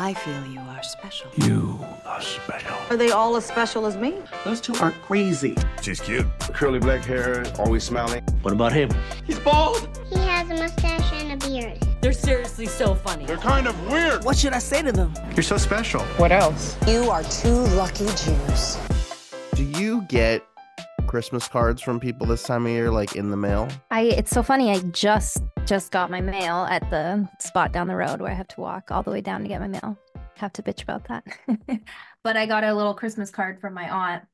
I 0.00 0.14
feel 0.14 0.46
you 0.46 0.60
are 0.60 0.82
special. 0.84 1.28
You 1.38 1.84
are 2.06 2.22
special. 2.22 2.76
Are 2.88 2.96
they 2.96 3.10
all 3.10 3.36
as 3.36 3.44
special 3.44 3.84
as 3.84 3.96
me? 3.96 4.14
Those 4.44 4.60
two 4.60 4.72
are 4.76 4.92
crazy. 4.92 5.56
She's 5.82 5.98
cute. 5.98 6.24
Curly 6.38 6.78
black 6.78 7.04
hair, 7.04 7.44
always 7.58 7.82
smiling. 7.82 8.22
What 8.42 8.54
about 8.54 8.72
him? 8.72 8.90
He's 9.26 9.40
bald. 9.40 9.88
He 10.08 10.20
has 10.20 10.48
a 10.50 10.54
mustache 10.54 11.12
and 11.14 11.42
a 11.42 11.46
beard. 11.48 11.84
They're 12.00 12.12
seriously 12.12 12.66
so 12.66 12.94
funny. 12.94 13.26
They're 13.26 13.38
kind 13.38 13.66
of 13.66 13.74
weird. 13.90 14.22
What 14.22 14.36
should 14.36 14.52
I 14.52 14.60
say 14.60 14.82
to 14.82 14.92
them? 14.92 15.12
You're 15.34 15.42
so 15.42 15.56
special. 15.56 16.02
What 16.16 16.30
else? 16.30 16.76
You 16.86 17.10
are 17.10 17.24
two 17.24 17.58
lucky 17.74 18.06
Jews. 18.06 18.78
Do 19.56 19.64
you 19.64 20.02
get 20.02 20.46
Christmas 21.08 21.48
cards 21.48 21.82
from 21.82 21.98
people 21.98 22.26
this 22.26 22.42
time 22.42 22.66
of 22.66 22.70
year, 22.70 22.90
like 22.90 23.16
in 23.16 23.30
the 23.30 23.36
mail? 23.36 23.68
I 23.90 24.02
it's 24.02 24.30
so 24.30 24.42
funny. 24.42 24.70
I 24.70 24.80
just 24.80 25.42
just 25.64 25.90
got 25.90 26.10
my 26.10 26.20
mail 26.20 26.66
at 26.70 26.88
the 26.90 27.28
spot 27.40 27.72
down 27.72 27.88
the 27.88 27.96
road 27.96 28.20
where 28.20 28.30
I 28.30 28.34
have 28.34 28.48
to 28.48 28.60
walk 28.60 28.90
all 28.90 29.02
the 29.02 29.10
way 29.10 29.20
down 29.20 29.42
to 29.42 29.48
get 29.48 29.60
my 29.60 29.68
mail. 29.68 29.98
Have 30.36 30.52
to 30.52 30.62
bitch 30.62 30.82
about 30.82 31.08
that. 31.08 31.24
but 32.22 32.36
I 32.36 32.46
got 32.46 32.62
a 32.62 32.74
little 32.74 32.94
Christmas 32.94 33.30
card 33.30 33.60
from 33.60 33.74
my 33.74 33.90
aunt, 33.90 34.24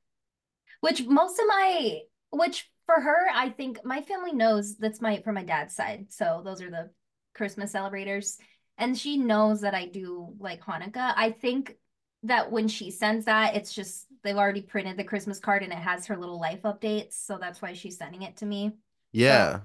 which 0.80 1.06
most 1.06 1.38
of 1.38 1.46
my 1.46 2.00
which 2.30 2.68
for 2.86 3.00
her, 3.00 3.28
I 3.32 3.50
think 3.50 3.84
my 3.84 4.02
family 4.02 4.32
knows 4.32 4.76
that's 4.76 5.00
my 5.00 5.22
from 5.22 5.36
my 5.36 5.44
dad's 5.44 5.74
side. 5.74 6.06
So 6.10 6.42
those 6.44 6.60
are 6.60 6.70
the 6.70 6.90
Christmas 7.34 7.72
celebrators. 7.72 8.36
And 8.76 8.98
she 8.98 9.16
knows 9.16 9.60
that 9.60 9.74
I 9.74 9.86
do 9.86 10.34
like 10.40 10.60
Hanukkah. 10.60 11.14
I 11.16 11.30
think 11.30 11.76
that 12.24 12.50
when 12.50 12.68
she 12.68 12.90
sends 12.90 13.26
that, 13.26 13.54
it's 13.56 13.72
just 13.74 14.06
they've 14.22 14.36
already 14.36 14.62
printed 14.62 14.96
the 14.96 15.04
Christmas 15.04 15.38
card 15.40 15.62
and 15.62 15.72
it 15.72 15.78
has 15.78 16.06
her 16.06 16.16
little 16.16 16.40
life 16.40 16.62
updates. 16.62 17.14
So 17.14 17.38
that's 17.38 17.62
why 17.62 17.74
she's 17.74 17.98
sending 17.98 18.22
it 18.22 18.38
to 18.38 18.46
me. 18.46 18.72
Yeah. 19.12 19.60
So 19.60 19.62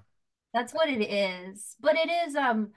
that's 0.53 0.73
what 0.73 0.89
it 0.89 1.01
is. 1.03 1.75
But 1.79 1.95
it 1.97 2.09
is 2.27 2.35
um 2.35 2.71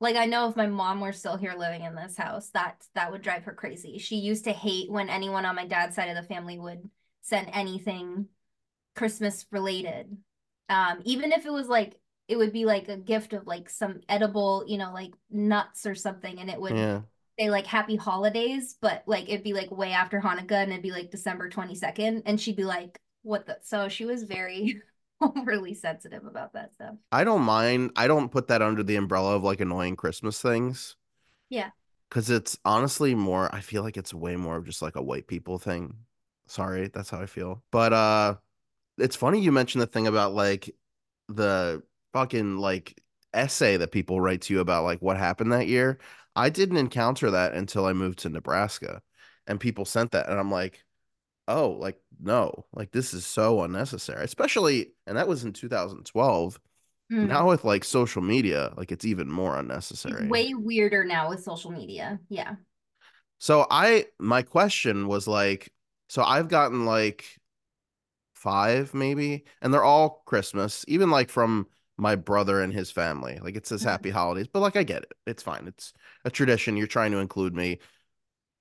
like 0.00 0.16
I 0.16 0.26
know 0.26 0.48
if 0.48 0.56
my 0.56 0.66
mom 0.66 1.00
were 1.00 1.12
still 1.12 1.36
here 1.36 1.54
living 1.56 1.82
in 1.82 1.94
this 1.94 2.16
house, 2.16 2.50
that 2.50 2.84
that 2.94 3.12
would 3.12 3.22
drive 3.22 3.44
her 3.44 3.54
crazy. 3.54 3.98
She 3.98 4.16
used 4.16 4.44
to 4.44 4.52
hate 4.52 4.90
when 4.90 5.08
anyone 5.10 5.46
on 5.46 5.56
my 5.56 5.66
dad's 5.66 5.96
side 5.96 6.08
of 6.10 6.16
the 6.16 6.28
family 6.28 6.58
would 6.58 6.88
send 7.22 7.50
anything 7.52 8.28
Christmas 8.96 9.46
related. 9.50 10.16
Um, 10.68 11.00
even 11.04 11.32
if 11.32 11.46
it 11.46 11.52
was 11.52 11.68
like 11.68 11.98
it 12.28 12.36
would 12.36 12.52
be 12.52 12.64
like 12.64 12.88
a 12.88 12.96
gift 12.96 13.32
of 13.34 13.46
like 13.46 13.68
some 13.68 14.00
edible, 14.08 14.64
you 14.66 14.78
know, 14.78 14.92
like 14.92 15.12
nuts 15.30 15.86
or 15.86 15.94
something, 15.94 16.38
and 16.38 16.50
it 16.50 16.60
would 16.60 16.76
Yeah. 16.76 17.02
Say 17.38 17.50
like 17.50 17.66
happy 17.66 17.96
holidays, 17.96 18.76
but 18.80 19.02
like 19.06 19.28
it'd 19.28 19.42
be 19.44 19.52
like 19.52 19.70
way 19.70 19.92
after 19.92 20.20
Hanukkah 20.20 20.62
and 20.62 20.70
it'd 20.70 20.82
be 20.82 20.92
like 20.92 21.10
December 21.10 21.48
22nd. 21.50 22.22
And 22.26 22.40
she'd 22.40 22.56
be 22.56 22.64
like, 22.64 23.00
what 23.22 23.46
the 23.46 23.58
so 23.62 23.88
she 23.88 24.04
was 24.04 24.24
very 24.24 24.80
overly 25.20 25.74
sensitive 25.74 26.24
about 26.26 26.52
that 26.52 26.74
stuff. 26.74 26.94
I 27.10 27.24
don't 27.24 27.42
mind. 27.42 27.92
I 27.96 28.06
don't 28.06 28.30
put 28.30 28.48
that 28.48 28.62
under 28.62 28.82
the 28.82 28.96
umbrella 28.96 29.36
of 29.36 29.44
like 29.44 29.60
annoying 29.60 29.96
Christmas 29.96 30.40
things. 30.40 30.96
Yeah. 31.48 31.70
Cause 32.10 32.30
it's 32.30 32.58
honestly 32.64 33.14
more, 33.14 33.52
I 33.52 33.60
feel 33.60 33.82
like 33.82 33.96
it's 33.96 34.14
way 34.14 34.36
more 34.36 34.56
of 34.56 34.66
just 34.66 34.82
like 34.82 34.96
a 34.96 35.02
white 35.02 35.26
people 35.26 35.58
thing. 35.58 35.96
Sorry, 36.46 36.88
that's 36.88 37.10
how 37.10 37.20
I 37.20 37.26
feel. 37.26 37.62
But 37.72 37.92
uh 37.92 38.34
it's 38.98 39.16
funny 39.16 39.40
you 39.40 39.50
mentioned 39.50 39.82
the 39.82 39.86
thing 39.86 40.06
about 40.06 40.34
like 40.34 40.74
the 41.28 41.82
fucking 42.12 42.58
like 42.58 43.00
essay 43.32 43.76
that 43.76 43.90
people 43.90 44.20
write 44.20 44.42
to 44.42 44.54
you 44.54 44.60
about 44.60 44.84
like 44.84 45.02
what 45.02 45.16
happened 45.16 45.52
that 45.52 45.66
year. 45.66 45.98
I 46.36 46.50
didn't 46.50 46.76
encounter 46.78 47.30
that 47.32 47.54
until 47.54 47.86
I 47.86 47.92
moved 47.92 48.20
to 48.20 48.28
Nebraska 48.28 49.02
and 49.46 49.60
people 49.60 49.84
sent 49.84 50.12
that 50.12 50.28
and 50.28 50.38
I'm 50.38 50.50
like, 50.50 50.84
"Oh, 51.48 51.70
like 51.72 52.00
no. 52.20 52.66
Like 52.74 52.92
this 52.92 53.14
is 53.14 53.26
so 53.26 53.62
unnecessary." 53.62 54.24
Especially 54.24 54.94
and 55.06 55.16
that 55.18 55.28
was 55.28 55.44
in 55.44 55.52
2012. 55.54 56.60
Mm. 57.12 57.28
Now 57.28 57.48
with 57.48 57.64
like 57.64 57.84
social 57.84 58.22
media, 58.22 58.74
like 58.76 58.92
it's 58.92 59.04
even 59.04 59.30
more 59.30 59.58
It's 59.58 59.60
unnecessary. 59.60 60.28
way 60.28 60.54
weirder 60.54 61.04
now 61.04 61.28
with 61.28 61.42
social 61.42 61.70
media. 61.70 62.20
Yeah. 62.28 62.56
So 63.38 63.66
I 63.70 64.06
my 64.18 64.42
question 64.42 65.08
was 65.08 65.26
like, 65.26 65.72
so 66.08 66.22
I've 66.22 66.48
gotten 66.48 66.86
like 66.86 67.24
five 68.34 68.94
maybe, 68.94 69.44
and 69.62 69.72
they're 69.72 69.84
all 69.84 70.22
Christmas, 70.26 70.84
even 70.88 71.10
like 71.10 71.30
from 71.30 71.68
my 71.96 72.16
brother 72.16 72.60
and 72.60 72.72
his 72.72 72.90
family. 72.90 73.38
Like 73.42 73.56
it 73.56 73.66
says 73.66 73.82
Mhm. 73.82 73.84
happy 73.84 74.10
holidays, 74.10 74.48
but 74.52 74.60
like 74.60 74.76
I 74.76 74.82
get 74.82 75.02
it. 75.04 75.12
It's 75.26 75.42
fine. 75.42 75.66
It's 75.68 75.92
a 76.24 76.30
tradition. 76.30 76.76
You're 76.76 76.86
trying 76.86 77.12
to 77.12 77.18
include 77.18 77.54
me. 77.54 77.78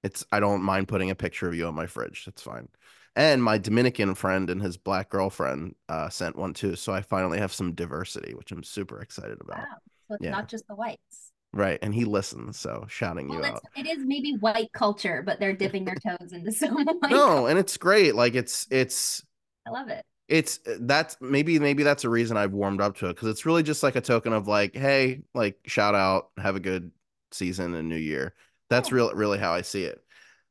It's 0.03 0.25
I 0.31 0.39
don't 0.39 0.63
mind 0.63 0.87
putting 0.87 1.09
a 1.11 1.15
picture 1.15 1.47
of 1.47 1.55
you 1.55 1.67
on 1.67 1.75
my 1.75 1.87
fridge. 1.87 2.25
That's 2.25 2.41
fine. 2.41 2.69
And 3.15 3.43
my 3.43 3.57
Dominican 3.57 4.15
friend 4.15 4.49
and 4.49 4.61
his 4.61 4.77
black 4.77 5.09
girlfriend 5.09 5.75
uh, 5.89 6.09
sent 6.09 6.35
one 6.35 6.53
too. 6.53 6.75
So 6.75 6.93
I 6.93 7.01
finally 7.01 7.39
have 7.39 7.53
some 7.53 7.73
diversity, 7.73 8.33
which 8.33 8.51
I'm 8.51 8.63
super 8.63 8.99
excited 9.01 9.39
about. 9.41 9.57
Wow. 9.59 9.77
So 10.09 10.15
it's 10.15 10.23
Yeah. 10.23 10.31
not 10.31 10.47
just 10.49 10.67
the 10.67 10.75
whites. 10.75 11.31
Right. 11.53 11.79
And 11.81 11.93
he 11.93 12.05
listens, 12.05 12.57
so 12.57 12.85
shouting 12.89 13.29
Well, 13.29 13.39
you 13.39 13.45
out. 13.45 13.63
it 13.75 13.87
is 13.87 13.99
maybe 14.05 14.33
white 14.39 14.71
culture, 14.73 15.21
but 15.25 15.39
they're 15.39 15.55
dipping 15.55 15.85
their 15.85 15.95
toes 15.95 16.33
into 16.33 16.51
some 16.53 16.73
white 16.73 16.87
No, 17.09 17.27
culture. 17.37 17.49
and 17.49 17.59
it's 17.59 17.77
great. 17.77 18.15
Like 18.15 18.35
it's 18.35 18.67
it's 18.71 19.23
I 19.65 19.69
love 19.71 19.89
it. 19.89 20.05
It's 20.27 20.59
uh, 20.67 20.77
that's 20.81 21.17
maybe 21.21 21.59
maybe 21.59 21.83
that's 21.83 22.03
a 22.05 22.09
reason 22.09 22.37
I've 22.37 22.53
warmed 22.53 22.81
up 22.81 22.97
to 22.97 23.07
it 23.07 23.15
because 23.15 23.29
it's 23.29 23.45
really 23.45 23.63
just 23.63 23.83
like 23.83 23.95
a 23.95 24.01
token 24.01 24.33
of 24.33 24.47
like, 24.47 24.75
hey, 24.75 25.21
like 25.33 25.59
shout 25.65 25.95
out, 25.95 26.29
have 26.37 26.55
a 26.55 26.59
good 26.59 26.91
season 27.31 27.73
and 27.75 27.89
new 27.89 27.95
year. 27.97 28.33
That's 28.69 28.89
Yeah. 28.89 28.95
real 28.95 29.13
really 29.13 29.39
how 29.39 29.53
I 29.53 29.61
see 29.61 29.83
it. 29.83 30.01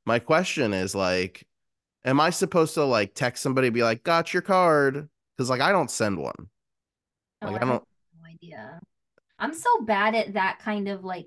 My 0.05 0.19
question 0.19 0.73
is 0.75 0.95
like, 0.95 1.47
am 2.05 2.21
I 2.21 2.31
supposed 2.31 2.75
to 2.75 2.85
like 2.85 3.15
text 3.15 3.43
somebody 3.43 3.71
be 3.71 3.83
like, 3.83 4.03
got 4.05 4.33
your 4.33 4.43
card? 4.43 5.09
Because 5.37 5.51
like 5.51 5.61
I 5.61 5.73
don't 5.73 5.91
send 5.91 6.19
one. 6.19 6.49
Oh, 7.41 7.47
Like, 7.51 7.63
I 7.63 7.67
I 7.67 7.69
don't- 7.69 7.85
no 8.23 8.29
idea. 8.31 8.81
I'm 9.39 9.55
so 9.55 9.81
bad 9.83 10.15
at 10.15 10.35
that 10.35 10.61
kind 10.61 10.89
of 10.89 11.05
like 11.05 11.27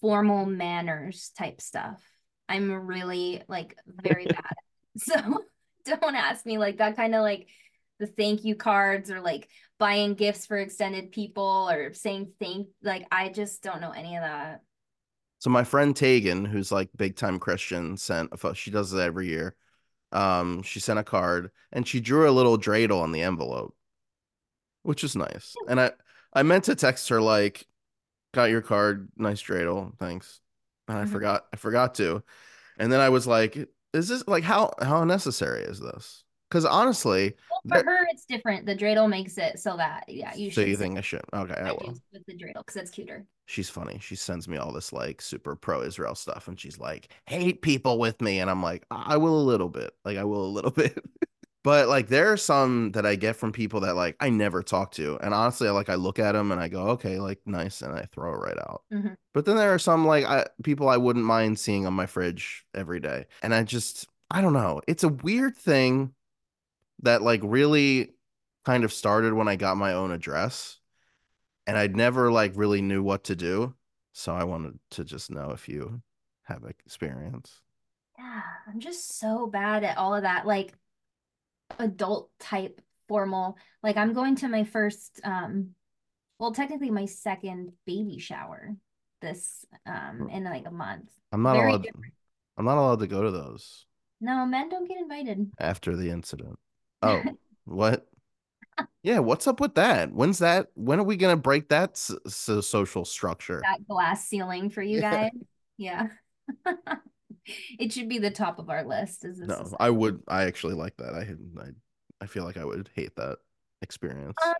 formal 0.00 0.46
manners 0.46 1.30
type 1.38 1.60
stuff. 1.60 2.02
I'm 2.48 2.70
really 2.86 3.42
like 3.48 3.76
very 3.86 4.26
bad. 4.26 4.44
So 4.96 5.14
don't 5.84 6.14
ask 6.14 6.46
me 6.46 6.56
like 6.56 6.78
that 6.78 6.94
kind 6.96 7.14
of 7.16 7.22
like 7.22 7.48
the 7.98 8.06
thank 8.06 8.44
you 8.44 8.56
cards 8.56 9.10
or 9.10 9.20
like 9.20 9.48
buying 9.78 10.14
gifts 10.14 10.46
for 10.46 10.56
extended 10.56 11.12
people 11.12 11.68
or 11.70 11.92
saying 11.94 12.32
thank 12.40 12.68
like 12.82 13.06
I 13.10 13.28
just 13.28 13.62
don't 13.62 13.80
know 13.80 13.90
any 13.90 14.16
of 14.16 14.22
that. 14.22 14.62
So 15.38 15.50
my 15.50 15.64
friend 15.64 15.94
Tegan, 15.94 16.44
who's 16.44 16.72
like 16.72 16.88
big 16.96 17.16
time 17.16 17.38
Christian, 17.38 17.96
sent 17.96 18.30
a 18.32 18.36
photo. 18.36 18.54
She 18.54 18.70
does 18.70 18.92
it 18.92 19.00
every 19.00 19.28
year. 19.28 19.54
Um, 20.12 20.62
she 20.62 20.80
sent 20.80 20.98
a 20.98 21.04
card 21.04 21.50
and 21.72 21.86
she 21.86 22.00
drew 22.00 22.28
a 22.28 22.32
little 22.32 22.58
dreidel 22.58 23.02
on 23.02 23.12
the 23.12 23.22
envelope, 23.22 23.74
which 24.82 25.04
is 25.04 25.16
nice. 25.16 25.54
And 25.68 25.80
I 25.80 25.92
I 26.32 26.42
meant 26.42 26.64
to 26.64 26.74
text 26.74 27.08
her 27.10 27.20
like, 27.20 27.66
"Got 28.32 28.50
your 28.50 28.62
card, 28.62 29.10
nice 29.16 29.42
dreidel, 29.42 29.96
thanks." 29.98 30.40
And 30.88 30.98
I 30.98 31.04
Mhm. 31.04 31.12
forgot 31.12 31.46
I 31.52 31.56
forgot 31.56 31.94
to. 31.96 32.22
And 32.78 32.92
then 32.92 33.00
I 33.00 33.10
was 33.10 33.26
like, 33.26 33.56
"Is 33.94 34.08
this 34.08 34.26
like 34.28 34.44
how 34.44 34.72
how 34.82 35.02
unnecessary 35.02 35.62
is 35.64 35.80
this?" 35.80 36.23
Because 36.54 36.66
honestly, 36.66 37.34
Well, 37.50 37.60
for 37.80 37.82
There- 37.84 37.96
her 37.98 38.06
it's 38.12 38.26
different. 38.26 38.64
The 38.64 38.76
dreidel 38.76 39.08
makes 39.10 39.38
it 39.38 39.58
so 39.58 39.76
that 39.76 40.04
yeah, 40.06 40.32
you 40.36 40.52
so 40.52 40.60
you 40.60 40.76
think 40.76 40.96
I 40.96 41.00
should? 41.00 41.22
Okay, 41.34 41.52
I 41.54 41.70
I 41.70 41.72
will. 41.72 41.94
with 42.12 42.24
the 42.26 42.34
dreidel 42.34 42.58
because 42.64 42.76
it's 42.76 42.92
cuter. 42.92 43.26
she's 43.46 43.68
funny. 43.68 43.98
She 44.00 44.14
sends 44.14 44.46
me 44.46 44.56
all 44.56 44.72
this 44.72 44.92
like 44.92 45.20
super 45.20 45.56
pro 45.56 45.82
Israel 45.82 46.14
stuff 46.14 46.46
and 46.46 46.58
she's 46.60 46.78
like, 46.78 47.08
hate 47.26 47.60
people 47.60 47.98
with 47.98 48.20
me. 48.20 48.38
And 48.38 48.48
I'm 48.48 48.62
like, 48.62 48.86
I 48.92 49.16
will 49.16 49.36
a 49.40 49.42
little 49.42 49.68
bit. 49.68 49.94
Like, 50.04 50.16
I 50.16 50.22
will 50.22 50.44
a 50.46 50.54
little 50.56 50.70
bit. 50.82 50.96
but 51.64 51.88
like, 51.88 52.06
there 52.06 52.30
are 52.30 52.36
some 52.36 52.92
that 52.92 53.04
I 53.04 53.16
get 53.16 53.34
from 53.34 53.50
people 53.50 53.80
that 53.80 53.96
like 53.96 54.14
I 54.20 54.30
never 54.30 54.62
talk 54.62 54.92
to. 54.92 55.18
And 55.20 55.34
honestly, 55.34 55.66
I 55.66 55.72
like, 55.72 55.88
I 55.88 55.96
look 55.96 56.20
at 56.20 56.32
them 56.32 56.52
and 56.52 56.60
I 56.60 56.68
go, 56.68 56.90
okay, 56.90 57.18
like, 57.18 57.40
nice. 57.46 57.82
And 57.82 57.92
I 57.98 58.06
throw 58.12 58.32
it 58.32 58.36
right 58.36 58.58
out. 58.58 58.82
Mhm. 58.92 59.16
But 59.32 59.44
then 59.44 59.56
there 59.56 59.74
are 59.74 59.78
some 59.80 60.06
like 60.06 60.24
I, 60.24 60.46
people 60.62 60.88
I 60.88 60.98
wouldn't 60.98 61.24
mind 61.24 61.58
seeing 61.58 61.84
on 61.84 61.94
my 61.94 62.06
fridge 62.06 62.64
every 62.76 63.00
day. 63.00 63.26
And 63.42 63.52
I 63.52 63.64
just, 63.64 64.06
I 64.30 64.40
don't 64.40 64.52
know. 64.54 64.80
It's 64.86 65.02
a 65.02 65.08
weird 65.08 65.56
thing 65.56 66.14
that 67.02 67.22
like 67.22 67.40
really 67.44 68.14
kind 68.64 68.84
of 68.84 68.92
started 68.92 69.34
when 69.34 69.48
I 69.48 69.56
got 69.56 69.76
my 69.76 69.92
own 69.92 70.10
address 70.10 70.78
and 71.66 71.76
I'd 71.78 71.96
never 71.96 72.32
like 72.32 72.52
really 72.56 72.82
knew 72.82 73.02
what 73.02 73.24
to 73.24 73.36
do. 73.36 73.74
So 74.12 74.34
I 74.34 74.44
wanted 74.44 74.78
to 74.92 75.04
just 75.04 75.30
know 75.30 75.50
if 75.52 75.68
you 75.68 76.02
have 76.44 76.64
experience. 76.64 77.60
Yeah, 78.18 78.42
I'm 78.68 78.80
just 78.80 79.18
so 79.18 79.46
bad 79.46 79.84
at 79.84 79.98
all 79.98 80.14
of 80.14 80.22
that, 80.22 80.46
like 80.46 80.74
adult 81.78 82.30
type 82.38 82.80
formal. 83.08 83.56
Like 83.82 83.96
I'm 83.96 84.12
going 84.12 84.36
to 84.36 84.48
my 84.48 84.64
first, 84.64 85.20
um, 85.24 85.74
well, 86.38 86.52
technically 86.52 86.90
my 86.90 87.06
second 87.06 87.72
baby 87.86 88.18
shower 88.18 88.76
this 89.22 89.64
um 89.86 90.28
in 90.30 90.44
like 90.44 90.66
a 90.66 90.70
month. 90.72 91.10
I'm 91.32 91.42
not 91.42 91.56
Very 91.56 91.68
allowed 91.68 91.82
different. 91.82 92.14
I'm 92.58 92.64
not 92.66 92.78
allowed 92.78 93.00
to 93.00 93.06
go 93.08 93.22
to 93.22 93.30
those 93.32 93.86
No, 94.20 94.44
men 94.44 94.68
don't 94.70 94.88
get 94.88 94.98
invited. 94.98 95.52
after 95.58 95.96
the 95.96 96.10
incident. 96.10 96.58
Oh, 97.02 97.22
what? 97.64 98.06
Yeah, 99.02 99.18
what's 99.18 99.46
up 99.46 99.60
with 99.60 99.74
that? 99.74 100.12
When's 100.12 100.38
that? 100.38 100.68
When 100.74 100.98
are 100.98 101.04
we 101.04 101.16
gonna 101.16 101.36
break 101.36 101.68
that 101.68 101.90
s- 101.90 102.12
so 102.26 102.60
social 102.60 103.04
structure? 103.04 103.60
That 103.62 103.86
glass 103.86 104.26
ceiling 104.26 104.70
for 104.70 104.82
you 104.82 105.00
guys. 105.02 105.30
Yeah. 105.76 106.08
It 107.78 107.92
should 107.92 108.08
be 108.08 108.18
the 108.18 108.30
top 108.30 108.58
of 108.58 108.70
our 108.70 108.82
list. 108.84 109.26
Is 109.26 109.38
this 109.38 109.48
No, 109.48 109.76
I 109.78 109.90
would. 109.90 110.22
I 110.26 110.44
actually 110.44 110.72
like 110.72 110.96
that. 110.96 111.12
I 111.14 111.60
I 111.62 111.68
I 112.22 112.26
feel 112.26 112.42
like 112.44 112.56
I 112.56 112.64
would 112.64 112.88
hate 112.94 113.14
that 113.16 113.36
experience. 113.82 114.34
Um, 114.42 114.54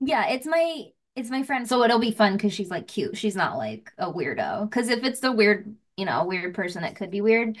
yeah, 0.00 0.26
it's 0.28 0.46
my 0.46 0.86
it's 1.16 1.28
my 1.28 1.42
friend. 1.42 1.68
So 1.68 1.82
it'll 1.82 1.98
be 1.98 2.12
fun 2.12 2.38
because 2.38 2.54
she's 2.54 2.70
like 2.70 2.88
cute. 2.88 3.18
She's 3.18 3.36
not 3.36 3.58
like 3.58 3.92
a 3.98 4.10
weirdo. 4.10 4.70
Because 4.70 4.88
if 4.88 5.04
it's 5.04 5.20
the 5.20 5.32
weird 5.32 5.76
you 5.98 6.06
know, 6.06 6.24
weird 6.24 6.54
person 6.54 6.80
that 6.80 6.96
could 6.96 7.10
be 7.10 7.20
weird. 7.20 7.58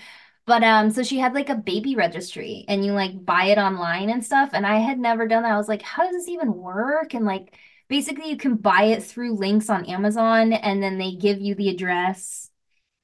But 0.50 0.64
um, 0.64 0.90
so 0.90 1.04
she 1.04 1.18
had 1.18 1.32
like 1.32 1.48
a 1.48 1.54
baby 1.54 1.94
registry 1.94 2.64
and 2.66 2.84
you 2.84 2.92
like 2.92 3.24
buy 3.24 3.44
it 3.46 3.58
online 3.58 4.10
and 4.10 4.24
stuff. 4.24 4.50
And 4.52 4.66
I 4.66 4.78
had 4.78 4.98
never 4.98 5.28
done 5.28 5.44
that. 5.44 5.52
I 5.52 5.56
was 5.56 5.68
like, 5.68 5.80
how 5.82 6.02
does 6.02 6.12
this 6.12 6.28
even 6.28 6.52
work? 6.54 7.14
And 7.14 7.24
like 7.24 7.56
basically 7.88 8.28
you 8.30 8.36
can 8.36 8.56
buy 8.56 8.84
it 8.86 9.04
through 9.04 9.36
links 9.36 9.70
on 9.70 9.84
Amazon 9.84 10.52
and 10.52 10.82
then 10.82 10.98
they 10.98 11.12
give 11.14 11.40
you 11.40 11.54
the 11.54 11.68
address 11.68 12.50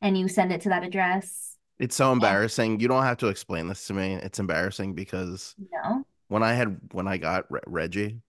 and 0.03 0.19
you 0.19 0.27
send 0.27 0.51
it 0.53 0.63
to 0.63 0.71
that 0.71 0.83
address. 0.83 1.57
It's 1.79 1.95
so 1.95 2.11
embarrassing. 2.11 2.81
You 2.81 2.89
don't 2.89 3.05
have 3.05 3.19
to 3.19 3.29
explain 3.29 3.69
this 3.69 3.87
to 3.87 3.95
me. 3.95 4.15
It's 4.15 4.41
embarrassing 4.41 4.95
because 4.95 5.55
You 5.59 5.69
know? 5.73 6.05
when 6.29 6.43
I 6.43 6.53
had 6.55 6.81
when 6.93 7.07
I 7.07 7.17
got 7.19 7.51
Re- 7.51 7.61
Reggie, 7.67 8.23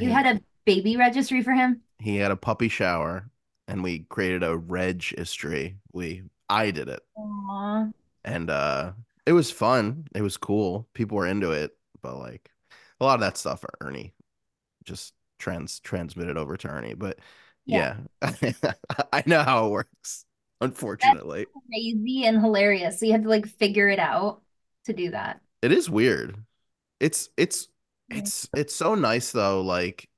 You 0.00 0.08
he, 0.08 0.14
had 0.14 0.26
a 0.26 0.40
baby 0.64 0.96
registry 0.96 1.42
for 1.42 1.52
him? 1.52 1.82
he 1.98 2.16
had 2.16 2.30
a 2.30 2.36
puppy 2.36 2.68
shower 2.68 3.28
and 3.68 3.82
we 3.82 4.00
created 4.08 4.42
a 4.42 4.56
registry. 4.56 5.76
We 5.92 6.22
I 6.48 6.70
did 6.70 6.88
it. 6.88 7.02
Aw. 7.16 7.90
And 8.24 8.50
uh 8.50 8.92
it 9.26 9.32
was 9.32 9.50
fun. 9.50 10.06
It 10.14 10.22
was 10.22 10.36
cool. 10.36 10.86
People 10.94 11.16
were 11.16 11.26
into 11.26 11.52
it 11.52 11.76
but 12.02 12.18
like 12.18 12.50
a 13.00 13.04
lot 13.04 13.14
of 13.14 13.20
that 13.20 13.38
stuff 13.38 13.64
ernie 13.80 14.12
just 14.84 15.14
trans 15.38 15.80
transmitted 15.80 16.36
over 16.36 16.54
to 16.56 16.68
ernie 16.68 16.92
but 16.92 17.18
yeah, 17.66 17.96
i 18.22 19.22
know 19.24 19.42
how 19.42 19.66
it 19.66 19.70
works 19.70 20.26
unfortunately. 20.60 21.46
Crazy 21.70 22.24
and 22.24 22.40
hilarious. 22.40 22.98
So 22.98 23.06
you 23.06 23.12
had 23.12 23.22
to 23.22 23.28
like 23.28 23.46
figure 23.46 23.88
it 23.88 23.98
out 23.98 24.42
to 24.86 24.92
do 24.92 25.10
that. 25.10 25.40
it 25.62 25.72
is 25.72 25.88
weird. 25.88 26.36
It's 27.00 27.28
it's 27.36 27.68
it's 28.10 28.48
it's 28.54 28.74
so 28.74 28.94
nice 28.94 29.32
though 29.32 29.62
like 29.62 30.08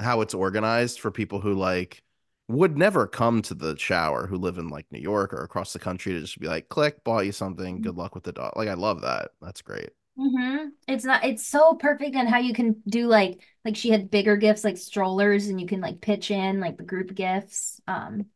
how 0.00 0.20
it's 0.20 0.34
organized 0.34 1.00
for 1.00 1.10
people 1.10 1.40
who 1.40 1.54
like 1.54 2.02
would 2.48 2.78
never 2.78 3.06
come 3.06 3.42
to 3.42 3.54
the 3.54 3.76
shower 3.78 4.26
who 4.26 4.36
live 4.36 4.58
in 4.58 4.68
like 4.68 4.86
New 4.90 5.00
York 5.00 5.32
or 5.32 5.42
across 5.42 5.72
the 5.72 5.78
country 5.78 6.12
to 6.14 6.20
just 6.20 6.38
be 6.40 6.48
like 6.48 6.68
click 6.68 7.04
bought 7.04 7.26
you 7.26 7.32
something 7.32 7.80
good 7.82 7.96
luck 7.96 8.14
with 8.14 8.24
the 8.24 8.32
dog 8.32 8.54
like 8.56 8.68
I 8.68 8.74
love 8.74 9.02
that 9.02 9.32
that's 9.40 9.62
great 9.62 9.90
Mm-hmm. 10.18 10.70
It's 10.88 11.04
not, 11.04 11.24
it's 11.24 11.46
so 11.46 11.74
perfect 11.74 12.16
and 12.16 12.28
how 12.28 12.38
you 12.38 12.52
can 12.52 12.82
do 12.88 13.06
like, 13.06 13.40
like 13.64 13.76
she 13.76 13.90
had 13.90 14.10
bigger 14.10 14.36
gifts 14.36 14.64
like 14.64 14.76
strollers 14.76 15.46
and 15.46 15.60
you 15.60 15.66
can 15.66 15.80
like 15.80 16.00
pitch 16.00 16.30
in 16.32 16.58
like 16.60 16.76
the 16.76 16.82
group 16.82 17.14
gifts. 17.14 17.80
Um, 17.86 18.26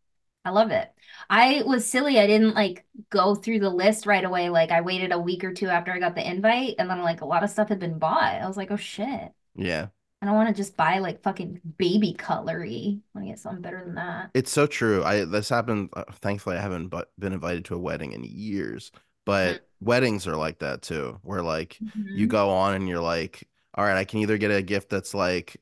I 0.44 0.50
love 0.50 0.70
it. 0.70 0.88
I 1.28 1.62
was 1.66 1.86
silly. 1.88 2.20
I 2.20 2.26
didn't 2.26 2.54
like 2.54 2.84
go 3.10 3.34
through 3.34 3.60
the 3.60 3.70
list 3.70 4.06
right 4.06 4.24
away. 4.24 4.48
Like 4.48 4.70
I 4.70 4.80
waited 4.82 5.12
a 5.12 5.18
week 5.18 5.42
or 5.44 5.52
two 5.52 5.68
after 5.68 5.92
I 5.92 5.98
got 5.98 6.14
the 6.14 6.28
invite 6.28 6.76
and 6.78 6.88
then 6.88 7.02
like 7.02 7.20
a 7.20 7.26
lot 7.26 7.42
of 7.44 7.50
stuff 7.50 7.68
had 7.68 7.80
been 7.80 7.98
bought. 7.98 8.34
I 8.34 8.46
was 8.46 8.56
like, 8.56 8.70
oh 8.70 8.76
shit. 8.76 9.32
yeah 9.54 9.88
I 10.22 10.26
don't 10.26 10.36
want 10.36 10.48
to 10.48 10.54
just 10.54 10.76
buy 10.76 11.00
like 11.00 11.20
fucking 11.22 11.60
baby 11.78 12.14
cutlery. 12.14 13.00
I 13.14 13.18
want 13.18 13.26
to 13.26 13.32
get 13.32 13.40
something 13.40 13.60
better 13.60 13.82
than 13.84 13.96
that. 13.96 14.30
It's 14.34 14.52
so 14.52 14.66
true. 14.68 15.02
I 15.02 15.24
this 15.24 15.48
happened. 15.48 15.90
Uh, 15.94 16.04
thankfully, 16.20 16.56
I 16.56 16.60
haven't 16.60 16.88
but 16.88 17.10
been 17.18 17.32
invited 17.32 17.64
to 17.66 17.74
a 17.74 17.78
wedding 17.78 18.12
in 18.12 18.22
years. 18.22 18.92
But 19.26 19.66
weddings 19.80 20.26
are 20.28 20.36
like 20.36 20.60
that 20.60 20.82
too, 20.82 21.18
where 21.22 21.42
like 21.42 21.78
you 21.80 22.26
Mhm. 22.26 22.30
go 22.30 22.50
on 22.50 22.74
and 22.74 22.88
you're 22.88 23.00
like, 23.00 23.48
all 23.74 23.84
right, 23.84 23.96
I 23.96 24.04
can 24.04 24.20
either 24.20 24.38
get 24.38 24.50
a 24.52 24.62
gift 24.62 24.90
that's 24.90 25.12
like 25.14 25.56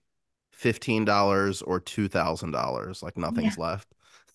fifteen 0.53 1.05
dollars 1.07 1.63
or 1.63 1.81
two 1.81 2.09
thousand 2.09 2.51
dollars. 2.53 3.03
Like 3.03 3.17
nothing's 3.17 3.59
left. 3.59 3.89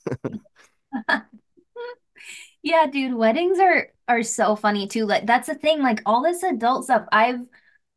Yeah, 2.64 2.88
dude, 2.88 3.14
weddings 3.14 3.60
are 3.60 3.90
are 4.08 4.24
so 4.24 4.56
funny 4.56 4.88
too. 4.88 5.06
Like 5.06 5.26
that's 5.26 5.48
the 5.48 5.56
thing, 5.56 5.82
like 5.82 6.02
all 6.06 6.24
this 6.24 6.44
adult 6.44 6.86
stuff. 6.86 7.08
I've 7.12 7.42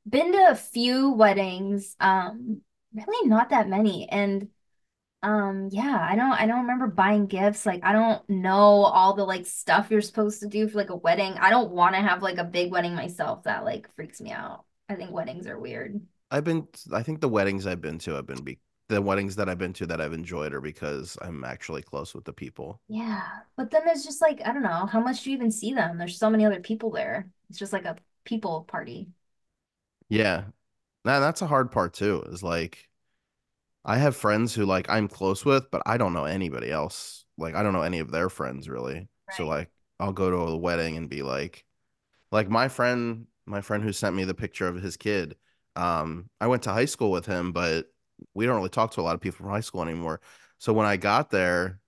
been 0.09 0.33
to 0.33 0.49
a 0.51 0.55
few 0.55 1.13
weddings, 1.13 1.97
um, 2.01 2.63
really 2.95 3.29
not 3.29 3.51
that 3.51 3.69
many. 3.69 4.09
And 4.09 4.49
um, 5.23 5.69
yeah, 5.73 5.99
I 6.01 6.17
don't 6.17 6.33
I 6.33 6.47
don't 6.47 6.63
remember 6.63 6.87
buying 6.87 7.27
gifts. 7.27 7.67
Like 7.67 7.85
I 7.85 7.93
don't 7.93 8.29
know 8.31 8.85
all 8.85 9.15
the 9.15 9.25
like 9.25 9.47
stuff 9.47 9.91
you're 9.91 10.01
supposed 10.01 10.41
to 10.41 10.49
do 10.49 10.69
for 10.69 10.79
like 10.79 10.91
a 10.91 10.97
wedding. 10.97 11.35
I 11.35 11.51
don't 11.51 11.73
want 11.73 11.95
to 11.97 12.01
have 12.01 12.23
like 12.23 12.39
a 12.39 12.45
big 12.45 12.71
wedding 12.71 12.95
myself. 12.95 13.45
That 13.45 13.65
like 13.65 13.93
freaks 13.97 14.21
me 14.21 14.31
out. 14.31 14.65
I 14.89 14.95
think 14.95 15.11
weddings 15.11 15.47
are 15.47 15.59
weird. 15.59 16.01
I've 16.31 16.45
been. 16.45 16.69
I 16.93 17.03
think 17.03 17.21
the 17.21 17.29
weddings 17.29 17.67
I've 17.67 17.81
been 17.81 17.99
to 18.01 18.13
have 18.13 18.27
been 18.27 18.43
be 18.43 18.59
the 18.89 19.03
weddings 19.03 19.37
that 19.37 19.49
I've 19.49 19.59
been 19.59 19.73
to 19.75 19.87
that 19.87 20.01
I've 20.01 20.13
enjoyed 20.13 20.55
are 20.55 20.61
because 20.61 21.19
I'm 21.21 21.45
actually 21.45 21.83
close 21.83 22.15
with 22.15 22.25
the 22.25 22.33
people. 22.33 22.81
Yeah, 22.89 23.23
but 23.57 23.71
then 23.71 23.83
there's 23.85 24.05
just 24.05 24.21
like 24.23 24.41
I 24.45 24.53
don't 24.53 24.63
know, 24.63 24.87
how 24.87 25.01
much 25.01 25.25
do 25.25 25.31
you 25.31 25.37
even 25.37 25.51
see 25.51 25.75
them? 25.75 25.99
There's 25.99 26.19
so 26.19 26.31
many 26.31 26.47
other 26.47 26.61
people 26.61 26.91
there. 26.91 27.29
It's 27.51 27.59
just 27.59 27.73
like 27.73 27.85
a 27.85 27.97
people 28.25 28.65
party. 28.65 29.09
Yeah, 30.09 30.45
now 31.05 31.21
that's 31.21 31.43
a 31.43 31.47
hard 31.47 31.73
part 31.73 31.95
too. 31.95 32.23
Is 32.29 32.43
like 32.43 32.89
I 33.85 33.99
have 33.99 34.17
friends 34.17 34.55
who 34.55 34.67
like 34.67 34.89
I'm 34.91 35.09
close 35.09 35.45
with, 35.45 35.71
but 35.71 35.83
I 35.87 35.97
don't 35.99 36.13
know 36.13 36.25
anybody 36.25 36.71
else. 36.71 37.25
Like 37.39 37.55
I 37.55 37.63
don't 37.63 37.73
know 37.73 37.83
any 37.83 38.01
of 38.01 38.11
their 38.11 38.29
friends 38.31 38.69
really. 38.69 39.09
So 39.31 39.47
Right. 39.47 39.49
like 39.49 39.71
I'll 40.01 40.13
go 40.13 40.31
to 40.31 40.37
a 40.39 40.57
wedding 40.57 40.97
and 40.97 41.09
be 41.09 41.23
like, 41.23 41.65
like 42.33 42.51
my 42.51 42.69
friend, 42.69 43.27
my 43.47 43.61
friend 43.63 43.83
who 43.85 43.93
sent 43.93 44.17
me 44.17 44.25
the 44.25 44.35
picture 44.35 44.69
of 44.69 44.77
his 44.83 44.97
kid. 44.97 45.37
Um, 45.77 46.31
I 46.41 46.49
went 46.49 46.65
to 46.65 46.73
high 46.73 46.87
school 46.87 47.11
with 47.13 47.27
him, 47.27 47.53
but 47.53 47.87
we 48.35 48.47
don't 48.47 48.57
really 48.57 48.69
talk 48.71 48.93
to 48.93 49.01
a 49.01 49.03
lot 49.05 49.15
of 49.17 49.21
people 49.23 49.39
from 49.39 49.51
high 49.51 49.61
school 49.61 49.83
anymore. 49.83 50.21
So 50.59 50.73
when 50.73 50.87
I 50.87 50.97
got 50.99 51.31
there, 51.31 51.81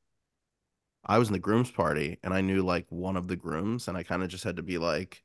I 1.04 1.18
was 1.18 1.28
in 1.28 1.32
the 1.32 1.38
groom's 1.38 1.70
party 1.70 2.18
and 2.22 2.32
I 2.34 2.40
knew 2.40 2.62
like 2.62 2.86
one 2.90 3.16
of 3.16 3.28
the 3.28 3.36
grooms, 3.36 3.88
and 3.88 3.96
I 3.96 4.02
kind 4.02 4.22
of 4.22 4.28
just 4.28 4.44
had 4.44 4.56
to 4.56 4.62
be 4.62 4.78
like, 4.78 5.22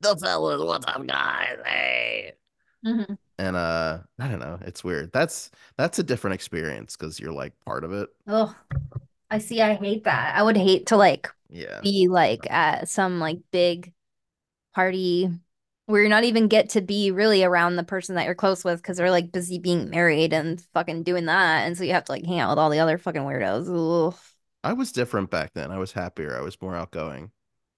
the 0.00 0.16
fellas, 0.16 0.62
what's 0.62 0.86
up, 0.86 1.06
guys? 1.06 1.56
Hey. 1.64 2.32
Mhm. 2.84 3.18
And 3.38 3.56
uh, 3.56 3.98
I 4.18 4.28
don't 4.28 4.38
know, 4.38 4.58
it's 4.62 4.82
weird. 4.82 5.12
That's 5.12 5.50
that's 5.76 5.98
a 5.98 6.02
different 6.02 6.34
experience 6.34 6.96
because 6.96 7.20
you're 7.20 7.32
like 7.32 7.52
part 7.64 7.84
of 7.84 7.92
it. 7.92 8.08
Oh, 8.26 8.54
I 9.30 9.38
see. 9.38 9.60
I 9.60 9.74
hate 9.74 10.04
that. 10.04 10.36
I 10.36 10.42
would 10.42 10.56
hate 10.56 10.86
to 10.86 10.96
like 10.96 11.28
Yeah. 11.48 11.80
be 11.82 12.08
like 12.08 12.50
at 12.50 12.88
some 12.88 13.20
like 13.20 13.38
big 13.50 13.92
party 14.74 15.30
where 15.86 16.00
you're 16.00 16.10
not 16.10 16.24
even 16.24 16.48
get 16.48 16.70
to 16.70 16.80
be 16.80 17.10
really 17.10 17.44
around 17.44 17.76
the 17.76 17.84
person 17.84 18.16
that 18.16 18.24
you're 18.26 18.34
close 18.34 18.64
with 18.64 18.82
because 18.82 18.96
they're 18.96 19.10
like 19.10 19.32
busy 19.32 19.58
being 19.58 19.90
married 19.90 20.32
and 20.32 20.60
fucking 20.74 21.02
doing 21.04 21.26
that. 21.26 21.66
And 21.66 21.76
so 21.78 21.84
you 21.84 21.92
have 21.92 22.04
to 22.06 22.12
like 22.12 22.24
hang 22.26 22.40
out 22.40 22.50
with 22.50 22.58
all 22.58 22.70
the 22.70 22.80
other 22.80 22.98
fucking 22.98 23.22
weirdos. 23.22 23.68
Ugh. 24.14 24.18
I 24.64 24.72
was 24.74 24.92
different 24.92 25.30
back 25.30 25.52
then. 25.54 25.70
I 25.70 25.78
was 25.78 25.92
happier. 25.92 26.36
I 26.36 26.40
was 26.42 26.60
more 26.60 26.74
outgoing. 26.74 27.30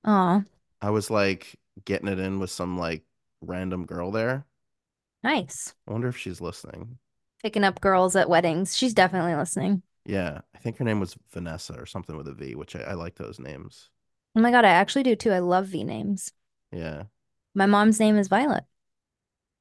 Aw, 0.04 0.42
I 0.80 0.90
was 0.90 1.10
like 1.10 1.56
getting 1.84 2.08
it 2.08 2.18
in 2.18 2.38
with 2.38 2.50
some 2.50 2.78
like 2.78 3.04
random 3.40 3.86
girl 3.86 4.10
there. 4.10 4.46
nice. 5.22 5.74
I 5.86 5.92
wonder 5.92 6.08
if 6.08 6.16
she's 6.16 6.40
listening. 6.40 6.98
Picking 7.42 7.64
up 7.64 7.80
girls 7.80 8.16
at 8.16 8.28
weddings. 8.28 8.76
She's 8.76 8.94
definitely 8.94 9.34
listening. 9.34 9.82
Yeah, 10.04 10.40
I 10.54 10.58
think 10.58 10.78
her 10.78 10.84
name 10.84 11.00
was 11.00 11.16
Vanessa 11.32 11.74
or 11.74 11.86
something 11.86 12.16
with 12.16 12.26
a 12.28 12.32
V, 12.34 12.54
which 12.54 12.74
I, 12.74 12.80
I 12.80 12.92
like 12.94 13.16
those 13.16 13.38
names. 13.38 13.90
Oh 14.36 14.40
my 14.40 14.50
God, 14.50 14.64
I 14.64 14.70
actually 14.70 15.02
do 15.02 15.14
too. 15.16 15.32
I 15.32 15.40
love 15.40 15.66
V 15.66 15.84
names. 15.84 16.32
Yeah. 16.72 17.04
My 17.54 17.66
mom's 17.66 18.00
name 18.00 18.16
is 18.16 18.28
Violet. 18.28 18.64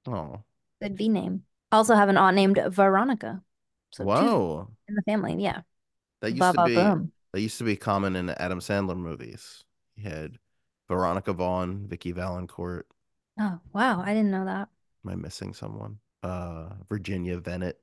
Oh, 0.08 0.44
Good 0.82 0.98
V 0.98 1.10
name. 1.10 1.44
I 1.72 1.78
also 1.78 1.96
have 1.96 2.10
an 2.10 2.18
aunt 2.18 2.36
named 2.36 2.60
Veronica. 2.70 3.42
So 3.92 4.06
whoa. 4.06 4.70
in 4.88 4.96
the 4.96 5.02
family. 5.04 5.36
Yeah. 5.42 5.62
That 6.22 6.34
used 6.34 6.40
Ba 6.40 6.54
to 6.54 6.60
ba 6.60 6.66
be 6.66 6.76
boom. 6.76 7.12
that 7.34 7.42
used 7.42 7.58
to 7.60 7.64
be 7.64 7.76
common 7.76 8.16
in 8.16 8.26
the 8.28 8.42
Adam 8.42 8.60
Sandler 8.60 8.98
movies. 8.98 9.64
He 9.96 10.04
had 10.04 10.38
Veronica 10.88 11.34
Vaughn, 11.34 11.86
Vicki 11.88 12.14
Vallencourt. 12.14 12.84
Oh, 13.40 13.60
wow. 13.74 14.02
I 14.02 14.14
didn't 14.14 14.32
know 14.32 14.46
that. 14.46 14.70
Am 15.06 15.12
I 15.12 15.16
missing 15.16 15.54
someone? 15.54 16.00
Uh, 16.24 16.70
Virginia 16.90 17.40
Venit 17.40 17.74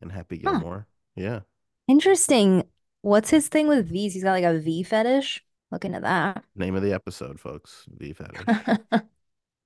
and 0.00 0.10
Happy 0.10 0.40
Huh. 0.44 0.52
Gilmore. 0.52 0.86
Yeah. 1.16 1.40
Interesting. 1.88 2.64
What's 3.02 3.30
his 3.30 3.48
thing 3.48 3.66
with 3.68 3.88
V's? 3.88 4.14
He's 4.14 4.22
got 4.24 4.32
like 4.32 4.44
a 4.44 4.58
V 4.58 4.82
fetish. 4.82 5.44
Look 5.70 5.84
into 5.84 6.00
that. 6.00 6.44
Name 6.54 6.74
of 6.74 6.82
the 6.82 6.92
episode, 6.92 7.38
folks. 7.40 7.84
V 7.88 8.12
fetish. 8.12 9.00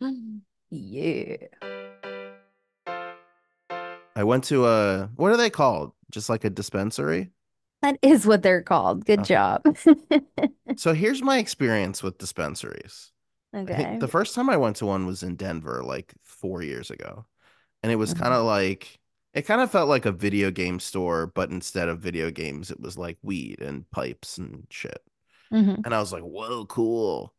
Yeah. 0.71 1.37
I 2.87 4.25
went 4.25 4.45
to 4.45 4.67
a 4.67 5.07
what 5.17 5.33
are 5.33 5.37
they 5.37 5.51
called? 5.51 5.93
Just 6.11 6.29
like 6.29 6.45
a 6.45 6.51
dispensary. 6.51 7.31
That 7.83 7.99
is 8.03 8.27
what 8.27 8.43
they're 8.43 8.63
called. 8.63 9.05
Good 9.05 9.21
Oh. 9.21 9.25
job. 9.25 9.63
So 10.77 10.93
here's 10.95 11.23
my 11.23 11.39
experience 11.39 12.03
with 12.03 12.19
dispensaries. 12.19 13.11
Okay. 13.57 13.97
the 13.99 14.07
first 14.07 14.35
time 14.35 14.51
I 14.51 14.59
went 14.59 14.77
to 14.77 14.87
one 14.87 15.07
was 15.07 15.23
in 15.23 15.35
Denver, 15.35 15.83
like 15.83 16.13
four 16.23 16.63
years 16.63 16.91
ago. 16.91 17.25
And 17.83 17.91
it 17.91 17.97
was 17.97 18.13
Mhm. 18.15 18.19
kind 18.21 18.35
of 18.35 18.45
like, 18.45 19.01
it 19.33 19.43
kind 19.43 19.61
of 19.63 19.71
felt 19.71 19.89
like 19.89 20.05
a 20.07 20.13
video 20.13 20.51
game 20.51 20.79
store, 20.79 21.27
but 21.27 21.51
instead 21.51 21.89
of 21.89 22.01
video 22.01 22.31
games, 22.31 22.71
it 22.71 22.79
was 22.79 22.99
like 22.99 23.17
weed 23.23 23.61
and 23.63 23.91
pipes 23.91 24.37
and 24.39 24.67
shit. 24.71 25.03
Mhm. 25.51 25.81
And 25.85 25.95
I 25.95 26.01
was 26.01 26.13
like, 26.13 26.23
whoa, 26.23 26.67
cool. 26.67 27.33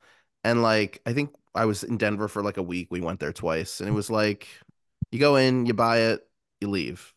And 0.44 0.64
like, 0.64 1.02
I 1.06 1.14
think 1.14 1.34
I 1.54 1.66
was 1.66 1.84
in 1.84 1.98
Denver 1.98 2.28
for 2.28 2.42
like 2.42 2.58
a 2.58 2.64
week. 2.64 2.88
We 2.90 3.02
went 3.02 3.20
there 3.20 3.32
twice. 3.34 3.80
And 3.80 3.88
it 3.88 3.94
was 3.94 4.10
like, 4.10 4.48
you 5.12 5.20
go 5.20 5.36
in, 5.36 5.66
you 5.68 5.74
buy 5.76 6.00
it, 6.00 6.28
you 6.60 6.70
leave. 6.70 7.14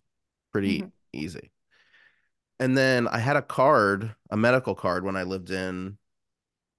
Pretty 0.53 0.83
Mhm. 0.83 0.93
easy. 1.15 1.51
And 2.63 2.79
then 2.79 3.09
I 3.09 3.19
had 3.19 3.35
a 3.35 3.43
card, 3.43 4.15
a 4.31 4.37
medical 4.37 4.77
card 4.77 5.05
when 5.05 5.17
I 5.17 5.25
lived 5.25 5.51
in 5.51 5.99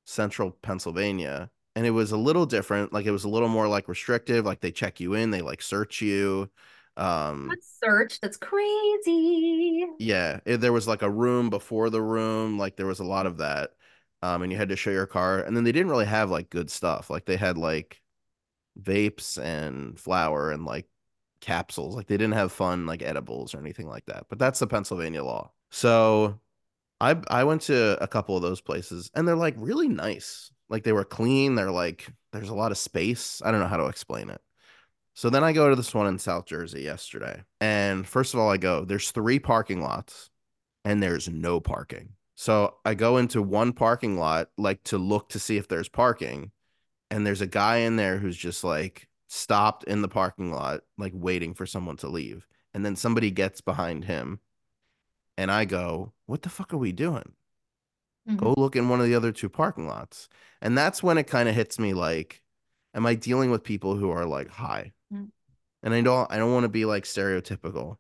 central 0.06 0.52
Pennsylvania. 0.52 1.50
And 1.76 1.86
it 1.86 1.92
was 1.92 2.14
a 2.14 2.18
little 2.18 2.46
different. 2.46 2.94
Like 2.94 3.06
it 3.06 3.12
was 3.12 3.26
a 3.26 3.30
little 3.30 3.50
more 3.50 3.68
like 3.68 3.90
restrictive. 3.90 4.46
Like 4.46 4.62
they 4.62 4.72
check 4.72 5.02
you 5.02 5.14
in, 5.14 5.32
they 5.32 5.42
like 5.42 5.62
search 5.62 6.02
you. 6.02 6.50
Um, 6.96 7.50
What 7.50 7.60
search? 7.64 8.22
That's 8.22 8.38
crazy. 8.38 9.88
yeah, 10.00 10.40
it, 10.46 10.62
there 10.62 10.72
was 10.72 10.88
like 10.88 11.02
a 11.02 11.10
room 11.10 11.50
before 11.50 11.90
the 11.90 12.02
room, 12.02 12.58
like 12.58 12.78
there 12.78 12.86
was 12.86 13.00
a 13.00 13.04
lot 13.04 13.26
of 13.26 13.38
that. 13.40 13.72
Um, 14.22 14.42
and 14.42 14.54
you 14.54 14.58
had 14.58 14.70
to 14.70 14.78
show 14.78 14.92
your 14.92 15.06
car, 15.06 15.40
and 15.40 15.58
then 15.58 15.66
they 15.66 15.74
didn't 15.74 15.90
really 15.92 16.06
have 16.06 16.32
like 16.32 16.50
good 16.50 16.72
stuff. 16.72 17.10
Like 17.10 17.26
they 17.26 17.36
had 17.36 17.58
like 17.58 18.02
vapes 18.82 19.38
and 19.38 20.00
flour 20.00 20.52
and 20.52 20.66
like 20.66 20.88
capsules. 21.42 21.96
Like 21.96 22.08
they 22.08 22.18
didn't 22.18 22.36
have 22.36 22.52
fun 22.52 22.86
like 22.86 23.02
edibles 23.02 23.54
or 23.54 23.60
anything 23.60 23.88
like 23.88 24.06
that. 24.06 24.28
But 24.30 24.40
that's 24.40 24.60
the 24.60 24.68
Pennsylvania 24.68 25.24
law. 25.24 25.52
So 25.74 26.40
I 27.02 27.20
I 27.30 27.44
went 27.46 27.64
to 27.64 28.02
a 28.02 28.08
couple 28.08 28.38
of 28.38 28.44
those 28.44 28.62
places 28.62 29.10
and 29.16 29.28
they're 29.28 29.36
like 29.36 29.56
really 29.58 29.88
nice. 29.88 30.52
Like 30.70 30.84
they 30.84 30.92
were 30.92 31.04
clean. 31.04 31.56
They're 31.56 31.72
like 31.72 32.08
there's 32.32 32.50
a 32.50 32.56
lot 32.56 32.72
of 32.72 32.78
space. 32.78 33.42
I 33.44 33.50
don't 33.50 33.60
know 33.60 33.68
how 33.68 33.78
to 33.78 33.88
explain 33.88 34.30
it. 34.30 34.40
So 35.16 35.32
then 35.32 35.44
I 35.44 35.52
go 35.52 35.70
to 35.70 35.76
this 35.76 35.94
one 35.94 36.06
in 36.06 36.20
South 36.20 36.46
Jersey 36.46 36.84
yesterday. 36.84 37.44
And 37.60 38.08
first 38.08 38.36
of 38.36 38.40
all, 38.40 38.52
I 38.52 38.58
go, 38.58 38.86
there's 38.86 39.10
three 39.10 39.40
parking 39.40 39.82
lots 39.82 40.30
and 40.86 41.02
there's 41.02 41.28
no 41.28 41.60
parking. 41.60 42.10
So 42.36 42.76
I 42.86 42.94
go 42.94 43.18
into 43.18 43.42
one 43.42 43.74
parking 43.74 44.18
lot 44.18 44.50
like 44.60 44.84
to 44.86 45.00
look 45.00 45.30
to 45.30 45.40
see 45.40 45.58
if 45.58 45.68
there's 45.68 45.90
parking 45.90 46.52
and 47.10 47.26
there's 47.26 47.42
a 47.42 47.48
guy 47.48 47.78
in 47.78 47.96
there 47.96 48.20
who's 48.20 48.38
just 48.38 48.64
like 48.64 49.08
stopped 49.28 49.86
in 49.86 50.04
the 50.04 50.08
parking 50.08 50.52
lot, 50.52 50.82
like 51.00 51.14
waiting 51.16 51.56
for 51.56 51.66
someone 51.66 51.98
to 51.98 52.10
leave. 52.10 52.48
And 52.76 52.86
then 52.86 52.96
somebody 52.96 53.32
gets 53.32 53.62
behind 53.62 54.06
him, 54.06 54.40
and 55.38 55.52
I 55.52 55.66
go, 55.66 56.14
What 56.26 56.42
the 56.42 56.50
fuck 56.50 56.74
are 56.74 56.78
we 56.78 56.92
doing? 56.92 57.34
Mhm. 58.30 58.38
Go 58.38 58.54
look 58.58 58.76
in 58.76 58.88
one 58.90 59.02
of 59.02 59.06
the 59.08 59.16
other 59.16 59.32
two 59.32 59.50
parking 59.50 59.88
lots. 59.88 60.30
And 60.62 60.78
that's 60.78 61.04
when 61.04 61.18
it 61.18 61.28
kind 61.28 61.50
of 61.50 61.56
hits 61.56 61.78
me 61.80 61.94
like, 61.94 62.42
Am 62.94 63.06
I 63.06 63.16
dealing 63.16 63.52
with 63.52 63.64
people 63.64 63.96
who 63.96 64.10
are 64.12 64.26
like 64.26 64.48
high? 64.50 64.94
Mm. 65.12 65.30
And 65.82 65.94
I 65.94 66.02
don't 66.02 66.32
I 66.32 66.38
don't 66.38 66.54
want 66.54 66.64
to 66.64 66.70
be 66.70 66.86
like 66.86 67.04
stereotypical. 67.04 67.98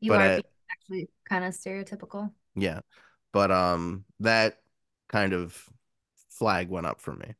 You 0.00 0.10
But 0.12 0.20
are 0.20 0.24
I- 0.24 0.28
being 0.36 0.42
actually 0.70 1.08
kind 1.24 1.44
of 1.44 1.52
stereotypical. 1.54 2.32
Yeah. 2.54 2.80
But 3.32 3.50
um 3.50 4.04
that 4.20 4.60
kind 5.08 5.32
of 5.34 5.68
flag 6.30 6.68
went 6.70 6.86
up 6.86 7.00
for 7.00 7.14
me. 7.14 7.34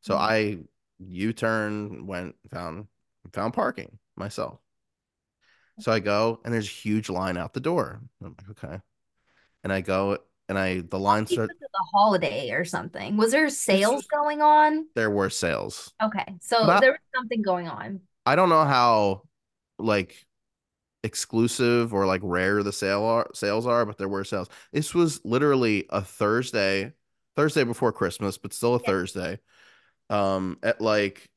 So 0.00 0.14
Mhm. 0.14 0.18
I 0.18 0.58
U-turn, 0.98 2.06
went 2.06 2.36
found 2.50 2.86
found 3.32 3.52
parking 3.54 3.98
myself. 4.16 4.60
So 5.82 5.92
I 5.92 6.00
go 6.00 6.40
and 6.44 6.52
there's 6.54 6.66
a 6.66 6.70
huge 6.70 7.08
line 7.08 7.36
out 7.36 7.52
the 7.52 7.60
door. 7.60 8.00
I'm 8.22 8.36
like, 8.38 8.64
okay. 8.64 8.80
And 9.64 9.72
I 9.72 9.80
go 9.80 10.18
and 10.48 10.58
I 10.58 10.80
the 10.80 10.98
line 10.98 11.24
Because 11.24 11.34
start 11.34 11.50
the 11.60 11.84
holiday 11.92 12.50
or 12.50 12.64
something. 12.64 13.16
Was 13.16 13.32
there 13.32 13.48
sales 13.48 14.06
going 14.06 14.42
on? 14.42 14.86
there 14.94 15.10
were 15.10 15.30
sales. 15.30 15.92
Okay, 16.02 16.24
so 16.40 16.66
But 16.66 16.80
there 16.80 16.92
was 16.92 17.00
something 17.14 17.42
going 17.42 17.68
on. 17.68 18.00
I 18.26 18.36
don't 18.36 18.48
know 18.48 18.64
how 18.64 19.22
like 19.78 20.26
exclusive 21.04 21.92
or 21.94 22.06
like 22.06 22.20
rare 22.24 22.62
the 22.62 22.72
sale 22.72 23.02
are 23.04 23.30
sales 23.34 23.66
are, 23.66 23.84
but 23.84 23.98
there 23.98 24.08
were 24.08 24.24
sales. 24.24 24.48
This 24.72 24.94
was 24.94 25.20
literally 25.24 25.86
a 25.90 26.02
Thursday, 26.02 26.92
Thursday 27.36 27.64
before 27.64 27.92
Christmas, 27.92 28.38
but 28.38 28.52
still 28.52 28.74
a 28.74 28.80
Yeah. 28.80 28.86
Thursday. 28.86 29.38
Um, 30.10 30.58
at 30.62 30.80
like 30.80 31.28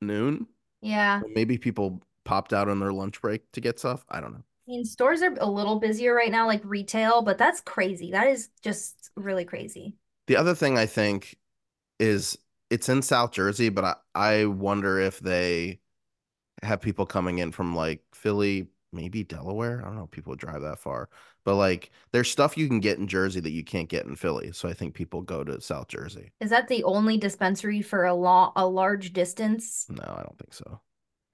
noon. 0.00 0.46
Yeah. 0.80 1.22
Maybe 1.34 1.58
people 1.58 2.02
popped 2.24 2.52
out 2.52 2.68
on 2.68 2.80
their 2.80 2.92
lunch 2.92 3.20
break 3.20 3.50
to 3.52 3.60
get 3.60 3.78
stuff. 3.78 4.04
I 4.08 4.20
don't 4.20 4.32
know. 4.32 4.44
I 4.68 4.70
mean, 4.70 4.84
stores 4.84 5.22
are 5.22 5.34
a 5.40 5.50
little 5.50 5.80
busier 5.80 6.14
right 6.14 6.30
now, 6.30 6.46
like 6.46 6.62
retail, 6.64 7.22
but 7.22 7.36
that's 7.36 7.60
crazy. 7.60 8.12
That 8.12 8.28
is 8.28 8.48
just 8.62 9.10
really 9.16 9.44
crazy. 9.44 9.96
The 10.28 10.36
other 10.36 10.54
thing 10.54 10.78
I 10.78 10.86
think 10.86 11.36
is 11.98 12.38
it's 12.70 12.88
in 12.88 13.02
South 13.02 13.32
Jersey, 13.32 13.68
but 13.68 13.84
I, 13.84 13.94
I 14.14 14.44
wonder 14.46 14.98
if 15.00 15.20
they 15.20 15.80
have 16.62 16.80
people 16.80 17.06
coming 17.06 17.38
in 17.38 17.52
from 17.52 17.74
like 17.74 18.02
Philly, 18.14 18.68
maybe 18.92 19.24
Delaware. 19.24 19.80
I 19.82 19.86
don't 19.86 19.96
know 19.96 20.04
if 20.04 20.10
people 20.10 20.36
drive 20.36 20.62
that 20.62 20.78
far, 20.78 21.08
but 21.44 21.56
like 21.56 21.90
there's 22.12 22.30
stuff 22.30 22.56
you 22.56 22.68
can 22.68 22.80
get 22.80 22.98
in 22.98 23.08
Jersey 23.08 23.40
that 23.40 23.50
you 23.50 23.64
can't 23.64 23.88
get 23.88 24.06
in 24.06 24.16
Philly. 24.16 24.52
So 24.52 24.68
I 24.68 24.74
think 24.74 24.94
people 24.94 25.22
go 25.22 25.44
to 25.44 25.60
South 25.60 25.88
Jersey. 25.88 26.32
Is 26.40 26.50
that 26.50 26.68
the 26.68 26.84
only 26.84 27.18
dispensary 27.18 27.82
for 27.82 28.04
a 28.04 28.14
long, 28.14 28.52
a 28.56 28.66
large 28.66 29.12
distance? 29.12 29.86
No, 29.88 30.02
I 30.02 30.22
don't 30.22 30.38
think 30.38 30.54
so. 30.54 30.80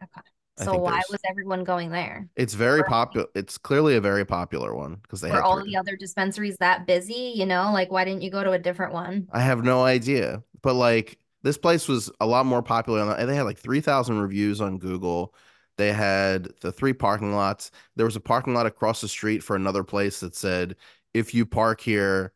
Okay. 0.03 0.23
So 0.65 0.79
why 0.79 1.03
was 1.11 1.21
everyone 1.29 1.65
going 1.65 1.91
there? 1.91 2.29
It's 2.37 2.55
very 2.55 2.83
popular. 2.85 3.27
It's 3.35 3.59
clearly 3.59 3.97
a 3.97 4.01
very 4.01 4.25
popular 4.25 4.75
one 4.75 4.97
because 5.03 5.21
they 5.21 5.29
Were 5.29 5.37
have 5.37 5.45
all 5.45 5.61
three- 5.61 5.73
the 5.73 5.79
other 5.79 5.97
dispensaries 5.97 6.57
that 6.59 6.87
busy? 6.87 7.33
You 7.35 7.47
know, 7.47 7.71
like 7.73 7.91
why 7.91 8.05
didn't 8.05 8.23
you 8.23 8.31
go 8.31 8.45
to 8.45 8.53
a 8.53 8.59
different 8.59 8.93
one? 8.93 9.29
I 9.33 9.41
have 9.41 9.65
no 9.65 9.85
idea. 9.85 10.43
But 10.63 10.75
like 10.75 11.19
this 11.43 11.59
place 11.59 11.89
was 11.89 12.11
a 12.21 12.27
lot 12.27 12.47
more 12.47 12.63
popular 12.63 13.01
on 13.01 13.27
they 13.27 13.35
had 13.35 13.43
like 13.43 13.59
3,000 13.59 14.19
reviews 14.19 14.61
on 14.61 14.79
Google. 14.79 15.35
They 15.77 15.93
had 15.93 16.49
the 16.61 16.73
three 16.73 16.93
parking 16.93 17.35
lots. 17.35 17.71
There 17.95 18.07
was 18.07 18.17
a 18.17 18.21
parking 18.21 18.55
lot 18.55 18.67
across 18.67 19.01
the 19.01 19.09
street 19.09 19.43
for 19.45 19.55
another 19.55 19.85
place 19.85 20.21
that 20.21 20.35
said, 20.35 20.75
if 21.15 21.35
you 21.35 21.47
park 21.47 21.81
here 21.81 22.33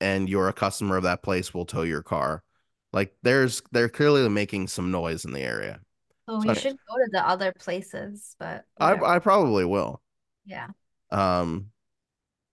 and 0.00 0.28
you're 0.28 0.48
a 0.48 0.52
customer 0.52 0.96
of 0.96 1.02
that 1.04 1.22
place, 1.22 1.52
we'll 1.52 1.66
tow 1.66 1.82
your 1.82 2.02
car. 2.02 2.42
Like 2.92 3.14
there's 3.22 3.62
they're 3.72 3.88
clearly 3.90 4.26
making 4.28 4.68
some 4.68 4.90
noise 4.90 5.24
in 5.24 5.32
the 5.32 5.40
area. 5.42 5.80
So 6.28 6.40
So 6.42 6.54
should 6.54 6.76
go 6.88 6.96
to 6.96 7.08
the 7.10 7.26
other 7.26 7.52
places, 7.52 8.36
but 8.38 8.64
whatever. 8.76 9.04
I 9.04 9.16
I 9.16 9.18
probably 9.20 9.64
will. 9.64 10.02
yeah. 10.44 10.68
Um, 11.10 11.70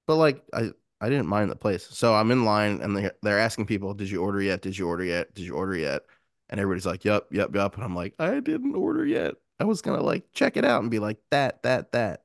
but 0.07 0.17
like 0.17 0.43
I 0.53 0.71
I 1.01 1.09
didn't 1.09 1.27
mind 1.27 1.51
the 1.51 1.55
place. 1.55 1.85
So 1.85 2.15
I'm 2.15 2.31
in 2.31 2.45
line 2.45 2.81
and 2.81 2.97
they 2.97 3.11
they're 3.23 3.39
asking 3.39 3.67
people, 3.67 3.93
"Did 3.95 4.09
you 4.09 4.21
order 4.23 4.41
yet? 4.41 4.61
Did 4.61 4.77
you 4.77 4.87
order 4.87 5.03
yet? 5.03 5.33
Did 5.35 5.45
you 5.45 5.55
order 5.55 5.75
yet?" 5.75 6.03
And 6.49 6.59
everybody's 6.59 6.85
like, 6.85 7.05
"Yep, 7.05 7.29
yep, 7.33 7.55
yep." 7.55 7.75
And 7.75 7.83
I'm 7.83 7.95
like, 7.95 8.15
"I 8.19 8.39
didn't 8.41 8.75
order 8.75 9.05
yet. 9.05 9.35
I 9.59 9.65
was 9.65 9.81
gonna 9.81 10.03
like 10.03 10.31
check 10.33 10.57
it 10.57 10.65
out 10.65 10.81
and 10.81 10.91
be 10.91 10.99
like 10.99 11.19
that, 11.31 11.63
that, 11.63 11.91
that." 11.93 12.23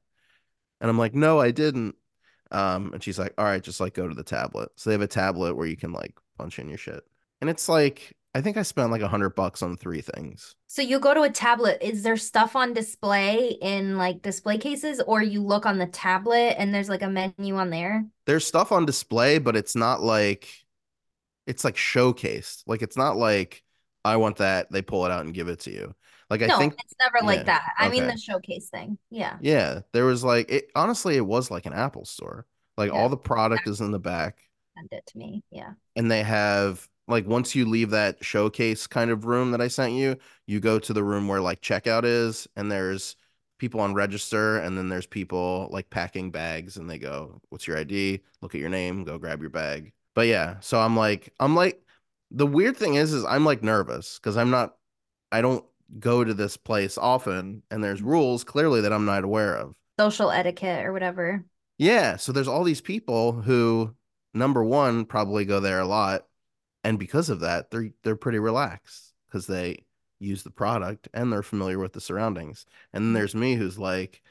And 0.81 0.91
I'm 0.91 0.99
like, 0.99 1.15
"No, 1.15 1.41
I 1.41 1.51
didn't." 1.53 1.97
Um, 2.53 2.93
and 2.95 3.03
she's 3.05 3.19
like, 3.19 3.35
"All 3.39 3.45
right, 3.45 3.63
just 3.63 3.81
like 3.81 3.95
go 3.95 4.09
to 4.09 4.15
the 4.15 4.25
tablet." 4.25 4.71
So 4.77 4.91
they 4.91 4.95
have 4.95 5.03
a 5.03 5.09
tablet 5.09 5.57
where 5.57 5.67
you 5.67 5.77
can 5.77 5.93
like 5.93 6.19
punch 6.39 6.59
in 6.59 6.69
your 6.69 6.79
shit, 6.79 7.05
and 7.41 7.51
it's 7.51 7.69
like 7.69 8.17
I 8.35 8.41
think 8.41 8.57
I 8.57 8.63
spent 8.63 8.91
like 8.91 9.03
a 9.03 9.09
hundred 9.09 9.31
bucks 9.35 9.63
on 9.63 9.77
three 9.77 10.01
things. 10.03 10.55
So 10.69 10.83
you 10.83 11.01
go 11.01 11.15
to 11.15 11.23
a 11.23 11.31
tablet, 11.31 11.79
is 11.85 12.03
there 12.05 12.17
stuff 12.17 12.55
on 12.55 12.73
display 12.73 13.49
in 13.61 13.97
like 13.99 14.23
display 14.23 14.57
cases, 14.57 15.01
or 15.01 15.21
you 15.23 15.43
look 15.43 15.67
on 15.67 15.79
the 15.79 15.87
tablet 15.87 16.55
and 16.59 16.73
there's 16.73 16.89
like 16.89 17.03
a 17.03 17.09
menu 17.09 17.57
on 17.57 17.71
there? 17.71 18.07
there's 18.27 18.47
stuff 18.47 18.73
on 18.73 18.87
display, 18.87 19.39
but 19.39 19.57
it's 19.57 19.75
not 19.77 20.03
like 20.03 20.49
it's 21.47 21.65
like 21.65 21.77
showcased. 21.77 22.65
Like 22.67 22.83
it's 22.83 22.97
not 22.97 23.17
like 23.17 23.63
I 24.05 24.17
want 24.17 24.39
that, 24.39 24.71
they 24.73 24.83
pull 24.83 25.07
it 25.07 25.13
out 25.13 25.25
and 25.25 25.35
give 25.35 25.49
it 25.49 25.61
to 25.61 25.73
you. 25.73 25.95
Like 26.31 26.43
I 26.43 26.49
No, 26.49 26.59
think 26.59 26.79
it's 26.79 26.95
never 27.01 27.19
yeah, 27.21 27.27
like 27.27 27.47
that. 27.47 27.73
I 27.79 27.89
mean 27.89 28.07
the 28.07 28.17
showcase 28.17 28.69
thing. 28.71 28.99
Yeah. 29.11 29.39
yeah, 29.39 29.81
there 29.93 30.05
was 30.05 30.23
like 30.25 30.51
it 30.51 30.71
honestly 30.75 31.17
it 31.17 31.27
was 31.27 31.51
like 31.51 31.67
an 31.67 31.73
Apple 31.73 32.05
store. 32.05 32.47
Like 32.77 32.93
Yeah. 32.93 33.01
all 33.01 33.09
the 33.09 33.17
product 33.17 33.67
is 33.69 33.81
in 33.81 33.91
the 33.91 33.99
back 33.99 34.39
Send 34.77 34.89
it 34.93 35.07
to 35.07 35.19
me. 35.19 35.43
Yeah. 35.51 35.75
and 35.97 36.11
they 36.11 36.23
have 36.23 36.87
like 37.11 37.27
once 37.27 37.55
you 37.55 37.67
leave 37.67 37.91
that 37.91 38.25
showcase 38.25 38.87
kind 38.87 39.11
of 39.11 39.25
room 39.25 39.51
that 39.51 39.61
I 39.61 39.69
sent 39.69 39.93
you, 39.93 40.17
you 40.47 40.61
go 40.61 40.79
to 40.79 40.93
the 40.93 41.05
room 41.05 41.29
where 41.29 41.41
like 41.41 41.61
checkout 41.61 42.05
is 42.05 42.49
and 42.57 42.71
there's 42.71 43.17
people 43.59 43.81
on 43.81 43.95
register 43.95 44.59
and 44.59 44.77
then 44.79 44.89
there's 44.89 45.07
people 45.07 45.69
like 45.71 45.91
packing 45.91 46.31
bags 46.31 46.77
and 46.77 46.89
they 46.89 46.99
go, 46.99 47.41
"What's 47.51 47.67
your 47.67 47.79
ID? 47.79 48.21
Look 48.41 48.55
at 48.55 48.61
your 48.61 48.71
name, 48.71 49.05
go 49.05 49.19
grab 49.19 49.41
your 49.41 49.51
bag." 49.51 49.93
But 50.15 50.27
yeah, 50.29 50.61
so 50.61 50.81
I'm 50.81 50.97
like 50.97 51.33
I'm 51.41 51.55
like 51.55 51.83
the 52.31 52.47
weird 52.47 52.77
thing 52.77 52.95
is 52.95 53.13
is 53.13 53.25
I'm 53.25 53.45
like 53.45 53.63
nervous 53.63 54.19
cuz 54.19 54.37
I'm 54.37 54.51
not 54.51 54.77
I 55.33 55.43
don't 55.43 55.65
go 55.99 56.25
to 56.25 56.35
this 56.35 56.57
place 56.57 56.97
often 56.97 57.63
and 57.71 57.83
there's 57.83 58.03
rules 58.03 58.45
clearly 58.45 58.81
that 58.83 58.93
I'm 58.93 59.05
not 59.05 59.25
aware 59.25 59.57
of. 59.57 59.75
Social 59.99 60.31
etiquette 60.31 60.87
or 60.87 60.93
whatever. 60.93 61.45
Yeah, 61.79 62.17
so 62.17 62.33
there's 62.33 62.49
all 62.49 62.65
these 62.65 62.81
people 62.81 63.43
who 63.43 63.95
number 64.35 64.63
one 64.63 65.05
probably 65.05 65.45
go 65.45 65.61
there 65.61 65.81
a 65.81 65.87
lot 65.87 66.27
and 66.85 66.99
because 66.99 67.31
of 67.31 67.41
that 67.41 67.71
they're 67.71 67.91
they're 68.03 68.17
pretty 68.17 68.39
relaxed 68.39 69.13
because 69.27 69.47
they 69.47 69.85
use 70.19 70.43
the 70.43 70.51
product 70.51 71.09
and 71.15 71.33
they're 71.33 71.43
familiar 71.43 71.79
with 71.79 71.93
the 71.95 72.01
surroundings. 72.01 72.67
And 72.93 73.05
then 73.07 73.13
there's 73.15 73.35
me 73.35 73.55
who's 73.55 73.79
like, 73.79 74.23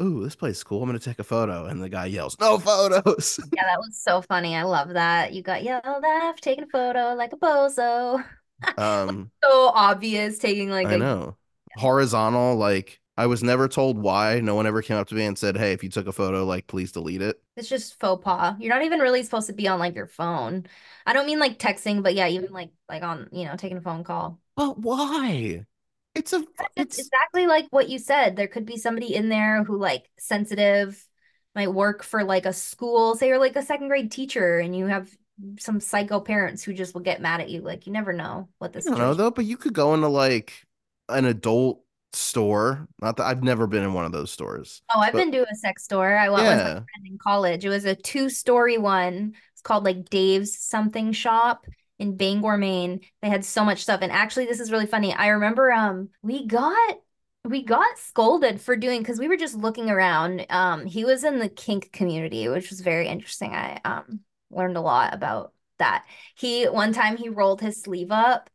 "Ooh, 0.00 0.22
this 0.22 0.36
place 0.36 0.58
is 0.58 0.64
cool. 0.64 0.82
I'm 0.82 0.88
going 0.88 0.98
to 0.98 1.04
take 1.04 1.18
a 1.18 1.24
photo." 1.24 1.66
And 1.66 1.82
the 1.82 1.88
guy 1.88 2.06
yells, 2.06 2.36
"No 2.40 2.58
photos." 2.58 3.40
Yeah, 3.54 3.64
that 3.64 3.78
was 3.78 4.00
so 4.00 4.22
funny. 4.22 4.56
I 4.56 4.62
love 4.62 4.90
that. 4.90 5.32
You 5.32 5.42
got 5.42 5.62
yelled 5.64 5.84
at 5.84 6.32
for 6.34 6.42
taking 6.42 6.64
a 6.64 6.68
photo 6.68 7.14
like 7.14 7.32
a 7.32 7.36
bozo. 7.36 8.24
um 8.78 9.30
So 9.42 9.68
obvious 9.74 10.38
taking 10.38 10.70
like 10.70 10.86
I 10.86 10.94
a 10.94 10.98
know. 10.98 11.36
Horizontal 11.76 12.56
like 12.56 13.00
I 13.16 13.26
was 13.26 13.42
never 13.42 13.68
told 13.68 13.98
why. 13.98 14.40
No 14.40 14.54
one 14.54 14.66
ever 14.66 14.82
came 14.82 14.96
up 14.96 15.08
to 15.08 15.14
me 15.14 15.24
and 15.24 15.38
said, 15.38 15.56
"Hey, 15.56 15.72
if 15.72 15.82
you 15.82 15.90
took 15.90 16.06
a 16.06 16.12
photo, 16.12 16.44
like 16.44 16.66
please 16.66 16.92
delete 16.92 17.22
it." 17.22 17.40
It's 17.56 17.68
just 17.68 18.00
faux 18.00 18.24
pas. 18.24 18.56
You're 18.58 18.74
not 18.74 18.82
even 18.84 19.00
really 19.00 19.22
supposed 19.22 19.48
to 19.48 19.52
be 19.52 19.68
on 19.68 19.78
like 19.78 19.94
your 19.94 20.06
phone. 20.06 20.66
I 21.04 21.12
don't 21.12 21.26
mean 21.26 21.38
like 21.38 21.58
texting, 21.58 22.02
but 22.02 22.14
yeah, 22.14 22.28
even 22.28 22.52
like 22.52 22.70
like 22.88 23.02
on, 23.02 23.28
you 23.32 23.44
know, 23.44 23.56
taking 23.56 23.76
a 23.76 23.82
phone 23.82 24.04
call. 24.04 24.38
But 24.56 24.78
why? 24.78 25.66
It's 26.14 26.32
a 26.32 26.44
It's 26.58 26.70
it's 26.76 26.98
exactly 26.98 27.46
like 27.46 27.66
what 27.70 27.88
you 27.88 27.98
said. 27.98 28.36
There 28.36 28.48
could 28.48 28.66
be 28.66 28.76
somebody 28.76 29.14
in 29.14 29.28
there 29.28 29.64
who 29.64 29.76
like 29.78 30.10
sensitive 30.18 31.06
might 31.54 31.72
work 31.72 32.02
for 32.02 32.24
like 32.24 32.46
a 32.46 32.52
school, 32.52 33.14
say 33.16 33.28
you're 33.28 33.38
like 33.38 33.56
a 33.56 33.62
second 33.62 33.88
grade 33.88 34.10
teacher 34.10 34.58
and 34.58 34.74
you 34.74 34.86
have 34.86 35.10
some 35.58 35.80
psycho 35.80 36.20
parents 36.20 36.62
who 36.62 36.72
just 36.72 36.94
will 36.94 37.02
get 37.02 37.20
mad 37.20 37.40
at 37.40 37.50
you. 37.50 37.60
Like 37.60 37.86
you 37.86 37.92
never 37.92 38.12
know 38.12 38.48
what 38.58 38.72
this. 38.72 38.86
I 38.86 38.90
don't 38.90 38.98
know 38.98 39.14
though, 39.14 39.30
but 39.30 39.44
you 39.44 39.56
could 39.56 39.74
go 39.74 39.94
into 39.94 40.08
like 40.08 40.64
an 41.08 41.24
adult 41.24 41.81
store. 42.12 42.88
Not 43.00 43.16
that 43.16 43.24
I've 43.26 43.42
never 43.42 43.66
been 43.66 43.82
in 43.82 43.94
one 43.94 44.04
of 44.04 44.12
those 44.12 44.30
stores. 44.30 44.82
Oh, 44.94 45.00
I've 45.00 45.12
But- 45.12 45.18
been 45.18 45.32
to 45.32 45.46
a 45.50 45.54
sex 45.54 45.84
store. 45.84 46.16
I 46.16 46.28
went 46.28 46.42
with 46.42 46.52
my 46.52 46.58
Yeah. 46.58 46.72
friend 46.74 47.06
in 47.06 47.18
college. 47.18 47.64
It 47.64 47.68
was 47.70 47.84
a 47.84 47.94
two-story 47.94 48.78
one. 48.78 49.34
It's 49.52 49.62
called 49.62 49.84
like 49.84 50.08
Dave's 50.10 50.58
something 50.58 51.12
shop 51.12 51.66
in 51.98 52.16
Bangor, 52.16 52.56
Maine. 52.56 53.00
They 53.22 53.28
had 53.28 53.44
so 53.44 53.64
much 53.64 53.82
stuff. 53.82 54.00
And 54.02 54.12
actually, 54.12 54.46
this 54.46 54.60
is 54.60 54.72
really 54.72 54.86
funny. 54.86 55.14
I 55.14 55.28
remember 55.28 55.72
um 55.72 56.10
we 56.22 56.46
got 56.46 56.98
we 57.44 57.62
got 57.64 57.98
scolded 57.98 58.60
for 58.60 58.76
doing 58.76 59.00
because 59.00 59.18
we 59.18 59.26
were 59.26 59.36
just 59.36 59.56
looking 59.56 59.90
around. 59.90 60.46
Um, 60.48 60.86
he 60.86 61.04
was 61.04 61.24
in 61.24 61.40
the 61.40 61.48
kink 61.48 61.90
community, 61.92 62.48
which 62.48 62.70
was 62.70 62.80
very 62.80 63.08
interesting. 63.08 63.52
I 63.54 63.80
um 63.84 64.20
learned 64.50 64.76
a 64.76 64.80
lot 64.80 65.14
about 65.14 65.52
that. 65.78 66.04
He 66.36 66.64
one 66.68 66.92
time 66.92 67.16
he 67.16 67.28
rolled 67.30 67.60
his 67.60 67.80
sleeve 67.82 68.10
up 68.12 68.48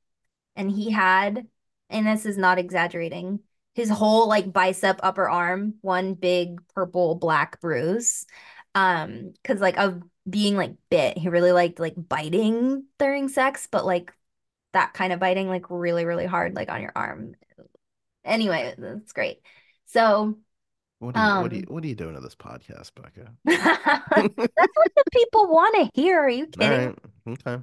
and 0.55 0.71
he 0.71 0.91
had, 0.91 1.47
and 1.89 2.07
this 2.07 2.25
is 2.25 2.37
not 2.37 2.59
exaggerating, 2.59 3.39
his 3.77 3.91
whole 3.91 4.27
like 4.27 4.51
bicep 4.51 4.99
upper 5.03 5.29
arm, 5.29 5.75
one 5.81 6.15
big 6.15 6.59
purple 6.73 7.13
black 7.13 7.61
bruise. 7.61 8.25
Um, 8.73 9.33
because 9.33 9.61
like 9.61 9.77
of 9.77 10.01
being 10.27 10.55
like 10.55 10.73
bit, 10.89 11.15
he 11.15 11.29
really 11.29 11.51
liked 11.51 11.79
like 11.79 11.93
biting 11.95 12.85
during 12.97 13.29
sex, 13.29 13.67
but 13.71 13.85
like 13.85 14.11
that 14.73 14.93
kind 14.95 15.13
of 15.13 15.19
biting, 15.19 15.47
like 15.47 15.69
really, 15.69 16.05
really 16.05 16.25
hard, 16.25 16.55
like 16.55 16.71
on 16.71 16.81
your 16.81 16.91
arm. 16.95 17.35
Anyway, 18.25 18.73
that's 18.79 19.13
great. 19.13 19.41
So 19.85 20.39
What 20.99 21.15
are 21.15 21.19
you, 21.19 21.31
what 21.35 21.51
are 21.51 21.55
you 21.55 21.63
Um, 21.63 21.67
what 21.67 21.83
are 21.83 21.87
you 21.87 21.95
doing 21.95 22.15
to 22.15 22.21
this 22.21 22.35
podcast, 22.35 22.91
Becca? 22.95 23.33
that's 23.45 24.75
what 24.75 24.91
the 24.95 25.03
people 25.13 25.47
want 25.47 25.75
to 25.75 26.01
hear. 26.01 26.19
Are 26.19 26.29
you 26.29 26.47
kidding? 26.47 26.91
right. 26.91 26.95
Okay. 27.27 27.61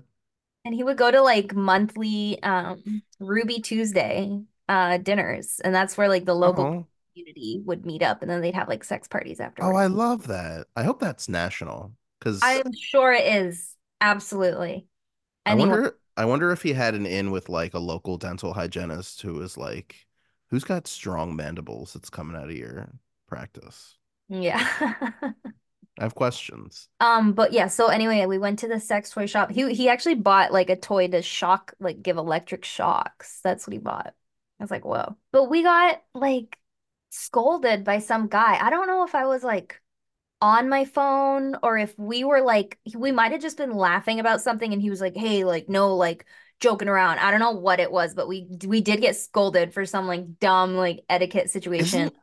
And 0.64 0.75
he 0.75 0.83
would 0.83 0.97
go 0.97 1.11
to 1.11 1.21
like 1.23 1.54
monthly 1.54 2.42
um 2.42 3.02
Ruby 3.18 3.61
Tuesday 3.61 4.42
uh 4.68 4.99
dinners, 4.99 5.61
and 5.64 5.75
that's 5.75 5.97
where 5.97 6.09
like 6.09 6.25
the 6.25 6.35
local 6.35 6.64
Oh, 6.64 6.87
community 7.14 7.62
would 7.64 7.87
meet 7.87 8.02
up, 8.02 8.23
and 8.23 8.30
then 8.30 8.40
they'd 8.40 8.54
have 8.54 8.68
like 8.68 8.85
sex 8.85 9.09
parties 9.09 9.40
after 9.40 9.64
oh. 9.64 9.76
I 9.76 9.87
love 9.87 10.26
that. 10.28 10.66
I 10.76 10.85
hope 10.85 11.00
that's 11.00 11.28
national 11.28 11.92
because 12.18 12.40
I, 12.42 12.62
I'm 12.64 12.73
sure 12.73 13.12
it 13.12 13.26
is. 13.47 13.76
Absolutely. 14.00 14.87
Anyone. 15.47 15.71
wonder 15.71 15.99
I 16.16 16.25
wonder 16.26 16.50
if 16.52 16.62
he 16.62 16.73
had 16.73 16.94
an 16.94 17.06
in 17.06 17.30
with 17.30 17.49
like 17.49 17.75
a 17.75 17.78
local 17.78 18.16
dental 18.18 18.52
hygienist 18.54 19.23
who 19.23 19.35
was 19.35 19.56
like, 19.56 20.06
who's 20.50 20.64
got 20.64 20.87
strong 20.87 21.35
mandibles 21.37 21.92
that's 21.92 22.11
coming 22.11 22.37
out 22.37 22.44
of 22.50 22.56
your 22.56 22.88
practice? 23.28 23.99
Yeah. 24.28 24.66
I 25.99 26.02
have 26.02 26.14
questions. 26.14 26.88
Um, 27.00 27.33
but 27.35 27.52
yeah, 27.52 27.68
so 27.68 27.87
anyway, 27.88 28.26
we 28.26 28.38
went 28.38 28.59
to 28.61 28.68
the 28.68 28.80
sex 28.80 29.11
toy 29.11 29.26
shop. 29.26 29.50
He 29.52 29.73
he 29.75 29.88
actually 29.88 30.16
bought 30.16 30.52
like 30.52 30.71
a 30.71 30.76
toy 30.76 31.09
to 31.09 31.23
shock, 31.23 31.75
like 31.80 32.02
give 32.02 32.16
electric 32.16 32.64
shocks. 32.64 33.40
That's 33.44 33.66
what 33.66 33.73
he 33.73 33.78
bought. 33.78 34.14
I 34.61 34.64
was 34.64 34.70
like, 34.70 34.84
whoa. 34.84 35.16
But 35.32 35.50
we 35.50 35.62
got 35.62 36.02
like 36.14 36.56
scolded 37.11 37.84
by 37.84 37.99
some 37.99 38.28
guy. 38.28 38.58
I 38.61 38.70
don't 38.70 38.87
know 38.87 39.04
if 39.04 39.14
I 39.14 39.26
was 39.26 39.42
like 39.42 39.80
on 40.40 40.68
my 40.68 40.84
phone 40.84 41.56
or 41.62 41.78
if 41.78 41.99
we 41.99 42.25
were 42.25 42.42
like 42.42 42.78
we 42.94 43.12
might 43.12 43.32
have 43.32 43.40
just 43.40 43.56
been 43.56 43.75
laughing 43.75 44.20
about 44.20 44.40
something 44.40 44.73
and 44.73 44.82
he 44.82 44.90
was 44.90 45.00
like, 45.00 45.16
"Hey, 45.16 45.44
like 45.44 45.68
no 45.68 45.96
like 45.96 46.26
joking 46.61 46.88
around." 46.88 47.18
I 47.18 47.30
don't 47.30 47.40
know 47.40 47.52
what 47.52 47.80
it 47.80 47.90
was, 47.90 48.14
but 48.14 48.28
we 48.28 48.49
we 48.66 48.80
did 48.80 49.00
get 49.00 49.16
scolded 49.16 49.73
for 49.73 49.87
some 49.87 50.06
like 50.06 50.38
dumb 50.40 50.76
like 50.76 51.04
etiquette 51.08 51.50
situation. 51.50 52.00
Isn't 52.00 52.14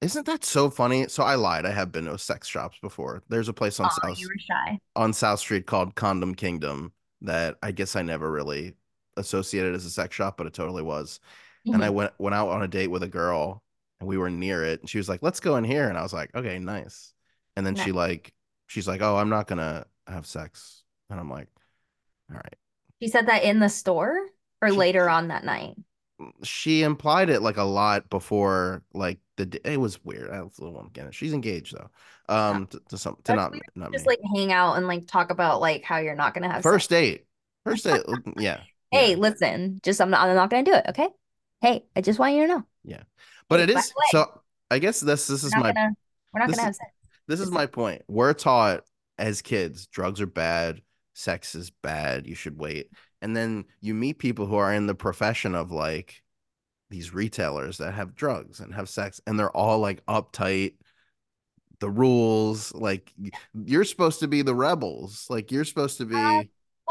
isn't 0.00 0.26
that 0.26 0.44
so 0.44 0.68
funny? 0.68 1.08
So 1.08 1.22
I 1.22 1.36
lied. 1.36 1.64
I 1.64 1.70
have 1.70 1.90
been 1.90 2.04
to 2.04 2.18
sex 2.18 2.46
shops 2.46 2.78
before. 2.82 3.22
There's 3.30 3.48
a 3.48 3.54
place 3.54 3.80
on 3.80 3.86
Aw, 3.86 3.88
South 3.88 4.18
you 4.18 4.28
were 4.28 4.38
shy. 4.38 4.78
on 4.94 5.12
South 5.14 5.40
Street 5.40 5.66
called 5.66 5.94
Condom 5.94 6.34
Kingdom 6.34 6.92
that 7.22 7.56
I 7.62 7.72
guess 7.72 7.96
I 7.96 8.02
never 8.02 8.30
really 8.30 8.74
associated 9.16 9.74
as 9.74 9.86
a 9.86 9.90
sex 9.90 10.14
shop, 10.14 10.36
but 10.36 10.46
it 10.46 10.52
totally 10.52 10.82
was. 10.82 11.20
And 11.66 11.82
I 11.84 11.90
went 11.90 12.12
went 12.18 12.34
out 12.34 12.48
on 12.48 12.62
a 12.62 12.68
date 12.68 12.88
with 12.88 13.02
a 13.02 13.08
girl 13.08 13.62
and 14.00 14.08
we 14.08 14.18
were 14.18 14.30
near 14.30 14.64
it 14.64 14.80
and 14.80 14.88
she 14.90 14.98
was 14.98 15.08
like, 15.08 15.22
"Let's 15.22 15.40
go 15.40 15.56
in 15.56 15.64
here." 15.64 15.88
And 15.88 15.96
I 15.96 16.02
was 16.02 16.12
like, 16.12 16.34
"Okay, 16.34 16.58
nice." 16.58 17.12
And 17.56 17.64
then 17.66 17.74
she 17.76 17.92
like 17.92 18.32
she's 18.66 18.86
like, 18.88 19.00
"Oh, 19.00 19.16
I'm 19.16 19.30
not 19.30 19.46
going 19.46 19.58
to 19.60 19.86
have 20.06 20.26
sex." 20.26 20.82
And 21.10 21.18
I'm 21.18 21.30
like, 21.30 21.48
"All 22.30 22.36
right." 22.36 22.56
She 23.00 23.08
said 23.08 23.26
that 23.28 23.44
in 23.44 23.60
the 23.60 23.68
store 23.68 24.18
or 24.60 24.70
She- 24.70 24.76
later 24.76 25.08
on 25.08 25.28
that 25.28 25.44
night. 25.44 25.74
She 26.44 26.82
implied 26.82 27.28
it 27.28 27.42
like 27.42 27.56
a 27.56 27.64
lot 27.64 28.08
before 28.08 28.82
like 28.94 29.18
the 29.36 29.60
it 29.64 29.78
was 29.80 30.02
weird. 30.04 30.30
I 30.30 30.42
was 30.42 30.58
a 30.58 30.64
little 30.64 30.88
it. 30.94 31.14
She's 31.14 31.32
engaged 31.32 31.74
though. 31.76 31.90
Um 32.34 32.66
to, 32.68 32.80
to 32.90 32.98
some 32.98 33.16
to 33.16 33.22
That's 33.24 33.36
not 33.36 33.50
weird. 33.50 33.62
not 33.74 33.92
Just 33.92 34.06
me. 34.06 34.12
like 34.12 34.20
hang 34.34 34.52
out 34.52 34.74
and 34.76 34.86
like 34.86 35.06
talk 35.06 35.30
about 35.30 35.60
like 35.60 35.82
how 35.82 35.98
you're 35.98 36.14
not 36.14 36.32
gonna 36.32 36.50
have 36.50 36.62
First 36.62 36.88
sex. 36.88 37.00
date. 37.00 37.26
First 37.64 37.84
date. 37.84 38.02
yeah. 38.38 38.60
Hey, 38.92 39.10
yeah. 39.10 39.16
listen, 39.16 39.80
just 39.82 40.00
I'm 40.00 40.10
not 40.10 40.28
I'm 40.28 40.36
not 40.36 40.50
gonna 40.50 40.62
do 40.62 40.72
it, 40.74 40.84
okay? 40.90 41.08
Hey, 41.64 41.86
I 41.96 42.02
just 42.02 42.18
want 42.18 42.34
you 42.34 42.42
to 42.42 42.48
know. 42.48 42.62
Yeah, 42.84 43.04
but 43.48 43.58
it 43.58 43.70
is 43.70 43.90
so 44.10 44.42
I 44.70 44.78
guess 44.78 45.00
this 45.00 45.26
this 45.26 45.42
is 45.44 45.56
my 45.56 45.72
gonna 45.72 45.92
we're 46.30 46.40
not 46.40 46.48
this 46.48 46.56
gonna 46.56 46.66
have 46.66 46.74
sex. 46.74 46.90
this 47.26 47.40
is 47.40 47.50
my 47.50 47.64
point. 47.64 48.02
We're 48.06 48.34
taught 48.34 48.82
as 49.16 49.40
kids 49.40 49.86
drugs 49.86 50.20
are 50.20 50.26
bad, 50.26 50.82
sex 51.14 51.54
is 51.54 51.70
bad, 51.70 52.26
you 52.26 52.34
should 52.34 52.58
wait. 52.58 52.90
And 53.22 53.34
then 53.34 53.64
you 53.80 53.94
meet 53.94 54.18
people 54.18 54.44
who 54.44 54.56
are 54.56 54.74
in 54.74 54.86
the 54.86 54.94
profession 54.94 55.54
of 55.54 55.72
like 55.72 56.22
these 56.90 57.14
retailers 57.14 57.78
that 57.78 57.94
have 57.94 58.14
drugs 58.14 58.60
and 58.60 58.74
have 58.74 58.90
sex 58.90 59.22
and 59.26 59.38
they're 59.38 59.56
all 59.56 59.78
like 59.78 60.04
uptight 60.04 60.74
the 61.80 61.88
rules 61.88 62.74
like 62.74 63.10
you're 63.64 63.84
supposed 63.84 64.20
to 64.20 64.28
be 64.28 64.42
the 64.42 64.54
rebels 64.54 65.26
like 65.30 65.50
you're 65.50 65.64
supposed 65.64 65.96
to 65.96 66.04
be 66.04 66.14
Uh, 66.14 66.42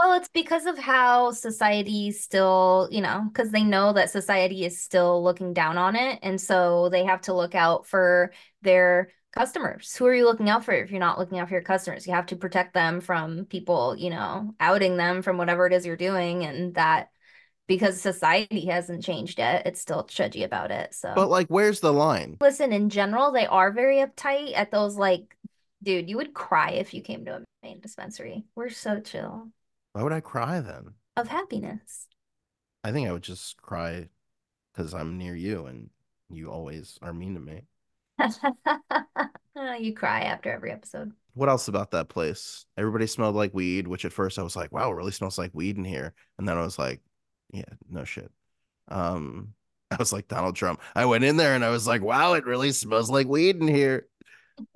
Well, 0.04 0.18
it's 0.20 0.28
because 0.28 0.66
of 0.66 0.78
how 0.78 1.32
society 1.32 2.12
still, 2.12 2.90
you 2.92 3.00
know, 3.00 3.24
because 3.32 3.52
they 3.52 3.64
know 3.64 3.94
that 3.94 4.10
society 4.10 4.66
is 4.66 4.82
still 4.82 5.24
looking 5.24 5.54
down 5.54 5.78
on 5.78 5.96
it. 5.96 6.20
And 6.22 6.42
so 6.42 6.90
they 6.90 7.06
have 7.06 7.22
to 7.22 7.34
look 7.34 7.56
out 7.56 7.88
for 7.88 8.34
their 8.62 9.12
customers. 9.32 9.96
Who 9.96 10.06
are 10.08 10.14
you 10.14 10.26
looking 10.26 10.50
out 10.50 10.66
for 10.66 10.74
if 10.74 10.92
you're 10.92 11.00
not 11.00 11.20
looking 11.20 11.40
out 11.40 11.48
for 11.48 11.54
your 11.54 11.64
customers? 11.64 12.06
You 12.06 12.14
have 12.16 12.26
to 12.28 12.36
protect 12.36 12.74
them 12.74 13.00
from 13.00 13.46
people, 13.46 13.96
you 13.98 14.10
know, 14.10 14.54
outing 14.60 14.98
them 14.98 15.22
from 15.22 15.38
whatever 15.38 15.68
it 15.68 15.74
is 15.74 15.86
you're 15.86 15.96
doing. 15.96 16.44
And 16.44 16.76
that 16.76 17.10
because 17.68 18.02
society 18.02 18.66
hasn't 18.66 19.06
changed 19.06 19.40
yet, 19.40 19.66
it's 19.66 19.80
still 19.80 20.04
judgy 20.04 20.44
about 20.44 20.70
it. 20.70 20.94
So 20.94 21.14
but 21.16 21.30
like 21.30 21.48
where's 21.48 21.80
the 21.80 21.94
line 21.94 22.36
listen, 22.42 22.74
in 22.74 22.90
general, 22.90 23.32
they 23.32 23.46
are 23.46 23.72
very 23.72 24.00
uptight 24.00 24.52
at 24.54 24.70
those 24.70 24.98
like, 24.98 25.38
dude, 25.82 26.10
you 26.10 26.18
would 26.18 26.34
cry 26.34 26.72
if 26.72 26.94
you 26.94 27.02
came 27.02 27.24
to 27.24 27.38
a 27.38 27.44
main 27.64 27.80
dispensary. 27.80 28.44
We're 28.54 28.70
so 28.70 29.00
chill 29.00 29.48
why 29.94 30.04
would 30.04 30.12
i 30.14 30.20
cry 30.20 30.60
then? 30.60 30.94
Of 31.16 31.28
happiness. 31.28 32.08
i 32.84 32.92
think 32.92 33.08
i 33.08 33.12
would 33.12 33.24
just 33.24 33.58
cry 33.62 34.10
because 34.74 34.94
i'm 34.94 35.18
near 35.18 35.36
you 35.36 35.66
and 35.68 35.90
you 36.30 36.50
always 36.52 36.98
are 37.02 37.14
mean 37.14 37.36
to 37.36 37.40
me. 37.40 37.62
You 39.80 39.94
cry 39.94 40.22
after 40.22 40.52
every 40.52 40.72
episode. 40.72 41.14
what 41.36 41.48
else 41.50 41.68
about 41.68 41.92
that 41.92 42.10
place? 42.10 42.66
Everybody 42.78 43.08
smelled 43.08 43.36
like 43.36 43.54
weed 43.54 43.88
which 43.88 44.04
at 44.06 44.12
first 44.14 44.38
i 44.38 44.44
was 44.44 44.56
like 44.56 44.72
wow 44.72 44.92
it 44.92 44.96
really 44.96 45.12
smells 45.12 45.38
like 45.38 45.52
weed 45.54 45.78
in 45.78 45.86
here. 45.86 46.14
And 46.38 46.48
then 46.48 46.58
i 46.58 46.62
was 46.64 46.78
like 46.80 47.02
yeah 47.52 47.64
no 47.90 48.04
shit. 48.04 48.32
Um 48.90 49.54
i 49.92 49.96
was 49.98 50.12
like 50.12 50.28
donald 50.28 50.56
trump. 50.56 50.82
I 50.96 51.06
went 51.06 51.24
in 51.24 51.38
there 51.38 51.56
and 51.56 51.64
i 51.64 51.70
was 51.70 51.88
like 51.88 52.02
wow 52.02 52.34
it 52.34 52.46
really 52.46 52.72
smells 52.72 53.10
like 53.10 53.28
weed 53.28 53.56
in 53.58 53.68
here. 53.68 54.08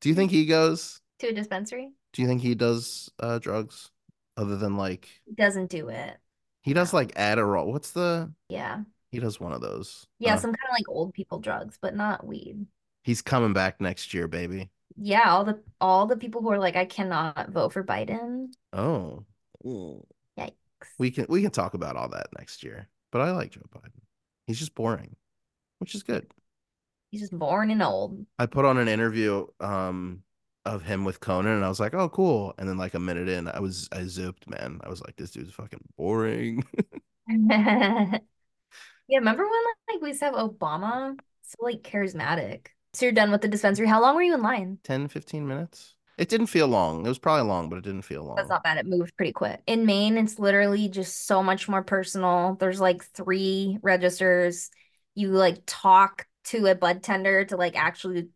Do 0.00 0.08
you 0.08 0.14
think 0.14 0.30
he 0.30 0.46
goes? 0.46 1.00
To 1.20 1.28
a 1.28 1.32
dispensary? 1.32 1.90
do 2.12 2.22
you 2.22 2.28
think 2.28 2.42
he 2.42 2.54
does 2.56 3.08
uh 3.20 3.38
drugs 3.38 3.90
other 4.40 4.56
than 4.56 4.76
like 4.76 5.08
he 5.26 5.34
Doesn't 5.34 5.70
do 5.70 5.88
it. 5.88 6.16
he 6.62 6.72
does 6.72 6.92
like 6.92 7.14
adderall 7.14 7.66
what's 7.66 7.90
the 7.92 8.32
Yeah. 8.48 8.82
he 9.10 9.18
does 9.18 9.38
one 9.40 9.52
of 9.52 9.60
those 9.60 10.06
Yeah, 10.18 10.34
Uh, 10.34 10.38
some 10.38 10.52
kind 10.52 10.68
of 10.68 10.74
like 10.78 10.88
old 10.88 11.12
people 11.14 11.38
drugs, 11.40 11.78
but 11.80 11.94
not 11.94 12.26
weed. 12.26 12.66
he's 13.04 13.22
coming 13.22 13.52
back 13.52 13.80
next 13.80 14.14
year 14.14 14.28
baby 14.28 14.70
Yeah, 14.96 15.30
all 15.30 15.44
the 15.44 15.62
all 15.80 16.06
the 16.06 16.16
people 16.16 16.42
who 16.42 16.50
are 16.50 16.58
like, 16.58 16.76
I 16.76 16.84
cannot 16.84 17.50
vote 17.50 17.72
for 17.72 17.84
Biden. 17.84 18.48
oh 18.72 19.24
Ooh. 19.66 20.04
Yikes. 20.38 20.54
we 20.98 21.10
can 21.10 21.26
we 21.28 21.42
can 21.42 21.50
talk 21.50 21.74
about 21.74 21.96
all 21.96 22.08
that 22.08 22.28
next 22.38 22.62
year 22.62 22.88
but 23.12 23.20
i 23.20 23.30
like 23.32 23.50
joe 23.50 23.60
biden 23.74 24.00
he's 24.46 24.58
just 24.58 24.74
boring 24.74 25.16
which 25.78 25.94
is 25.94 26.02
good 26.02 26.26
He's 27.10 27.22
just 27.22 27.36
born 27.36 27.72
and 27.72 27.82
old. 27.82 28.24
I 28.38 28.46
put 28.46 28.64
on 28.64 28.78
an 28.78 28.86
interview 28.86 29.46
um 29.58 30.22
of 30.64 30.82
him 30.82 31.04
with 31.04 31.20
Conan 31.20 31.56
and 31.56 31.64
I 31.64 31.68
was 31.68 31.80
like, 31.80 31.94
"Oh, 31.94 32.08
cool." 32.08 32.54
And 32.58 32.68
then 32.68 32.78
like 32.78 32.94
a 32.94 33.00
minute 33.00 33.28
in, 33.28 33.48
I 33.48 33.60
was 33.60 33.88
I 33.92 34.04
zipped, 34.04 34.48
man. 34.48 34.80
I 34.84 34.88
was 34.88 35.00
like, 35.02 35.16
"This 35.16 35.30
dude's 35.32 35.52
fucking 35.52 35.80
boring." 35.96 36.64
Yeah, 39.08 39.18
remember 39.18 39.42
when 39.42 39.62
like 39.90 40.02
we 40.02 40.08
used 40.08 40.20
to 40.20 40.26
have 40.26 40.34
Obama? 40.34 41.18
So 41.42 41.56
like 41.60 41.82
charismatic. 41.82 42.68
So 42.92 43.06
you're 43.06 43.12
done 43.12 43.32
with 43.32 43.40
the 43.40 43.48
dispensary. 43.48 43.88
How 43.88 44.00
long 44.00 44.14
were 44.14 44.22
you 44.22 44.34
in 44.34 44.42
line? 44.42 44.78
10 44.84 45.08
15 45.08 45.46
minutes. 45.48 45.96
It 46.16 46.28
didn't 46.28 46.46
feel 46.46 46.68
long. 46.68 47.04
It 47.06 47.08
was 47.08 47.18
probably 47.18 47.48
long, 47.48 47.68
but 47.68 47.76
it 47.76 47.84
didn't 47.84 48.02
feel 48.02 48.22
long. 48.22 48.36
That's 48.36 48.50
not 48.50 48.62
bad. 48.62 48.78
It 48.78 48.86
moved 48.86 49.16
pretty 49.16 49.32
quick. 49.32 49.62
In 49.66 49.86
Maine, 49.86 50.16
it's 50.16 50.38
literally 50.38 50.88
just 50.88 51.26
so 51.26 51.42
much 51.42 51.68
more 51.68 51.82
personal. 51.82 52.56
There's 52.60 52.80
like 52.80 53.02
three 53.02 53.78
registers. 53.82 54.70
You 55.14 55.30
like 55.30 55.58
talk 55.66 56.26
to 56.46 56.66
a 56.66 56.74
bud 56.74 57.02
tender 57.02 57.44
to 57.46 57.56
like 57.56 57.76
actually 57.76 58.28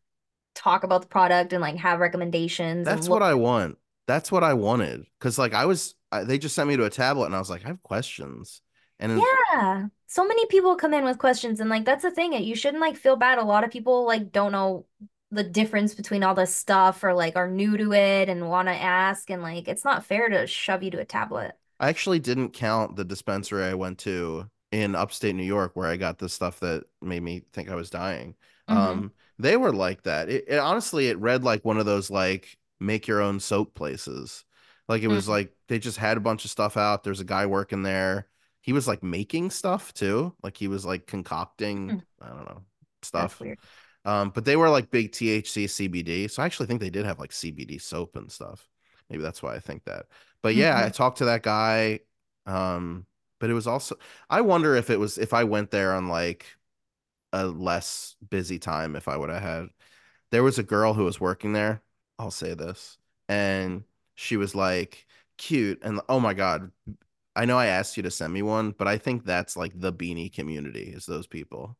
talk 0.54 0.84
about 0.84 1.02
the 1.02 1.08
product 1.08 1.52
and 1.52 1.60
like 1.60 1.76
have 1.76 2.00
recommendations. 2.00 2.86
That's 2.86 3.08
what 3.08 3.22
I 3.22 3.34
want. 3.34 3.78
That's 4.06 4.30
what 4.30 4.44
I 4.44 4.54
wanted 4.54 5.06
cuz 5.20 5.38
like 5.38 5.54
I 5.54 5.64
was 5.64 5.94
I, 6.12 6.24
they 6.24 6.38
just 6.38 6.54
sent 6.54 6.68
me 6.68 6.76
to 6.76 6.84
a 6.84 6.90
tablet 6.90 7.26
and 7.26 7.34
I 7.34 7.38
was 7.38 7.50
like, 7.50 7.64
"I 7.64 7.68
have 7.68 7.82
questions." 7.82 8.60
And 9.00 9.18
Yeah. 9.18 9.86
So 10.06 10.24
many 10.26 10.46
people 10.46 10.76
come 10.76 10.94
in 10.94 11.04
with 11.04 11.18
questions 11.18 11.60
and 11.60 11.68
like 11.68 11.84
that's 11.84 12.02
the 12.02 12.10
thing. 12.10 12.32
You 12.34 12.54
shouldn't 12.54 12.80
like 12.80 12.96
feel 12.96 13.16
bad. 13.16 13.38
A 13.38 13.42
lot 13.44 13.64
of 13.64 13.70
people 13.70 14.06
like 14.06 14.30
don't 14.30 14.52
know 14.52 14.86
the 15.30 15.42
difference 15.42 15.94
between 15.94 16.22
all 16.22 16.34
this 16.34 16.54
stuff 16.54 17.02
or 17.02 17.12
like 17.14 17.34
are 17.34 17.48
new 17.50 17.76
to 17.76 17.92
it 17.92 18.28
and 18.28 18.48
want 18.48 18.68
to 18.68 18.74
ask 18.74 19.30
and 19.30 19.42
like 19.42 19.66
it's 19.66 19.84
not 19.84 20.04
fair 20.04 20.28
to 20.28 20.46
shove 20.46 20.82
you 20.82 20.90
to 20.92 21.00
a 21.00 21.04
tablet. 21.04 21.56
I 21.80 21.88
actually 21.88 22.20
didn't 22.20 22.50
count 22.50 22.96
the 22.96 23.04
dispensary 23.04 23.64
I 23.64 23.74
went 23.74 23.98
to 24.00 24.48
in 24.70 24.94
upstate 24.94 25.34
New 25.34 25.44
York 25.44 25.72
where 25.74 25.88
I 25.88 25.96
got 25.96 26.18
the 26.18 26.28
stuff 26.28 26.60
that 26.60 26.84
made 27.02 27.22
me 27.22 27.42
think 27.52 27.68
I 27.68 27.74
was 27.74 27.90
dying. 27.90 28.34
Mhm. 28.68 28.76
Um, 28.76 29.12
they 29.38 29.56
were 29.56 29.72
like 29.72 30.02
that. 30.04 30.28
It, 30.28 30.44
it 30.48 30.58
honestly, 30.58 31.08
it 31.08 31.18
read 31.18 31.44
like 31.44 31.64
one 31.64 31.78
of 31.78 31.86
those 31.86 32.10
like 32.10 32.56
make 32.80 33.06
your 33.06 33.20
own 33.20 33.40
soap 33.40 33.74
places. 33.74 34.44
Like 34.88 35.02
it 35.02 35.08
was 35.08 35.26
Mhm. 35.26 35.30
like 35.30 35.52
they 35.68 35.78
just 35.78 35.98
had 35.98 36.16
a 36.16 36.20
bunch 36.20 36.44
of 36.44 36.50
stuff 36.50 36.76
out. 36.76 37.04
There's 37.04 37.20
a 37.20 37.24
guy 37.24 37.46
working 37.46 37.82
there. 37.82 38.28
He 38.60 38.72
was 38.72 38.88
like 38.88 39.02
making 39.02 39.50
stuff 39.50 39.92
too. 39.94 40.34
Like 40.42 40.56
he 40.56 40.68
was 40.68 40.84
like 40.86 41.06
concocting, 41.06 41.90
Mm. 41.90 42.02
I 42.20 42.28
don't 42.28 42.44
know, 42.46 42.62
stuff. 43.02 43.40
Um, 44.04 44.30
but 44.30 44.44
they 44.44 44.56
were 44.56 44.68
like 44.68 44.90
big 44.90 45.12
THC 45.12 45.66
CBD. 45.66 46.28
So 46.28 46.42
I 46.42 46.46
actually 46.46 46.66
think 46.66 46.80
they 46.80 46.90
did 46.90 47.06
have 47.06 47.18
like 47.18 47.32
CBD 47.32 47.78
soap 47.78 48.16
and 48.16 48.30
stuff. 48.30 48.68
Maybe 49.08 49.22
that's 49.22 49.42
why 49.42 49.54
I 49.54 49.60
think 49.60 49.84
that. 49.84 50.06
But 50.42 50.54
yeah, 50.54 50.82
I 50.84 50.88
Mhm. 50.88 50.90
talked 50.90 51.18
to 51.18 51.26
that 51.26 51.42
guy. 51.42 52.00
Um, 52.46 53.06
but 53.40 53.50
it 53.50 53.54
was 53.54 53.66
also 53.66 53.96
I 54.30 54.42
wonder 54.42 54.74
if 54.74 54.90
it 54.90 54.98
was 54.98 55.18
if 55.18 55.32
I 55.32 55.44
went 55.44 55.70
there 55.70 55.94
on 55.94 56.08
like 56.08 56.46
a 57.34 57.46
less 57.46 58.14
busy 58.30 58.58
time 58.58 58.94
if 58.94 59.08
I 59.08 59.16
would 59.16 59.28
have 59.28 59.42
had 59.42 59.68
there 60.30 60.42
was 60.42 60.58
a 60.58 60.62
girl 60.64 60.94
who 60.94 61.04
was 61.04 61.20
working 61.20 61.52
there. 61.52 61.82
I'll 62.18 62.30
say 62.30 62.54
this. 62.54 62.98
And 63.28 63.84
she 64.14 64.36
was 64.36 64.54
like 64.54 65.06
cute 65.36 65.80
and 65.82 66.00
oh 66.08 66.20
my 66.20 66.34
god. 66.34 66.70
I 67.36 67.44
know 67.44 67.58
I 67.58 67.66
asked 67.66 67.96
you 67.96 68.04
to 68.04 68.10
send 68.10 68.32
me 68.32 68.42
one, 68.42 68.70
but 68.76 68.86
I 68.86 68.96
think 68.96 69.24
that's 69.24 69.56
like 69.56 69.72
the 69.78 69.92
beanie 69.92 70.32
community 70.32 70.92
is 70.94 71.06
those 71.06 71.26
people. 71.26 71.76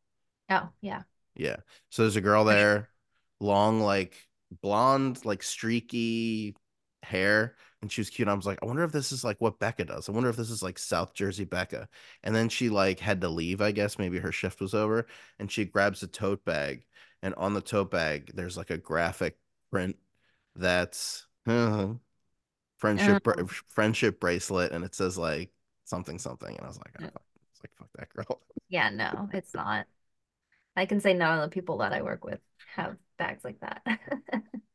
Oh, 0.51 0.69
yeah. 0.81 1.03
Yeah. 1.37 1.57
So 1.91 2.03
there's 2.03 2.17
a 2.17 2.21
girl 2.21 2.45
there, 2.45 2.89
long, 3.41 3.81
like 3.81 4.17
blonde, 4.63 5.25
like 5.25 5.43
streaky 5.45 6.57
hair, 7.05 7.57
and 7.83 7.93
she 7.93 8.01
was 8.01 8.11
cute. 8.11 8.29
I 8.29 8.35
was 8.35 8.47
like, 8.47 8.59
I 8.63 8.67
wonder 8.67 8.85
if 8.85 8.93
this 8.93 9.13
is 9.13 9.25
like 9.25 9.41
what 9.41 9.59
Becca 9.61 9.85
does. 9.87 10.09
I 10.09 10.13
wonder 10.13 10.31
if 10.31 10.37
this 10.37 10.51
is 10.51 10.63
like 10.63 10.79
South 10.79 11.15
Jersey 11.15 11.45
Becca. 11.45 11.89
And 12.25 12.35
then 12.35 12.49
she 12.49 12.69
like 12.71 13.01
had 13.01 13.21
to 13.23 13.29
leave, 13.29 13.61
I 13.61 13.73
guess. 13.73 13.99
Maybe 13.99 14.19
her 14.19 14.33
shift 14.33 14.61
was 14.61 14.75
over, 14.75 15.07
and 15.39 15.51
she 15.53 15.65
grabs 15.67 16.03
a 16.03 16.07
tote 16.09 16.45
bag, 16.45 16.87
and 17.23 17.35
on 17.37 17.55
the 17.55 17.61
tote 17.63 17.91
bag, 17.91 18.33
there's 18.35 18.57
like 18.57 18.71
a 18.71 18.79
graphic 18.79 19.39
print 19.71 19.97
that's 20.57 21.27
uh, 21.47 21.89
friendship 22.79 23.23
bra- 23.23 23.35
Oh. 23.39 23.49
friendship 23.69 24.21
bracelet, 24.21 24.73
and 24.73 24.85
it 24.85 24.95
says 24.95 25.19
like 25.19 25.51
something 25.85 26.19
something, 26.19 26.57
and 26.57 26.65
I 26.65 26.69
was 26.69 26.79
like, 26.79 26.95
oh. 27.03 27.21
It's 27.53 27.63
like 27.63 27.73
fuck 27.79 27.89
that 27.97 28.09
girl. 28.11 28.41
Yeah, 28.69 28.91
no, 28.91 29.29
it's 29.33 29.55
not. 29.55 29.87
I 30.77 30.87
can 30.87 31.01
say 31.01 31.15
none 31.15 31.39
of 31.41 31.51
the 31.51 31.55
people 31.55 31.79
that 31.79 31.93
I 31.93 32.03
work 32.03 32.25
with 32.25 32.41
have 32.77 32.97
bags 33.19 33.45
like 33.45 33.61
that. 33.61 33.83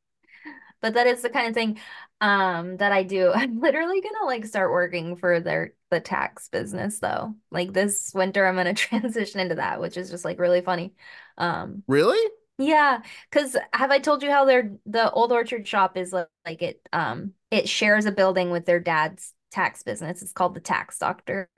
But 0.81 0.93
that 0.95 1.07
is 1.07 1.21
the 1.21 1.29
kind 1.29 1.47
of 1.47 1.53
thing 1.53 1.79
um 2.21 2.77
that 2.77 2.91
I 2.91 3.03
do. 3.03 3.31
I'm 3.35 3.59
literally 3.59 4.01
gonna 4.01 4.25
like 4.25 4.45
start 4.45 4.71
working 4.71 5.15
for 5.17 5.39
their 5.39 5.73
the 5.91 5.99
tax 5.99 6.49
business 6.49 6.99
though. 6.99 7.35
Like 7.51 7.73
this 7.73 8.11
winter 8.13 8.45
I'm 8.45 8.55
gonna 8.55 8.73
transition 8.75 9.39
into 9.39 9.55
that, 9.55 9.81
which 9.81 9.97
is 9.97 10.09
just 10.09 10.25
like 10.25 10.39
really 10.39 10.61
funny. 10.61 10.93
Um 11.37 11.83
Really? 11.87 12.19
yeah, 12.57 13.01
because 13.29 13.55
have 13.73 13.91
I 13.91 13.99
told 13.99 14.21
you 14.23 14.31
how 14.31 14.45
their 14.45 14.71
the 14.85 15.09
Old 15.11 15.31
Orchard 15.31 15.67
shop 15.67 15.97
is 15.97 16.11
like, 16.13 16.27
like 16.45 16.61
it 16.61 16.81
um 16.93 17.33
it 17.51 17.69
shares 17.69 18.05
a 18.05 18.11
building 18.11 18.51
with 18.51 18.65
their 18.65 18.79
dad's 18.79 19.33
tax 19.51 19.83
business. 19.83 20.21
It's 20.21 20.33
called 20.33 20.55
the 20.55 20.59
Tax 20.59 20.99
Doctor. 20.99 21.49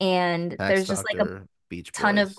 And 0.00 0.52
Tax 0.52 0.66
there's 0.68 0.88
just 0.88 1.04
like 1.08 1.18
a 1.28 1.30
ton 1.92 2.18
of- 2.18 2.36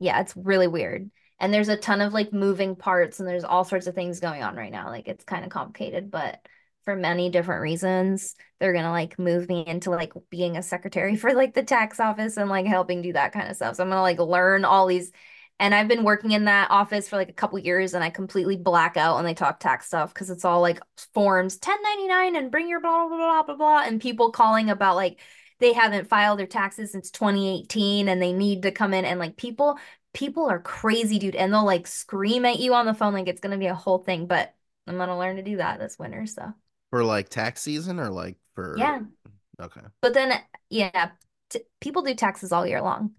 yeah, 0.00 0.20
it's 0.20 0.36
really 0.36 0.66
weird. 0.68 1.10
And 1.40 1.52
there's 1.52 1.68
a 1.68 1.76
ton 1.76 2.00
of 2.00 2.12
like 2.12 2.32
moving 2.32 2.76
parts 2.76 3.18
and 3.18 3.28
there's 3.28 3.44
all 3.44 3.64
sorts 3.64 3.86
of 3.86 3.94
things 3.94 4.20
going 4.20 4.42
on 4.42 4.56
right 4.56 4.72
now. 4.72 4.88
Like 4.88 5.08
it's 5.08 5.24
kind 5.24 5.44
of 5.44 5.50
complicated, 5.50 6.10
but 6.10 6.40
for 6.84 6.96
many 6.96 7.30
different 7.30 7.62
reasons, 7.62 8.36
they're 8.60 8.72
gonna 8.72 8.90
like 8.90 9.18
move 9.18 9.48
me 9.48 9.64
into 9.66 9.90
like 9.90 10.12
being 10.30 10.56
a 10.56 10.62
secretary 10.62 11.16
for 11.16 11.32
like 11.32 11.54
the 11.54 11.62
tax 11.62 12.00
office 12.00 12.36
and 12.36 12.50
like 12.50 12.66
helping 12.66 13.02
do 13.02 13.12
that 13.14 13.32
kind 13.32 13.48
of 13.50 13.56
stuff. 13.56 13.76
So 13.76 13.82
I'm 13.82 13.88
gonna 13.90 14.02
like 14.02 14.18
learn 14.18 14.64
all 14.64 14.86
these 14.86 15.12
and 15.60 15.74
I've 15.74 15.88
been 15.88 16.02
working 16.04 16.32
in 16.32 16.46
that 16.46 16.70
office 16.70 17.08
for 17.08 17.16
like 17.16 17.28
a 17.28 17.32
couple 17.34 17.58
years 17.58 17.94
and 17.94 18.02
I 18.02 18.10
completely 18.10 18.56
black 18.56 18.96
out 18.96 19.16
when 19.16 19.24
they 19.24 19.34
talk 19.34 19.60
tax 19.60 19.86
stuff 19.86 20.12
because 20.12 20.30
it's 20.30 20.44
all 20.44 20.60
like 20.60 20.80
forms 21.14 21.54
1099 21.54 22.36
and 22.36 22.50
bring 22.50 22.68
your 22.68 22.80
blah 22.80 23.08
blah 23.08 23.16
blah 23.16 23.42
blah 23.44 23.56
blah 23.56 23.82
and 23.84 24.00
people 24.00 24.32
calling 24.32 24.70
about 24.70 24.96
like 24.96 25.20
they 25.60 25.72
haven't 25.72 26.08
filed 26.08 26.38
their 26.38 26.46
taxes 26.46 26.92
since 26.92 27.10
2018 27.10 28.08
and 28.08 28.20
they 28.20 28.32
need 28.32 28.62
to 28.62 28.72
come 28.72 28.92
in 28.92 29.04
and 29.04 29.20
like 29.20 29.36
people 29.36 29.78
people 30.14 30.46
are 30.46 30.58
crazy, 30.60 31.18
dude, 31.18 31.36
and 31.36 31.52
they'll 31.52 31.66
like 31.66 31.86
scream 31.86 32.46
at 32.46 32.58
you 32.58 32.72
on 32.72 32.86
the 32.86 32.94
phone 32.94 33.12
like 33.12 33.28
it's 33.28 33.40
gonna 33.40 33.58
be 33.58 33.66
a 33.66 33.74
whole 33.74 33.98
thing. 33.98 34.26
But 34.26 34.54
I'm 34.86 34.96
gonna 34.96 35.18
learn 35.18 35.36
to 35.36 35.42
do 35.42 35.58
that 35.58 35.78
this 35.78 35.98
winter, 35.98 36.24
so 36.26 36.54
For 36.90 37.04
like 37.04 37.28
tax 37.28 37.60
season 37.60 38.00
or 38.00 38.08
like 38.10 38.36
for 38.54 38.76
yeah. 38.78 39.00
Okay. 39.60 39.82
But 40.00 40.14
then, 40.14 40.32
yeah, 40.70 41.10
t 41.50 41.60
people 41.80 42.02
do 42.02 42.14
taxes 42.14 42.52
all 42.52 42.66
year 42.66 42.80
long. 42.80 43.12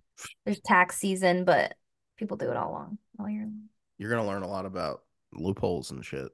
There's 0.45 0.60
tax 0.60 0.97
season, 0.97 1.45
but 1.45 1.75
people 2.17 2.38
do 2.38 2.49
it 2.49 2.58
all 2.58 2.71
long, 2.71 2.97
all 3.19 3.29
year 3.29 3.41
long. 3.41 3.69
You're 3.97 4.10
gonna 4.10 4.27
learn 4.27 4.43
a 4.43 4.47
lot 4.49 4.65
about 4.65 5.03
loopholes 5.34 5.91
and 5.91 6.03
shit. 6.03 6.31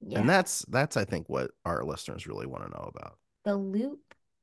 Yeah, 0.00 0.20
And 0.20 0.28
that's 0.28 0.64
that's 0.68 0.96
I 0.96 1.04
think 1.04 1.28
what 1.28 1.50
our 1.64 1.84
listeners 1.84 2.26
really 2.26 2.46
want 2.46 2.64
to 2.64 2.70
know 2.70 2.90
about. 2.94 3.18
the 3.44 3.56
loopholes. 3.56 4.00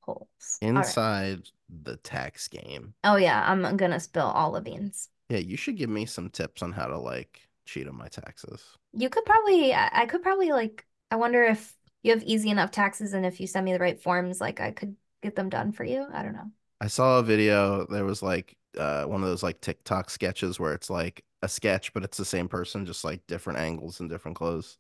All 0.07 0.17
right. 0.17 0.29
Inside 0.61 1.41
the 1.83 1.97
tax 1.97 2.47
game. 2.47 2.93
Oh 3.03 3.17
yeah, 3.17 3.43
I'm 3.45 3.77
gonna 3.77 3.99
spill 3.99 4.27
all 4.27 4.51
the 4.53 4.61
beans. 4.61 5.09
Yeah, 5.29 5.37
you 5.39 5.57
should 5.57 5.77
give 5.77 5.89
me 5.89 6.05
some 6.05 6.29
tips 6.29 6.61
on 6.61 6.71
how 6.71 6.87
to 6.87 6.97
like 6.97 7.47
cheat 7.65 7.87
on 7.87 7.95
my 7.95 8.07
taxes. 8.07 8.77
You 8.93 9.09
could 9.09 9.25
probably, 9.25 9.73
I 9.73 9.89
I 10.03 10.05
could 10.05 10.23
probably 10.23 10.51
like, 10.51 10.85
I 11.11 11.15
wonder 11.17 11.43
if 11.43 11.75
you 12.03 12.11
have 12.13 12.23
easy 12.23 12.49
enough 12.49 12.71
taxes 12.71 13.13
and 13.13 13.25
if 13.25 13.39
you 13.39 13.47
send 13.47 13.65
me 13.65 13.73
the 13.73 13.79
right 13.79 14.01
forms, 14.01 14.41
like 14.41 14.59
I 14.59 14.71
could 14.71 14.95
get 15.21 15.35
them 15.35 15.49
done 15.49 15.71
for 15.71 15.83
you. 15.83 16.07
I 16.11 16.23
don't 16.23 16.33
know. 16.33 16.51
I 16.81 16.87
saw 16.87 17.19
a 17.19 17.23
video, 17.23 17.85
there 17.87 18.05
was 18.05 18.21
like 18.23 18.55
uh 18.77 19.03
one 19.05 19.21
of 19.23 19.27
those 19.29 19.43
like 19.43 19.61
TikTok 19.61 20.09
sketches 20.09 20.59
where 20.59 20.73
it's 20.73 20.89
like 20.89 21.23
a 21.41 21.49
sketch, 21.49 21.93
but 21.93 22.03
it's 22.03 22.17
the 22.17 22.25
same 22.25 22.47
person, 22.47 22.85
just 22.85 23.03
like 23.03 23.25
different 23.27 23.59
angles 23.59 23.99
and 23.99 24.09
different 24.09 24.37
clothes. 24.37 24.77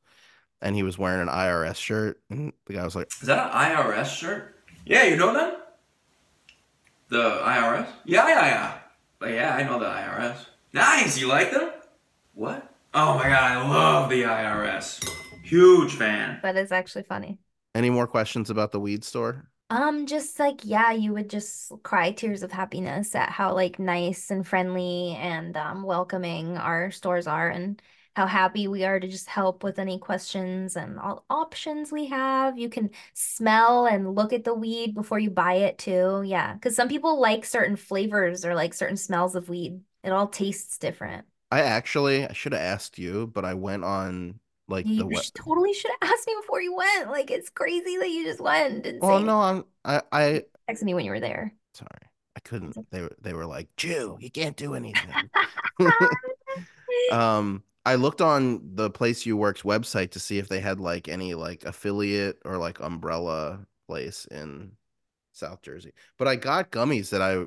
And 0.61 0.75
he 0.75 0.83
was 0.83 0.97
wearing 0.97 1.21
an 1.21 1.29
IRS 1.29 1.77
shirt, 1.77 2.21
and 2.29 2.53
the 2.67 2.73
guy 2.75 2.85
was 2.85 2.95
like, 2.95 3.11
Is 3.21 3.27
that 3.27 3.47
an 3.47 3.51
IRS 3.53 4.11
shirt? 4.11 4.55
Yeah, 4.85 5.03
you 5.03 5.15
know 5.15 5.33
that? 5.33 5.77
The 7.09 7.41
IRS? 7.43 7.89
Yeah, 8.05 8.27
yeah, 8.27 8.45
yeah. 8.45 8.78
But 9.19 9.31
yeah, 9.31 9.53
I 9.55 9.63
know 9.63 9.79
the 9.79 9.85
IRS. 9.85 10.45
Nice, 10.73 11.17
you 11.19 11.27
like 11.27 11.51
them? 11.51 11.71
What? 12.33 12.73
Oh 12.93 13.15
my 13.15 13.23
god, 13.23 13.51
I 13.51 13.67
love 13.69 14.09
the 14.09 14.23
IRS. 14.23 14.99
Huge 15.43 15.93
fan. 15.93 16.39
That 16.41 16.55
is 16.55 16.71
actually 16.71 17.03
funny. 17.03 17.37
Any 17.75 17.89
more 17.89 18.07
questions 18.07 18.49
about 18.49 18.71
the 18.71 18.79
weed 18.79 19.03
store? 19.03 19.49
Um, 19.71 20.07
just 20.07 20.39
like, 20.39 20.61
yeah, 20.63 20.91
you 20.91 21.13
would 21.13 21.29
just 21.29 21.71
cry 21.83 22.11
tears 22.11 22.41
of 22.41 22.51
happiness 22.51 23.13
at 23.13 23.29
how 23.29 23.53
like 23.53 23.77
nice 23.77 24.31
and 24.31 24.45
friendly 24.47 25.15
and 25.19 25.55
um 25.55 25.83
welcoming 25.83 26.57
our 26.57 26.89
stores 26.89 27.27
are 27.27 27.49
and 27.49 27.79
how 28.15 28.25
happy 28.27 28.67
we 28.67 28.83
are 28.85 28.99
to 28.99 29.07
just 29.07 29.27
help 29.29 29.63
with 29.63 29.79
any 29.79 29.99
questions 29.99 30.75
and 30.75 30.99
all 30.99 31.25
options 31.29 31.91
we 31.91 32.07
have. 32.07 32.57
You 32.57 32.69
can 32.69 32.89
smell 33.13 33.85
and 33.85 34.15
look 34.15 34.33
at 34.33 34.43
the 34.43 34.53
weed 34.53 34.93
before 34.95 35.19
you 35.19 35.29
buy 35.29 35.53
it 35.55 35.77
too. 35.77 36.23
Yeah, 36.25 36.53
because 36.53 36.75
some 36.75 36.89
people 36.89 37.19
like 37.19 37.45
certain 37.45 37.75
flavors 37.75 38.45
or 38.45 38.55
like 38.55 38.73
certain 38.73 38.97
smells 38.97 39.35
of 39.35 39.49
weed. 39.49 39.81
It 40.03 40.11
all 40.11 40.27
tastes 40.27 40.77
different. 40.77 41.25
I 41.51 41.61
actually 41.61 42.25
I 42.27 42.33
should 42.33 42.53
have 42.53 42.61
asked 42.61 42.97
you, 42.99 43.27
but 43.27 43.45
I 43.45 43.53
went 43.53 43.83
on 43.83 44.39
like 44.67 44.85
You 44.85 45.09
the 45.09 45.15
sh- 45.15 45.31
totally 45.31 45.73
should 45.73 45.91
have 46.01 46.11
asked 46.13 46.27
me 46.27 46.35
before 46.41 46.61
you 46.61 46.75
went. 46.75 47.09
Like 47.09 47.31
it's 47.31 47.49
crazy 47.49 47.97
that 47.97 48.09
you 48.09 48.23
just 48.25 48.39
went 48.39 48.73
and 48.73 48.83
didn't 48.83 49.01
Well, 49.01 49.19
no, 49.19 49.39
I'm 49.41 49.65
I 49.83 50.01
I 50.11 50.43
Texted 50.69 50.83
me 50.83 50.93
when 50.93 51.05
you 51.05 51.11
were 51.11 51.19
there. 51.19 51.53
sorry. 51.73 51.89
I 52.35 52.39
couldn't. 52.41 52.77
They 52.91 53.01
were 53.01 53.15
they 53.21 53.33
were 53.33 53.45
like, 53.45 53.75
Jew, 53.75 54.17
you 54.21 54.29
can't 54.31 54.55
do 54.55 54.73
anything. 54.75 55.29
um 57.09 57.63
I 57.85 57.95
looked 57.95 58.21
on 58.21 58.75
the 58.75 58.89
place 58.89 59.25
you 59.25 59.37
work's 59.37 59.61
website 59.63 60.11
to 60.11 60.19
see 60.19 60.37
if 60.37 60.47
they 60.47 60.59
had 60.59 60.79
like 60.79 61.07
any 61.07 61.33
like 61.33 61.63
affiliate 61.65 62.39
or 62.45 62.57
like 62.57 62.79
umbrella 62.79 63.65
place 63.87 64.25
in 64.25 64.73
South 65.33 65.61
Jersey. 65.61 65.93
But 66.17 66.27
I 66.27 66.35
got 66.35 66.71
gummies 66.71 67.09
that 67.09 67.21
I 67.21 67.45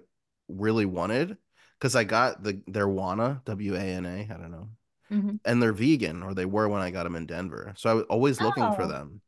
really 0.48 0.86
wanted 0.86 1.36
because 1.78 1.94
I 1.94 2.04
got 2.04 2.42
the 2.42 2.62
their 2.66 2.88
Wana, 2.88 3.44
W 3.44 3.74
A 3.74 3.80
N 3.80 4.06
A, 4.06 4.20
I 4.32 4.36
don't 4.36 4.50
know. 4.50 4.68
Mhm. 5.10 5.40
And 5.44 5.62
they're 5.62 5.72
vegan, 5.72 6.22
or 6.22 6.34
they 6.34 6.46
were 6.46 6.68
when 6.68 6.82
I 6.82 6.90
got 6.90 7.04
them 7.04 7.16
in 7.16 7.26
Denver. 7.26 7.74
So 7.76 7.90
I 7.90 7.94
was 7.94 8.04
always 8.08 8.40
looking 8.40 8.72
for 8.72 8.84
Oh. 8.84 8.88
them, 8.88 9.20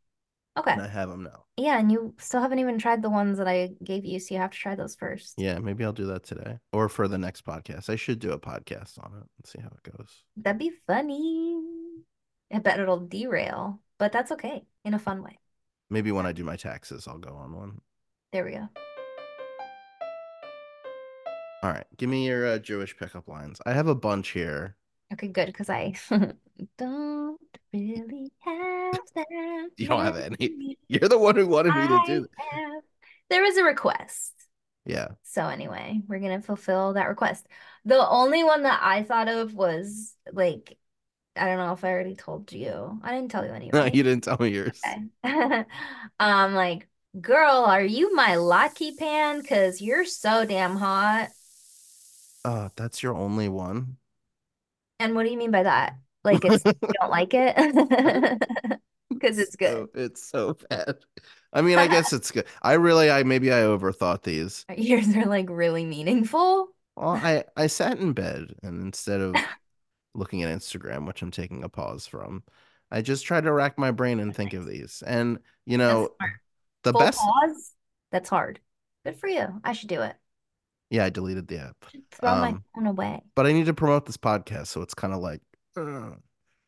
Okay. 0.57 0.73
and 0.73 0.83
I 0.83 0.89
have 0.89 1.11
them 1.11 1.25
now. 1.25 1.44
Yeah, 1.57 1.79
and 1.79 1.91
you 1.91 2.15
still 2.19 2.41
haven't 2.41 2.59
even 2.59 2.79
tried 2.79 3.01
the 3.01 3.11
ones 3.11 3.39
that 3.39 3.47
I 3.47 3.71
gave 3.83 4.05
you, 4.05 4.19
so 4.19 4.35
you 4.35 4.41
have 4.41 4.51
to 4.51 4.59
try 4.59 4.75
those 4.75 4.97
first. 4.97 5.35
Yeah, 5.39 5.59
maybe 5.59 5.85
I'll 5.85 5.93
do 5.93 6.07
that 6.07 6.25
today 6.25 6.59
or 6.73 6.89
for 6.89 7.07
the 7.07 7.19
next 7.19 7.45
podcast. 7.47 7.89
I 7.89 7.97
should 7.97 8.19
do 8.19 8.33
a 8.33 8.41
podcast 8.41 8.99
on 8.99 9.13
it 9.17 9.23
and 9.23 9.47
see 9.47 9.61
how 9.61 9.69
it 9.69 9.97
goes. 9.97 10.25
That'd 10.37 10.59
be 10.59 10.73
funny. 10.87 11.57
I 12.53 12.59
bet 12.59 12.81
it'll 12.81 13.07
derail, 13.07 13.81
but 13.99 14.11
that's 14.11 14.33
okay 14.33 14.65
in 14.85 14.95
a 14.95 14.99
fun 14.99 15.23
way. 15.23 15.39
Maybe 15.91 16.11
when 16.11 16.27
I 16.27 16.33
do 16.33 16.43
my 16.43 16.57
taxes, 16.57 17.07
I'll 17.07 17.19
go 17.19 17.35
on 17.35 17.55
one. 17.55 17.81
There 18.33 18.45
we 18.45 18.53
go. 18.53 18.69
All 21.63 21.71
right, 21.71 21.87
give 21.97 22.11
me 22.11 22.27
your 22.27 22.47
uh, 22.47 22.59
Jewish 22.59 22.97
pickup 22.97 23.29
lines. 23.29 23.61
I 23.65 23.73
have 23.73 23.87
a 23.87 23.95
bunch 23.95 24.31
here. 24.31 24.77
Okay, 25.15 25.29
good, 25.29 25.47
because 25.47 25.71
I 25.71 25.95
don't 26.79 27.41
really 27.73 28.31
have 28.41 29.01
that. 29.15 29.69
You 29.77 29.89
don't 29.89 30.05
have 30.05 30.17
any. 30.17 30.77
You're 30.89 31.09
the 31.09 31.19
one 31.19 31.37
who 31.37 31.47
wanted 31.47 31.75
me 31.75 31.87
to 31.89 32.03
do. 32.07 32.21
that. 32.23 32.45
have- 32.53 32.83
There 33.31 33.43
was 33.43 33.57
a 33.57 33.65
request. 33.65 34.33
Yeah. 34.85 35.09
So 35.23 35.47
anyway, 35.47 36.01
we're 36.07 36.19
gonna 36.21 36.43
fulfill 36.43 36.93
that 36.95 37.09
request. 37.09 37.47
The 37.85 38.07
only 38.07 38.45
one 38.45 38.63
that 38.65 38.81
I 38.83 39.03
thought 39.03 39.29
of 39.29 39.55
was 39.55 40.15
like, 40.33 40.77
I 41.37 41.47
don't 41.47 41.59
know 41.59 41.73
if 41.73 41.85
I 41.85 41.91
already 41.91 42.15
told 42.15 42.53
you. 42.53 43.01
I 43.03 43.13
didn't 43.13 43.31
tell 43.31 43.45
you 43.45 43.53
any, 43.53 43.71
No, 43.73 43.85
you 43.87 44.03
didn't 44.03 44.25
tell 44.25 44.37
me 44.39 44.51
yours. 44.51 44.81
Okay. 45.25 45.65
Um, 46.21 46.55
like, 46.55 46.89
girl, 47.21 47.65
are 47.67 47.83
you 47.83 48.15
my 48.15 48.33
latke 48.33 48.97
pan? 48.99 49.43
Cause 49.43 49.81
you're 49.81 50.05
so 50.05 50.45
damn 50.45 50.77
hot. 50.77 51.29
Uh, 52.45 52.69
that's 52.77 53.03
your 53.03 53.15
only 53.15 53.49
one. 53.49 53.97
And 55.05 55.15
what 55.15 55.25
do 55.25 55.31
you 55.31 55.39
mean 55.39 55.51
by 55.51 55.63
that? 55.63 55.97
Like 56.25 56.45
it's 56.45 56.65
you 56.65 56.73
don't 57.01 57.11
like 57.11 57.35
it? 57.35 58.43
Because 59.11 59.39
it's 59.39 59.55
good. 59.55 59.71
So, 59.73 59.89
it's 59.95 60.23
so 60.23 60.57
bad. 60.69 60.97
I 61.53 61.63
mean, 61.63 61.79
I 61.79 61.87
guess 61.87 62.13
it's 62.13 62.31
good. 62.31 62.47
I 62.63 62.73
really, 62.73 63.11
I 63.11 63.23
maybe 63.23 63.53
I 63.53 63.61
overthought 63.61 64.23
these. 64.23 64.67
Yours 64.77 65.15
are 65.15 65.27
like 65.27 65.49
really 65.51 65.85
meaningful. 65.85 66.69
Well, 66.97 67.11
I 67.11 67.45
I 67.57 67.69
sat 67.69 67.99
in 67.99 68.13
bed 68.13 68.55
and 68.63 68.83
instead 68.83 69.21
of 69.21 69.37
looking 70.15 70.43
at 70.43 70.57
Instagram, 70.57 71.07
which 71.07 71.23
I'm 71.23 71.31
taking 71.31 71.63
a 71.65 71.69
pause 71.69 72.07
from, 72.07 72.43
I 72.91 73.03
just 73.03 73.25
tried 73.25 73.45
to 73.45 73.53
rack 73.53 73.79
my 73.79 73.91
brain 73.91 74.21
and 74.21 74.35
think 74.35 74.53
of 74.53 74.67
these. 74.67 75.03
And 75.07 75.39
you 75.67 75.79
know, 75.79 76.11
the 76.83 76.93
Full 76.93 77.01
best. 77.01 77.19
pause. 77.19 77.73
That's 78.11 78.29
hard. 78.29 78.61
Good 79.05 79.17
for 79.17 79.29
you. 79.29 79.61
I 79.63 79.73
should 79.75 79.89
do 79.89 80.03
it. 80.03 80.17
Yeah, 80.91 81.05
I 81.05 81.11
deleted 81.11 81.49
the 81.49 81.59
app, 81.59 81.77
throw 82.13 82.35
my 82.37 82.49
Um, 82.51 82.65
phone 82.75 82.87
away. 82.87 83.23
but 83.35 83.47
I 83.47 83.53
need 83.53 83.67
to 83.67 83.75
promote 83.75 84.07
this 84.07 84.17
podcast, 84.17 84.69
so 84.69 84.83
it's 84.83 84.95
kind 84.95 85.13
of 85.13 85.21
like, 85.21 85.41
uh, 85.77 86.13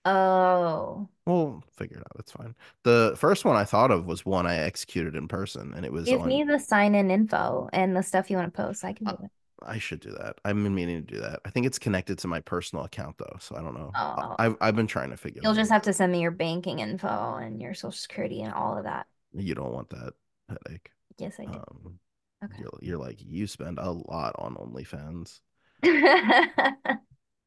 Oh, 0.09 1.09
we'll 1.27 1.63
figure 1.77 1.97
it 1.99 2.03
out. 2.03 2.17
It's 2.21 2.31
fine. 2.33 2.55
The 2.85 3.15
first 3.19 3.45
one 3.45 3.57
I 3.57 3.65
thought 3.65 3.91
of 3.91 4.07
was 4.07 4.25
one 4.25 4.47
I 4.47 4.57
executed 4.59 5.17
in 5.17 5.27
person, 5.27 5.73
and 5.75 5.85
it 5.85 5.93
was 5.93 6.07
give 6.07 6.21
on. 6.23 6.29
me 6.29 6.45
the 6.45 6.59
sign-in 6.59 7.11
info 7.11 7.69
and 7.73 7.97
the 7.97 8.03
stuff 8.03 8.31
you 8.31 8.37
want 8.37 8.53
to 8.55 8.57
post. 8.63 8.85
I 8.85 8.93
can 8.93 9.07
do 9.07 9.13
Uh, 9.13 9.25
it. 9.25 9.31
I 9.63 9.79
should 9.79 10.01
do 10.01 10.11
that. 10.13 10.39
I've 10.45 10.55
been 10.55 10.75
meaning 10.75 11.05
to 11.05 11.15
do 11.15 11.21
that. 11.21 11.41
I 11.45 11.51
think 11.51 11.67
it's 11.67 11.79
connected 11.79 12.19
to 12.19 12.29
my 12.29 12.41
personal 12.41 12.85
account 12.85 13.19
though, 13.19 13.37
so 13.41 13.57
I 13.57 13.63
don't 13.63 13.75
know. 13.75 13.91
Oh. 13.97 14.37
I've 14.39 14.57
I've 14.61 14.77
been 14.77 14.87
trying 14.87 15.11
to 15.11 15.17
figure. 15.17 15.41
You'll 15.43 15.55
just 15.55 15.71
out. 15.73 15.77
have 15.77 15.83
to 15.83 15.93
send 15.93 16.13
me 16.13 16.21
your 16.21 16.31
banking 16.31 16.79
info 16.79 17.35
and 17.37 17.61
your 17.61 17.75
social 17.75 17.93
security 17.93 18.43
and 18.43 18.53
all 18.55 18.77
of 18.79 18.85
that. 18.85 19.07
You 19.33 19.55
don't 19.55 19.73
want 19.73 19.89
that 19.91 20.13
headache. 20.49 20.91
Yes, 21.19 21.41
I 21.41 21.47
do. 21.47 21.53
Um, 21.59 21.99
Okay. 22.45 22.57
you're, 22.61 22.79
you're 22.81 22.99
like 22.99 23.19
you 23.21 23.47
spend 23.47 23.79
a 23.79 23.91
lot 23.91 24.35
on 24.39 24.55
OnlyFans. 24.57 25.41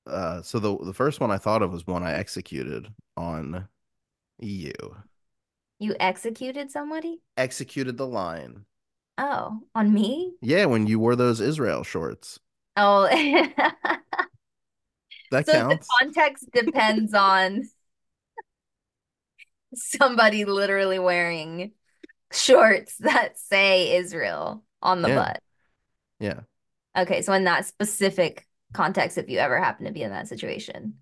Uh, 0.08 0.42
so 0.42 0.58
the 0.60 0.76
the 0.86 0.94
first 0.94 1.20
one 1.20 1.30
I 1.30 1.38
thought 1.38 1.62
of 1.62 1.72
was 1.72 1.86
one 1.86 2.04
I 2.04 2.14
executed 2.14 2.88
on 3.16 3.68
you. 4.40 4.74
You 5.78 5.96
executed 6.00 6.72
somebody? 6.72 7.22
Executed 7.38 7.98
the 7.98 8.08
line. 8.08 8.66
Oh, 9.18 9.60
on 9.76 9.94
me? 9.94 10.34
Yeah, 10.42 10.66
when 10.66 10.88
you 10.88 11.00
wore 11.00 11.16
those 11.16 11.42
Israel 11.42 11.84
shorts. 11.84 12.40
Oh, 12.76 13.08
That 15.32 15.46
so 15.46 15.52
the 15.52 15.60
counts. 15.60 15.88
context 16.00 16.46
depends 16.52 17.14
on 17.14 17.70
somebody 19.76 20.46
literally 20.46 20.98
wearing 21.00 21.72
shorts 22.32 22.96
that 23.00 23.38
say 23.38 23.96
Israel 23.98 24.64
on 24.82 25.02
the 25.02 25.10
Yeah. 25.10 25.16
butt. 25.16 25.44
Yeah. 26.20 26.40
Okay, 26.98 27.22
so 27.22 27.34
in 27.34 27.46
that 27.46 27.66
specific 27.66 28.48
context, 28.74 29.18
if 29.18 29.30
you 29.30 29.40
ever 29.40 29.60
happen 29.60 29.86
to 29.86 29.92
be 29.92 30.04
in 30.04 30.12
that 30.12 30.28
situation. 30.28 30.96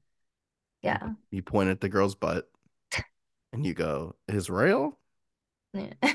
Yeah. 0.81 1.09
You 1.31 1.41
point 1.41 1.69
at 1.69 1.81
the 1.81 1.89
girl's 1.89 2.15
butt 2.15 2.49
and 3.53 3.65
you 3.65 3.73
go, 3.73 4.15
Israel? 4.27 4.99
Yeah. 5.73 5.93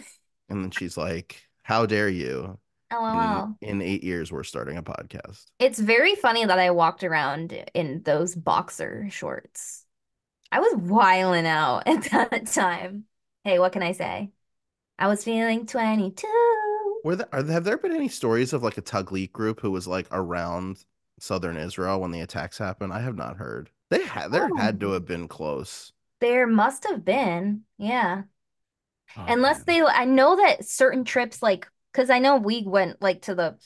And 0.49 0.63
then 0.63 0.71
she's 0.71 0.99
like, 0.99 1.43
How 1.63 1.87
dare 1.87 2.11
you? 2.11 2.59
LOL. 2.93 3.55
In, 3.63 3.81
in 3.81 3.83
eight 3.83 4.05
years, 4.05 4.31
we're 4.31 4.45
starting 4.45 4.77
a 4.77 4.83
podcast. 4.83 5.47
It's 5.59 5.79
very 5.79 6.15
funny 6.15 6.45
that 6.45 6.59
I 6.59 6.73
walked 6.73 7.05
around 7.05 7.53
in 7.73 8.03
those 8.03 8.35
boxer 8.35 9.09
shorts. 9.11 9.87
I 10.51 10.61
was 10.61 10.75
wiling 10.77 11.47
out 11.47 11.85
at 11.87 12.03
that 12.11 12.47
time. 12.49 13.05
Hey, 13.45 13.59
what 13.59 13.73
can 13.73 13.83
I 13.83 13.93
say? 13.93 14.31
I 14.99 15.07
was 15.09 15.25
feeling 15.25 15.65
22. 15.65 16.27
Were 17.05 17.17
there, 17.17 17.29
are, 17.33 17.45
have 17.45 17.65
there 17.65 17.77
been 17.79 17.93
any 17.95 18.09
stories 18.09 18.53
of 18.53 18.63
like 18.63 18.79
a 18.79 18.83
Taglit 18.83 19.33
group 19.33 19.61
who 19.61 19.71
was 19.71 19.87
like 19.87 20.07
around 20.13 20.85
southern 21.19 21.57
Israel 21.57 22.01
when 22.01 22.11
the 22.13 22.21
attacks 22.21 22.59
happened? 22.59 22.93
I 22.93 23.01
have 23.01 23.17
not 23.17 23.37
heard. 23.37 23.71
They 23.91 24.05
had 24.05 24.31
there 24.33 24.49
oh. 24.53 24.57
had 24.57 24.81
to 24.81 24.91
Oh. 24.91 24.93
have 24.95 25.07
been 25.07 25.29
close. 25.29 25.93
There 26.21 26.47
must 26.47 26.85
have 26.89 27.05
been. 27.05 27.63
Yeah. 27.79 28.23
Oh, 29.17 29.25
Unless 29.29 29.67
man. 29.67 29.81
they, 29.81 29.83
I 29.83 30.05
know 30.05 30.37
that 30.37 30.65
certain 30.65 31.05
trips, 31.05 31.43
like, 31.43 31.69
because 31.93 32.09
I 32.09 32.21
know 32.21 32.37
we 32.37 32.63
went 32.67 33.03
like 33.03 33.23
to 33.23 33.35
the 33.35 33.59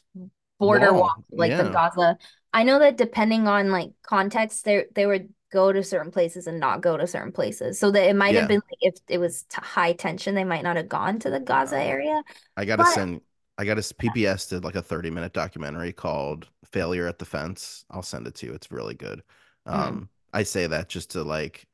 border 0.59 0.93
Wall, 0.93 1.03
walk, 1.03 1.25
like 1.31 1.57
the. 1.57 1.69
Gaza. 1.71 2.19
I 2.53 2.63
know 2.65 2.79
that 2.79 2.97
depending 2.97 3.47
on 3.47 3.71
like 3.71 3.91
context, 4.03 4.65
they 4.65 4.87
they 4.95 5.07
would 5.07 5.29
go 5.53 5.71
to 5.73 5.83
certain 5.85 6.11
places 6.11 6.47
and 6.49 6.59
not 6.59 6.81
go 6.81 6.97
to 6.97 7.07
certain 7.07 7.31
places. 7.33 7.79
So 7.79 7.91
that 7.93 8.09
it 8.09 8.17
might 8.17 8.35
Yeah. 8.35 8.41
have 8.41 8.49
been 8.49 8.63
like 8.71 8.79
if 8.81 8.95
it 9.09 9.19
was 9.19 9.43
t 9.45 9.59
high 9.63 9.93
tension, 9.93 10.35
they 10.35 10.43
might 10.45 10.65
not 10.65 10.77
have 10.77 10.89
gone 10.89 11.19
to 11.21 11.31
the 11.31 11.39
Gaza 11.39 11.77
Oh. 11.77 11.79
area. 11.79 12.23
I 12.57 12.65
gotta 12.65 12.83
but- 12.85 12.93
send. 12.93 13.21
I 13.59 13.65
got 13.65 13.79
a 13.79 13.83
PBS 13.83 14.49
did 14.49 14.65
like 14.65 14.75
a 14.75 14.83
thirty 14.83 15.11
minute 15.11 15.33
documentary 15.33 15.93
called 15.93 16.49
"Failure 16.65 17.07
at 17.07 17.19
the 17.19 17.25
Fence." 17.25 17.85
I'll 17.91 18.03
send 18.03 18.27
it 18.27 18.35
to 18.37 18.47
you. 18.47 18.53
It's 18.53 18.71
really 18.71 18.95
good. 18.95 19.23
Mm. 19.67 19.73
Um, 19.73 20.09
I 20.33 20.43
say 20.43 20.67
that 20.67 20.89
just 20.89 21.11
to 21.13 21.23
like 21.23 21.67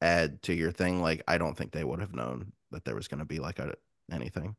add 0.00 0.42
to 0.42 0.54
your 0.54 0.72
thing. 0.72 1.02
Like, 1.02 1.22
I 1.28 1.38
don't 1.38 1.56
think 1.56 1.72
they 1.72 1.84
would 1.84 2.00
have 2.00 2.14
known 2.14 2.52
that 2.70 2.84
there 2.84 2.94
was 2.94 3.08
gonna 3.08 3.24
be 3.24 3.40
like 3.40 3.58
a 3.58 3.74
anything. 4.10 4.56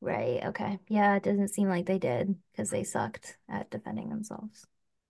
Right. 0.00 0.44
Okay. 0.44 0.78
Yeah, 0.88 1.16
it 1.16 1.24
doesn't 1.24 1.48
seem 1.48 1.68
like 1.68 1.86
they 1.86 1.98
did 1.98 2.36
because 2.52 2.70
they 2.70 2.84
sucked 2.84 3.36
at 3.48 3.70
defending 3.70 4.08
themselves. 4.10 4.64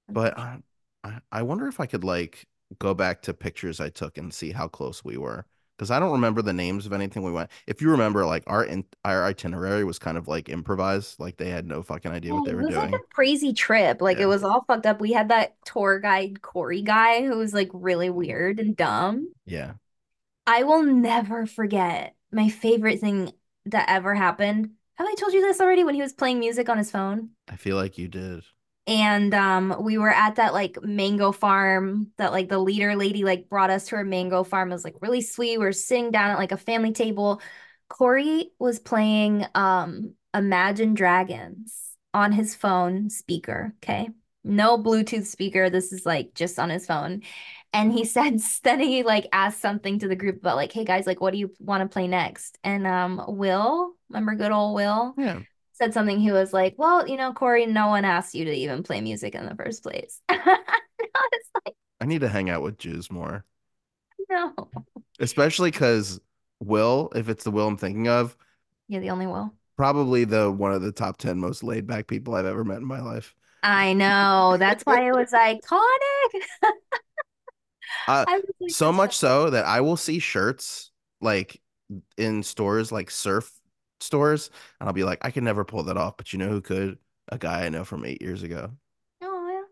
But 0.09 0.39
I, 0.39 0.59
I, 1.05 1.19
I 1.31 1.43
wonder 1.43 1.69
if 1.69 1.81
I 1.81 1.87
could 1.87 2.05
like 2.05 2.47
go 2.79 2.95
back 2.95 3.23
to 3.23 3.35
pictures 3.35 3.81
I 3.81 3.91
took 3.91 4.17
and 4.19 4.33
see 4.33 4.53
how 4.53 4.69
close 4.69 5.05
we 5.05 5.17
were. 5.19 5.47
Because 5.79 5.93
I 5.93 6.01
don't 6.01 6.11
remember 6.13 6.43
the 6.43 6.53
names 6.53 6.87
of 6.87 6.93
anything 6.93 7.23
we 7.23 7.31
went. 7.31 7.51
If 7.69 7.81
you 7.81 7.91
remember, 7.93 8.27
like 8.27 8.43
our 8.49 8.65
in, 8.65 8.85
our 9.05 9.25
itinerary 9.25 9.85
was 9.85 10.01
kind 10.01 10.19
of 10.19 10.27
like 10.27 10.49
improvised. 10.49 11.21
Like 11.21 11.37
they 11.37 11.51
had 11.51 11.67
no 11.69 11.85
fucking 11.85 12.11
idea 12.11 12.35
what 12.35 12.45
they 12.47 12.51
it 12.51 12.57
were 12.57 12.65
was 12.65 12.75
doing. 12.75 12.91
like 12.91 13.01
a 13.01 13.05
crazy 13.15 13.53
trip. 13.53 14.03
Like 14.03 14.19
Yeah. 14.19 14.25
it 14.25 14.27
was 14.27 14.43
all 14.43 14.65
fucked 14.67 14.87
up. 14.87 15.01
We 15.01 15.13
had 15.13 15.29
that 15.29 15.55
tour 15.65 16.01
guide 16.01 16.43
Corey 16.43 16.83
guy 16.83 17.25
who 17.25 17.39
was 17.39 17.55
like 17.55 17.71
really 17.73 18.11
weird 18.11 18.59
and 18.59 18.77
dumb. 18.77 19.33
Yeah. 19.47 19.75
I 20.47 20.65
will 20.65 20.83
never 20.83 21.47
forget 21.47 22.17
my 22.33 22.49
favorite 22.49 23.01
thing 23.01 23.33
that 23.67 23.89
ever 23.89 24.15
happened. 24.15 24.71
Have 24.97 25.07
I 25.07 25.15
told 25.15 25.33
you 25.33 25.41
this 25.43 25.61
already 25.61 25.85
when 25.85 25.95
he 25.95 26.03
was 26.03 26.13
playing 26.13 26.41
music 26.41 26.69
on 26.69 26.79
his 26.79 26.91
phone? 26.91 27.31
I 27.49 27.55
feel 27.57 27.77
like 27.77 27.99
you 27.99 28.09
did. 28.09 28.43
And 28.89 29.35
um 29.35 29.77
we 29.83 29.99
were 29.99 30.09
at 30.11 30.37
that 30.37 30.55
like 30.55 30.83
mango 30.83 31.31
farm 31.31 32.11
that 32.17 32.33
like 32.33 32.49
the 32.49 32.59
leader 32.59 32.97
lady 32.97 33.23
like 33.23 33.49
brought 33.51 33.69
us 33.71 33.87
to 33.89 33.97
her 33.97 34.05
mango 34.05 34.45
farm. 34.45 34.71
It 34.71 34.75
was 34.75 34.85
like 34.85 34.97
really 35.03 35.21
sweet. 35.21 35.59
We 35.59 35.65
were 35.67 35.73
sitting 35.73 36.11
down 36.11 36.31
at 36.31 36.39
like 36.39 36.53
a 36.53 36.57
family 36.57 36.93
table. 36.93 37.43
Corey 37.91 38.51
was 38.59 38.79
playing 38.79 39.45
um 39.55 40.15
Imagine 40.35 40.95
Dragons 40.95 41.97
on 42.15 42.33
his 42.33 42.55
phone 42.55 43.11
speaker, 43.11 43.75
okay? 43.83 44.09
No 44.43 44.79
Bluetooth 44.79 45.27
speaker. 45.27 45.69
This 45.69 45.93
is 45.93 46.07
like 46.07 46.33
just 46.35 46.59
on 46.59 46.71
his 46.71 46.87
phone. 46.87 47.23
And 47.75 47.93
he 47.93 48.05
said, 48.07 48.41
then 48.65 48.81
he 48.81 49.03
like 49.03 49.27
asked 49.33 49.61
something 49.61 49.99
to 49.99 50.09
the 50.09 50.17
group 50.17 50.37
about 50.39 50.57
like, 50.57 50.73
hey 50.73 50.85
guys, 50.85 51.07
like 51.07 51.21
what 51.21 51.33
do 51.33 51.39
you 51.39 51.53
want 51.61 51.83
to 51.83 51.93
play 51.93 52.09
next? 52.09 52.59
And 52.65 52.87
um 52.87 53.23
Will, 53.29 53.93
remember 54.09 54.35
good 54.35 54.53
old 54.53 54.75
Will? 54.75 55.15
Yeah. 55.19 55.41
Said 55.79 55.95
something 55.95 56.19
he 56.21 56.33
was 56.33 56.53
like, 56.53 56.75
Well, 56.77 57.09
you 57.09 57.17
know, 57.17 57.33
Corey, 57.33 57.67
no 57.67 57.89
one 57.89 58.05
asked 58.05 58.35
you 58.35 58.45
to 58.47 58.53
even 58.53 58.83
play 58.83 59.01
music 59.01 59.35
in 59.35 59.47
the 59.47 59.55
first 59.55 59.83
place. 59.83 60.21
I 60.29 60.37
was 61.15 61.63
like, 61.67 61.75
I 62.01 62.05
need 62.07 62.21
to 62.21 62.29
hang 62.29 62.51
out 62.51 62.63
with 62.63 62.79
Jews 62.79 63.11
more, 63.11 63.45
No. 64.31 64.55
especially 65.21 65.71
because 65.71 66.21
Will, 66.61 67.11
if 67.15 67.29
it's 67.29 67.45
the 67.45 67.51
Will 67.51 67.67
I'm 67.69 67.77
thinking 67.77 68.09
of, 68.09 68.37
You're 68.89 69.01
the 69.01 69.11
only 69.11 69.27
Will. 69.27 69.53
probably 69.77 70.25
the 70.25 70.51
one 70.51 70.73
of 70.73 70.83
the 70.83 70.93
top 70.93 71.19
10 71.19 71.39
most 71.39 71.63
laid 71.63 71.87
back 71.87 72.07
people 72.07 72.35
I've 72.35 72.47
ever 72.47 72.65
met 72.65 72.79
in 72.79 72.87
my 72.87 73.01
life. 73.01 73.35
I 73.63 73.93
know. 73.93 74.57
That's 74.59 74.85
why 74.85 75.09
it 75.09 75.13
was 75.13 75.33
iconic. 75.33 76.43
Uh, 78.07 78.25
was 78.29 78.43
like, 78.61 78.71
so 78.71 78.93
much 78.93 79.17
so 79.17 79.51
that 79.51 79.67
I 79.67 79.81
will 79.81 79.97
see 79.97 80.19
shirts 80.19 80.91
like 81.21 81.61
in 82.17 82.43
stores, 82.43 82.91
like 82.93 83.11
surf 83.11 83.51
stores, 84.01 84.51
and 84.81 84.89
I'll 84.89 84.95
be 84.95 85.05
like, 85.05 85.19
I 85.23 85.31
could 85.31 85.43
never 85.43 85.65
pull 85.65 85.83
that 85.85 85.97
off, 85.97 86.17
but 86.17 86.33
you 86.33 86.39
know 86.39 86.49
who 86.49 86.61
could? 86.61 86.99
A 87.31 87.39
guy 87.39 87.67
I 87.67 87.69
know 87.69 87.85
from 87.85 88.05
eight 88.05 88.23
years 88.23 88.43
ago. 88.43 88.71
Oh, 89.23 89.67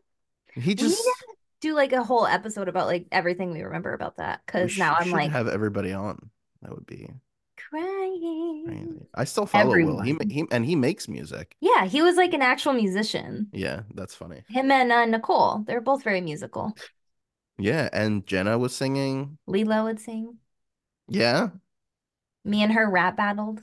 yeah. 0.54 0.62
He 0.62 0.74
just 0.74 1.02
do 1.60 1.74
like 1.74 1.92
a 1.92 2.04
whole 2.04 2.26
episode 2.26 2.68
about 2.68 2.86
like 2.86 3.06
everything 3.10 3.52
we 3.52 3.62
remember 3.62 3.94
about 3.94 4.16
that. 4.16 4.40
Because 4.44 4.72
sh- 4.72 4.78
now 4.78 4.96
I'm 4.98 5.10
like, 5.10 5.30
have 5.30 5.48
everybody 5.48 5.92
on. 5.92 6.30
That 6.62 6.74
would 6.74 6.86
be 6.86 7.08
crying. 7.70 9.06
I 9.14 9.24
still 9.24 9.46
follow 9.46 9.70
Will. 9.70 10.00
He, 10.00 10.12
Everyone. 10.12 10.30
he 10.30 10.44
and 10.50 10.64
he 10.64 10.76
makes 10.76 11.08
music. 11.08 11.56
Yeah, 11.60 11.86
he 11.86 12.02
was 12.02 12.16
like 12.16 12.34
an 12.34 12.42
actual 12.42 12.72
musician. 12.72 13.48
Yeah, 13.52 13.82
that's 13.94 14.14
funny. 14.14 14.42
Him 14.48 14.70
and 14.70 14.92
uh, 14.92 15.04
Nicole, 15.06 15.64
they're 15.66 15.80
both 15.80 16.02
very 16.04 16.20
musical. 16.20 16.76
Yeah, 17.58 17.88
and 17.92 18.26
Jenna 18.26 18.58
was 18.58 18.74
singing. 18.76 19.38
Lilo 19.46 19.84
would 19.84 20.00
sing. 20.00 20.36
Yeah. 21.08 21.48
Me 22.44 22.62
and 22.62 22.72
her 22.72 22.88
rap 22.88 23.16
battled. 23.16 23.62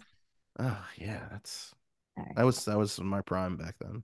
Oh 0.60 0.86
yeah, 0.98 1.28
that's 1.32 1.74
right, 2.18 2.36
that 2.36 2.46
was 2.46 2.66
that 2.66 2.78
was 2.78 3.00
my 3.00 3.22
prime 3.22 3.58
back 3.58 3.76
then. 3.80 4.04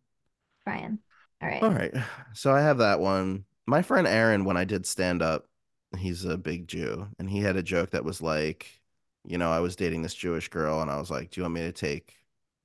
Brian. 0.65 0.99
All 1.41 1.47
right. 1.49 1.63
All 1.63 1.71
right. 1.71 1.93
So 2.33 2.53
I 2.53 2.61
have 2.61 2.79
that 2.79 2.99
one. 2.99 3.45
My 3.67 3.81
friend 3.81 4.07
Aaron, 4.07 4.45
when 4.45 4.57
I 4.57 4.65
did 4.65 4.85
stand 4.85 5.21
up, 5.21 5.45
he's 5.97 6.25
a 6.25 6.37
big 6.37 6.67
Jew, 6.67 7.07
and 7.19 7.29
he 7.29 7.39
had 7.39 7.55
a 7.55 7.63
joke 7.63 7.91
that 7.91 8.03
was 8.05 8.21
like, 8.21 8.81
you 9.25 9.37
know, 9.37 9.51
I 9.51 9.59
was 9.59 9.75
dating 9.75 10.01
this 10.01 10.13
Jewish 10.15 10.49
girl, 10.49 10.81
and 10.81 10.89
I 10.91 10.97
was 10.97 11.09
like, 11.11 11.31
Do 11.31 11.39
you 11.39 11.43
want 11.43 11.55
me 11.55 11.61
to 11.61 11.71
take 11.71 12.15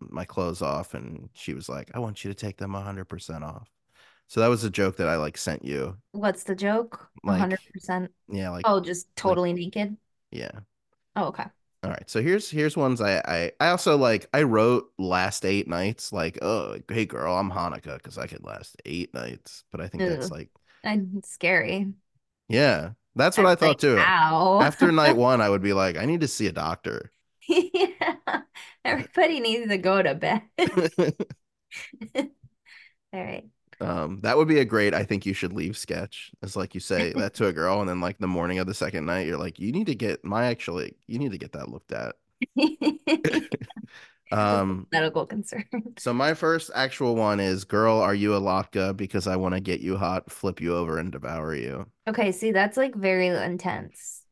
my 0.00 0.24
clothes 0.24 0.62
off? 0.62 0.94
And 0.94 1.28
she 1.34 1.54
was 1.54 1.68
like, 1.68 1.90
I 1.94 1.98
want 1.98 2.24
you 2.24 2.30
to 2.30 2.34
take 2.34 2.56
them 2.56 2.72
100% 2.72 3.42
off. 3.44 3.68
So 4.28 4.40
that 4.40 4.48
was 4.48 4.64
a 4.64 4.70
joke 4.70 4.96
that 4.96 5.08
I 5.08 5.16
like 5.16 5.36
sent 5.36 5.64
you. 5.64 5.96
What's 6.12 6.44
the 6.44 6.54
joke? 6.54 7.08
Like- 7.22 7.38
100%. 7.40 8.10
Yeah, 8.28 8.50
like, 8.50 8.64
Oh, 8.66 8.80
just 8.80 9.14
totally 9.16 9.52
naked. 9.52 9.96
yeah. 10.30 10.60
Oh, 11.16 11.26
okay. 11.26 11.44
All 11.84 11.90
right. 11.90 12.08
So 12.08 12.22
here's 12.22 12.50
here's 12.50 12.76
ones 12.76 13.00
I 13.02 13.18
I 13.18 13.52
I 13.60 13.68
also 13.68 13.96
like 13.98 14.26
I 14.32 14.42
wrote 14.42 14.90
last 14.98 15.44
eight 15.44 15.68
nights 15.68 16.12
like 16.12 16.38
oh 16.42 16.78
hey 16.88 17.04
girl 17.04 17.36
I'm 17.36 17.50
Hanukkah 17.50 17.96
because 17.98 18.16
I 18.18 18.26
could 18.26 18.42
last 18.44 18.80
eight 18.86 19.12
nights 19.12 19.64
but 19.70 19.80
I 19.82 19.88
think 19.88 20.06
that's 20.06 20.30
like 20.30 20.50
And 20.82 21.24
scary. 21.24 21.94
yeah 22.48 22.90
that's 23.14 23.38
what 23.38 23.46
I 23.46 23.54
thought 23.54 23.78
like, 23.78 23.78
too. 23.78 23.98
Ow. 23.98 24.60
After 24.60 24.90
night 24.90 25.16
one, 25.16 25.40
I 25.40 25.48
would 25.48 25.62
be 25.62 25.72
like, 25.72 25.96
I 25.96 26.04
need 26.04 26.20
to 26.22 26.28
see 26.28 26.48
a 26.48 26.52
doctor. 26.52 27.12
yeah. 27.48 28.16
Everybody 28.84 29.40
needs 29.40 29.68
to 29.68 29.78
go 29.78 30.02
to 30.02 30.14
bed. 30.14 30.42
All 32.14 33.24
right. 33.24 33.44
Um, 33.84 34.20
that 34.22 34.36
would 34.36 34.48
be 34.48 34.60
a 34.60 34.64
great. 34.64 34.94
I 34.94 35.04
think 35.04 35.26
you 35.26 35.34
should 35.34 35.52
leave 35.52 35.76
sketch. 35.76 36.30
It's 36.42 36.56
like 36.56 36.74
you 36.74 36.80
say 36.80 37.12
that 37.14 37.34
to 37.34 37.46
a 37.48 37.52
girl, 37.52 37.80
and 37.80 37.88
then 37.88 38.00
like 38.00 38.18
the 38.18 38.26
morning 38.28 38.58
of 38.58 38.66
the 38.66 38.74
second 38.74 39.06
night, 39.06 39.26
you're 39.26 39.38
like, 39.38 39.58
you 39.58 39.72
need 39.72 39.86
to 39.88 39.94
get 39.94 40.24
my 40.24 40.46
actually, 40.46 40.96
you 41.06 41.18
need 41.18 41.32
to 41.32 41.38
get 41.38 41.52
that 41.52 41.68
looked 41.68 41.92
at. 41.92 42.16
Um, 44.30 44.88
Medical 44.92 45.26
concern. 45.26 45.64
so 45.96 46.12
my 46.12 46.34
first 46.34 46.70
actual 46.74 47.14
one 47.16 47.40
is, 47.40 47.64
girl, 47.64 47.98
are 47.98 48.14
you 48.14 48.34
a 48.34 48.40
latka? 48.40 48.96
Because 48.96 49.26
I 49.26 49.36
want 49.36 49.54
to 49.54 49.60
get 49.60 49.80
you 49.80 49.96
hot, 49.96 50.30
flip 50.30 50.60
you 50.60 50.76
over, 50.76 50.98
and 50.98 51.12
devour 51.12 51.54
you. 51.54 51.86
Okay, 52.08 52.32
see, 52.32 52.52
that's 52.52 52.76
like 52.76 52.94
very 52.94 53.28
intense. 53.28 54.22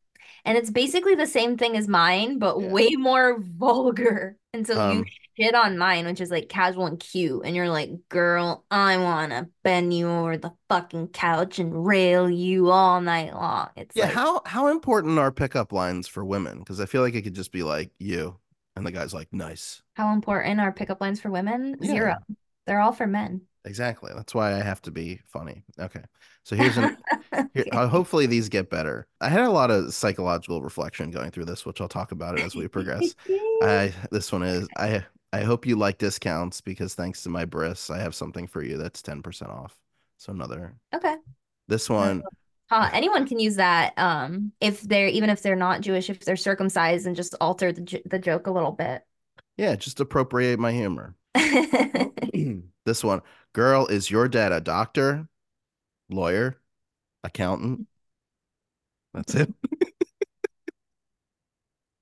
And 0.44 0.58
it's 0.58 0.70
basically 0.70 1.14
the 1.14 1.26
same 1.26 1.56
thing 1.56 1.76
as 1.76 1.88
mine, 1.88 2.38
but 2.38 2.60
Yeah. 2.60 2.68
way 2.70 2.90
more 2.96 3.38
vulgar. 3.40 4.36
And 4.52 4.66
so 4.66 4.80
you 4.84 5.04
Shit 5.38 5.54
on 5.54 5.78
mine, 5.78 6.06
which 6.06 6.20
is 6.20 6.30
like 6.30 6.48
casual 6.48 6.86
and 6.86 7.00
cute. 7.00 7.42
And 7.44 7.56
you're 7.56 7.68
like, 7.68 7.90
girl, 8.08 8.64
I 8.70 8.98
wanna 8.98 9.48
bend 9.62 9.94
you 9.94 10.08
over 10.10 10.36
the 10.36 10.52
fucking 10.68 11.08
couch 11.08 11.58
and 11.58 11.86
rail 11.86 12.28
you 12.28 12.70
all 12.70 13.00
night 13.00 13.32
long. 13.34 13.70
It's 13.76 13.96
Yeah, 13.96 14.04
like, 14.04 14.14
how 14.14 14.42
how 14.44 14.68
important 14.68 15.18
are 15.18 15.32
pickup 15.32 15.72
lines 15.72 16.06
for 16.08 16.24
women? 16.24 16.58
Because 16.58 16.80
I 16.80 16.86
feel 16.86 17.02
like 17.02 17.14
it 17.14 17.22
could 17.22 17.34
just 17.34 17.52
be 17.52 17.62
like 17.62 17.90
you, 17.98 18.38
and 18.76 18.86
the 18.86 18.92
guy's 18.92 19.14
like, 19.14 19.28
nice. 19.32 19.82
how 19.94 20.12
important 20.12 20.60
are 20.60 20.72
pickup 20.72 21.00
lines 21.00 21.20
for 21.20 21.30
women? 21.30 21.76
Yeah. 21.80 21.90
Zero. 21.92 22.16
They're 22.66 22.80
all 22.80 22.92
for 22.92 23.06
men. 23.06 23.42
Exactly. 23.64 24.10
That's 24.14 24.34
why 24.34 24.54
I 24.54 24.62
have 24.62 24.82
to 24.82 24.90
be 24.90 25.20
funny. 25.28 25.62
Okay. 25.78 26.02
So 26.44 26.56
here's 26.56 26.76
an 26.76 26.96
Here, 27.54 27.64
uh, 27.72 27.86
hopefully 27.86 28.26
these 28.26 28.48
get 28.48 28.70
better. 28.70 29.06
I 29.20 29.28
had 29.28 29.42
a 29.44 29.50
lot 29.50 29.70
of 29.70 29.94
psychological 29.94 30.62
reflection 30.62 31.10
going 31.10 31.30
through 31.30 31.44
this, 31.44 31.64
which 31.64 31.80
I'll 31.80 31.88
talk 31.88 32.12
about 32.12 32.38
it 32.38 32.44
as 32.44 32.54
we 32.56 32.66
progress. 32.68 33.14
I 33.62 33.92
this 34.10 34.32
one 34.32 34.42
is 34.42 34.68
I 34.76 35.04
I 35.32 35.42
hope 35.42 35.66
you 35.66 35.76
like 35.76 35.98
discounts 35.98 36.60
because 36.60 36.94
thanks 36.94 37.22
to 37.22 37.28
my 37.30 37.44
bris, 37.44 37.90
I 37.90 37.98
have 37.98 38.14
something 38.14 38.46
for 38.46 38.62
you 38.62 38.76
that's 38.76 39.02
10% 39.02 39.50
off. 39.50 39.76
So 40.18 40.32
another 40.32 40.74
Okay. 40.94 41.16
this 41.68 41.88
one, 41.88 42.22
Uh, 42.70 42.88
anyone 42.92 43.26
can 43.26 43.38
use 43.38 43.56
that 43.56 43.92
um 43.98 44.52
if 44.60 44.80
they're 44.82 45.08
even 45.08 45.28
if 45.30 45.42
they're 45.42 45.56
not 45.56 45.80
Jewish, 45.82 46.08
if 46.10 46.20
they're 46.20 46.36
circumcised 46.36 47.06
and 47.06 47.16
just 47.16 47.34
alter 47.40 47.72
the 47.72 48.02
the 48.06 48.18
joke 48.18 48.46
a 48.46 48.50
little 48.50 48.72
bit. 48.72 49.02
yeah, 49.56 49.76
just 49.76 50.00
appropriate 50.00 50.58
my 50.58 50.72
humor. 50.72 51.14
this 52.84 53.04
one, 53.04 53.22
girl, 53.52 53.86
is 53.86 54.10
your 54.10 54.28
dad 54.28 54.52
a 54.52 54.60
doctor, 54.60 55.28
lawyer, 56.10 56.56
accountant? 57.24 57.82
That's 59.14 59.34
it. 59.34 59.50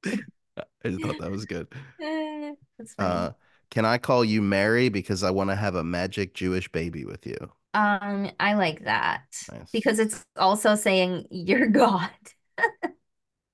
I 0.85 0.89
just 0.89 1.03
thought 1.03 1.19
that 1.19 1.31
was 1.31 1.45
good. 1.47 1.69
Eh, 2.01 2.55
That's 2.79 2.95
funny. 2.95 3.29
Uh, 3.29 3.33
can 3.71 3.85
I 3.85 3.99
call 3.99 4.25
you 4.25 4.43
Mary 4.43 4.89
because 4.89 5.23
I 5.23 5.31
want 5.31 5.51
to 5.51 5.57
have 5.57 5.75
a 5.75 5.85
magic 5.85 6.35
Jewish 6.35 6.71
baby 6.71 7.05
with 7.05 7.27
you? 7.27 7.37
Um, 7.73 8.31
I 8.41 8.55
like 8.55 8.85
that 8.85 9.23
Nice. 9.53 9.71
because 9.73 9.99
it's 10.01 10.25
also 10.37 10.75
saying 10.75 11.27
you're 11.31 11.69
God, 11.69 12.11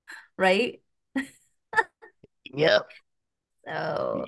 right? 0.39 0.81
Yep. 2.55 2.89
So 3.67 4.25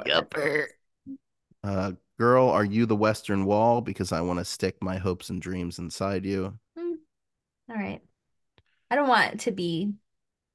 Uh, 1.63 1.93
girl, 2.19 2.49
are 2.49 2.65
you 2.65 2.87
the 2.87 2.97
Western 2.97 3.45
Wall 3.45 3.81
because 3.81 4.13
I 4.13 4.21
want 4.21 4.39
to 4.39 4.45
stick 4.45 4.83
my 4.83 4.99
hopes 4.99 5.31
and 5.31 5.41
dreams 5.41 5.79
inside 5.79 6.25
you? 6.25 6.59
hmm, 6.77 6.95
all 7.71 7.77
right. 7.77 8.03
I 8.91 8.97
don't 8.97 9.09
want 9.09 9.41
to 9.43 9.53
be 9.53 9.95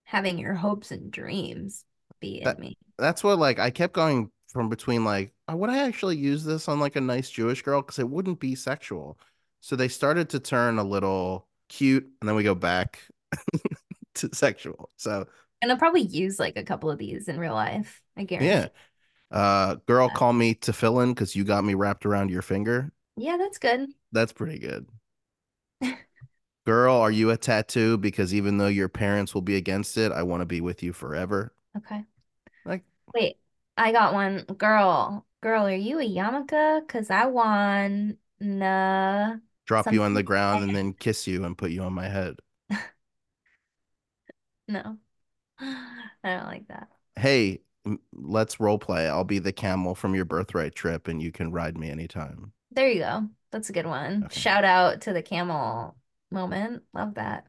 having 0.05 0.39
your 0.39 0.55
hopes 0.55 0.91
and 0.91 1.11
dreams 1.11 1.85
be 2.23 2.41
in 2.41 2.59
me. 2.59 2.77
That's 2.97 3.23
what 3.23 3.37
like 3.37 3.59
I 3.59 3.69
kept 3.69 3.93
going 3.93 4.31
from 4.47 4.69
between 4.69 5.03
like, 5.03 5.33
oh, 5.47 5.55
would 5.57 5.69
I 5.69 5.79
actually 5.79 6.17
use 6.17 6.43
this 6.43 6.67
on 6.67 6.79
like 6.79 6.95
a 6.95 7.01
nice 7.01 7.29
Jewish 7.29 7.61
girl 7.61 7.81
because 7.81 7.99
it 7.99 8.09
wouldn't 8.09 8.39
be 8.39 8.55
sexual. 8.55 9.17
So 9.61 9.75
they 9.75 9.87
started 9.87 10.29
to 10.29 10.39
turn 10.39 10.77
a 10.77 10.83
little 10.83 11.47
cute, 11.69 12.07
and 12.21 12.27
then 12.27 12.35
we 12.35 12.43
go 12.43 12.55
back 12.55 12.99
to 14.15 14.29
sexual. 14.33 14.89
So 14.97 15.27
And 15.61 15.71
I'll 15.71 15.77
probably 15.77 16.01
use 16.01 16.39
like 16.39 16.57
a 16.57 16.63
couple 16.63 16.89
of 16.91 16.97
these 16.97 17.27
in 17.27 17.39
real 17.39 17.53
life. 17.53 18.01
I 18.17 18.23
guarantee. 18.23 18.49
yeah. 18.49 18.67
Uh, 19.31 19.75
girl, 19.87 20.09
call 20.09 20.31
me 20.31 20.53
tefillin 20.53 21.09
because 21.09 21.35
you 21.35 21.43
got 21.43 21.63
me 21.63 21.73
wrapped 21.73 22.05
around 22.05 22.29
your 22.29 22.43
finger. 22.43 22.91
Yeah, 23.15 23.37
that's 23.37 23.57
good. 23.57 23.89
That's 24.11 24.31
pretty 24.31 24.59
good. 24.59 24.87
Girl, 26.65 26.95
are 26.95 27.11
you 27.11 27.29
a 27.31 27.37
tattoo? 27.37 27.97
Because 27.97 28.33
even 28.33 28.57
though 28.57 28.67
your 28.67 28.89
parents 28.89 29.33
will 29.33 29.41
be 29.41 29.55
against 29.55 29.97
it, 29.97 30.11
I 30.11 30.23
want 30.23 30.41
to 30.41 30.45
be 30.45 30.61
with 30.61 30.81
you 30.81 30.93
forever. 30.93 31.53
Okay. 31.75 32.05
Wait, 33.13 33.37
I 33.77 33.91
got 33.91 34.13
one. 34.13 34.43
Girl, 34.43 35.25
girl, 35.41 35.65
are 35.67 35.75
you 35.75 35.99
a 35.99 36.03
yarmulke? 36.03 36.87
Cause 36.87 37.09
I 37.09 37.25
want 37.27 38.17
nah. 38.39 39.37
Drop 39.65 39.91
you 39.91 40.03
on 40.03 40.13
the 40.13 40.23
ground 40.23 40.63
and 40.63 40.75
then 40.75 40.93
kiss 40.93 41.25
you 41.27 41.45
and 41.45 41.57
put 41.57 41.71
you 41.71 41.83
on 41.83 41.93
my 41.93 42.07
head. 42.07 42.35
No. 44.67 44.97
I 45.59 45.89
don't 46.23 46.45
like 46.45 46.67
that. 46.69 46.89
Hey, 47.15 47.61
let's 48.13 48.59
role 48.59 48.79
play. 48.79 49.07
I'll 49.07 49.23
be 49.23 49.39
the 49.39 49.51
camel 49.51 49.95
from 49.95 50.15
your 50.15 50.25
birthright 50.25 50.75
trip 50.75 51.07
and 51.07 51.21
you 51.21 51.31
can 51.31 51.51
ride 51.51 51.77
me 51.77 51.89
anytime. 51.89 52.53
There 52.71 52.89
you 52.89 52.99
go. 52.99 53.29
That's 53.51 53.69
a 53.69 53.73
good 53.73 53.85
one. 53.85 54.23
Okay. 54.25 54.39
Shout 54.39 54.63
out 54.63 55.01
to 55.01 55.13
the 55.13 55.21
camel 55.21 55.95
moment. 56.31 56.83
Love 56.93 57.15
that. 57.15 57.45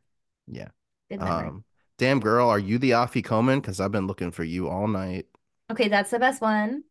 Yeah. 0.47 0.69
Good 1.09 1.21
memory. 1.21 1.49
Um, 1.49 1.65
damn 1.99 2.21
girl, 2.21 2.49
are 2.49 2.59
you 2.59 2.79
the 2.79 2.91
afikoman? 2.91 3.63
Because 3.63 3.81
I've 3.81 3.93
been 3.93 4.07
looking 4.07 4.31
for 4.31 4.45
you 4.45 4.69
all 4.69 4.89
night. 4.89 5.27
Okay, 5.71 5.89
that's 5.89 6.11
the 6.11 6.19
best 6.19 6.41
one. 6.41 6.85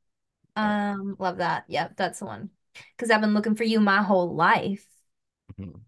Um, 0.56 1.16
love 1.20 1.38
that. 1.38 1.66
Yep, 1.70 1.98
that's 1.98 2.20
the 2.20 2.26
one. 2.26 2.52
Because 2.98 3.12
I've 3.12 3.22
been 3.22 3.34
looking 3.34 3.56
for 3.56 3.64
you 3.64 3.80
my 3.80 4.04
whole 4.04 4.36
life. 4.36 4.86
Mhm. 5.58 5.86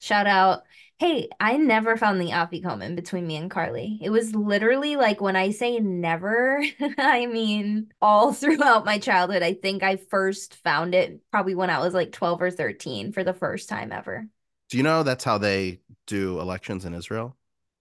Shout 0.00 0.26
out. 0.26 0.64
Hey, 0.98 1.28
I 1.40 1.56
never 1.56 1.96
found 1.96 2.20
the 2.20 2.30
afikoman 2.30 2.94
between 2.94 3.26
me 3.26 3.36
and 3.36 3.50
Carly. 3.50 3.98
It 4.02 4.10
was 4.10 4.34
literally 4.34 4.96
like 4.96 5.20
when 5.20 5.34
I 5.34 5.50
say 5.50 5.78
never, 5.80 6.62
I 6.98 7.26
mean 7.26 7.90
all 8.02 8.32
throughout 8.34 8.84
my 8.84 8.98
childhood. 8.98 9.42
I 9.42 9.54
think 9.54 9.82
I 9.82 9.96
first 9.96 10.56
found 10.56 10.94
it 10.94 11.20
probably 11.30 11.54
when 11.54 11.70
I 11.70 11.78
was 11.78 11.94
like 11.94 12.12
12 12.12 12.42
or 12.42 12.50
13 12.50 13.12
for 13.12 13.24
the 13.24 13.32
first 13.32 13.68
time 13.68 13.92
ever. 13.92 14.26
Do 14.68 14.76
you 14.76 14.82
know 14.82 15.02
that's 15.02 15.24
how 15.24 15.38
they 15.38 15.80
do 16.06 16.40
elections 16.40 16.84
in 16.84 16.94
Israel? 16.94 17.36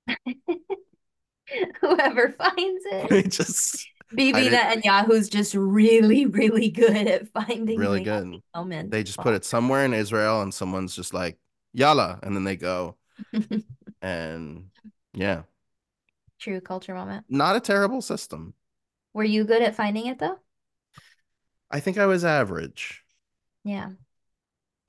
Whoever 1.82 2.32
finds 2.32 2.84
it. 2.86 3.10
They 3.10 3.24
just 3.24 3.88
Bibi 4.16 4.50
didn't- 4.50 4.84
Netanyahu's 4.84 5.30
just 5.30 5.54
really, 5.56 6.26
really 6.26 6.70
good 6.70 7.08
at 7.08 7.28
finding 7.30 7.80
really 7.80 8.04
good. 8.04 8.42
moment. 8.56 8.92
They 8.92 9.04
just 9.04 9.20
put 9.20 9.34
it 9.34 9.46
somewhere 9.46 9.86
in 9.86 9.94
Israel 9.94 10.42
and 10.42 10.54
someone's 10.54 10.96
just 10.96 11.14
like, 11.14 11.38
Yalla. 11.74 12.20
And 12.24 12.36
then 12.36 12.44
they 12.44 12.56
go. 12.56 12.98
And 14.02 14.66
yeah, 15.14 15.44
True 16.40 16.60
culture 16.60 16.94
moment. 16.94 17.26
not 17.30 17.56
a 17.56 17.62
terrible 17.62 18.02
system. 18.02 18.54
Were 19.14 19.24
you 19.24 19.46
good 19.46 19.62
at 19.62 19.76
finding 19.76 20.08
it 20.08 20.20
though? 20.20 20.40
I 21.72 21.80
think 21.80 21.98
I 21.98 22.06
was 22.06 22.26
average. 22.26 23.02
Yeah. 23.64 23.92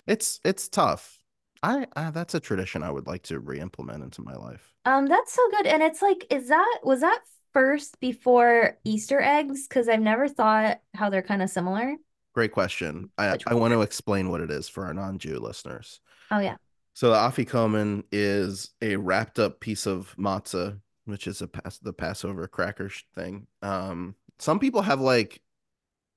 It's 0.07 0.41
it's 0.45 0.69
tough. 0.69 1.19
I, 1.63 1.87
I 1.95 2.11
that's 2.11 2.35
a 2.35 2.41
tradition 2.41 2.83
I 2.83 2.91
would 2.91 3.07
like 3.07 3.23
to 3.25 3.39
re-implement 3.39 4.03
into 4.03 4.21
my 4.23 4.35
life. 4.35 4.75
Um, 4.85 5.07
that's 5.07 5.33
so 5.33 5.43
good. 5.51 5.67
And 5.67 5.83
it's 5.83 6.03
like, 6.03 6.27
is 6.31 6.49
that 6.49 6.81
was 6.83 7.01
that 7.01 7.21
first 7.55 7.99
before 8.01 8.77
Easter 8.85 9.21
eggs? 9.21 9.67
Because 9.67 9.89
I've 9.89 10.01
never 10.01 10.29
thought 10.29 10.81
how 10.93 11.09
they're 11.09 11.23
kind 11.23 11.43
of 11.43 11.49
similar. 11.49 11.95
Great 12.35 12.53
question. 12.53 13.11
I, 13.17 13.39
I 13.47 13.55
want 13.55 13.73
to 13.73 13.81
explain 13.81 14.29
what 14.29 14.41
it 14.41 14.51
is 14.51 14.69
for 14.69 14.85
our 14.85 14.93
non-Jew 14.93 15.39
listeners. 15.39 16.01
Oh 16.31 16.41
yeah. 16.41 16.57
So 16.93 17.11
the 17.11 17.17
afikomen 17.17 18.05
is 18.13 18.71
a 18.83 18.97
wrapped 18.97 19.39
up 19.39 19.61
piece 19.61 19.87
of 19.87 20.15
matzah, 20.19 20.81
which 21.07 21.27
is 21.27 21.43
a 21.43 21.49
pass 21.49 21.79
the 21.79 21.93
Passover 21.93 22.47
cracker 22.49 22.91
thing. 23.15 23.47
Um, 23.63 24.15
some 24.39 24.59
people 24.59 24.83
have 24.83 25.01
like 25.01 25.41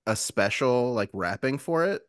a 0.06 0.16
special 0.16 0.94
like 0.94 1.10
wrapping 1.14 1.58
for 1.58 1.86
it. 1.86 2.02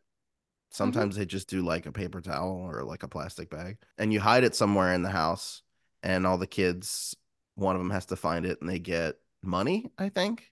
Sometimes 0.71 1.15
they 1.15 1.25
just 1.25 1.49
do 1.49 1.63
like 1.63 1.87
a 1.87 1.91
paper 1.91 2.21
towel 2.21 2.51
or 2.51 2.83
like 2.83 3.03
a 3.03 3.07
plastic 3.07 3.49
bag, 3.49 3.77
and 3.97 4.13
you 4.13 4.19
hide 4.19 4.43
it 4.43 4.55
somewhere 4.55 4.93
in 4.93 5.01
the 5.01 5.09
house, 5.09 5.63
and 6.03 6.27
all 6.27 6.37
the 6.37 6.47
kids, 6.47 7.15
one 7.59 7.75
of 7.75 7.81
them 7.81 7.91
has 7.91 8.05
to 8.07 8.15
find 8.15 8.45
it, 8.45 8.59
and 8.61 8.69
they 8.69 8.79
get 8.79 9.15
money, 9.43 9.91
I 9.97 10.09
think. 10.09 10.51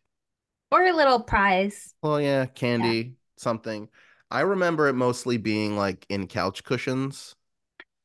Or 0.72 0.84
a 0.84 0.93
little 0.93 1.22
prize. 1.22 1.93
Well, 2.01 2.20
yeah, 2.20 2.45
candy, 2.45 3.16
something. 3.38 3.89
I 4.30 4.41
remember 4.41 4.88
it 4.88 4.93
mostly 4.93 5.38
being 5.38 5.78
like 5.78 6.05
in 6.10 6.28
couch 6.28 6.64
cushions. 6.64 7.36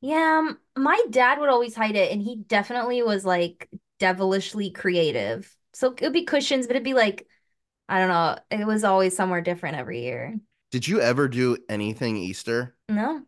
Yeah, 0.01 0.39
um, 0.39 0.59
my 0.75 1.01
dad 1.09 1.39
would 1.39 1.49
always 1.49 1.75
hide 1.75 1.95
it, 1.95 2.11
and 2.11 2.21
he 2.21 2.37
definitely 2.37 3.03
was 3.03 3.25
like 3.25 3.69
devilishly 3.99 4.71
creative. 4.71 5.55
So 5.73 5.93
it 5.93 6.01
would 6.01 6.13
be 6.13 6.25
cushions, 6.25 6.67
but 6.67 6.75
it'd 6.75 6.83
be 6.83 6.93
like, 6.93 7.27
I 7.89 7.99
don't 7.99 8.09
know, 8.09 8.37
it 8.51 8.65
was 8.65 8.83
always 8.83 9.15
somewhere 9.15 9.41
different 9.41 9.77
every 9.77 10.03
year. 10.03 10.35
Did 10.71 10.87
you 10.87 11.01
ever 11.01 11.27
do 11.27 11.57
anything 11.69 12.17
Easter? 12.17 12.75
No? 12.89 13.23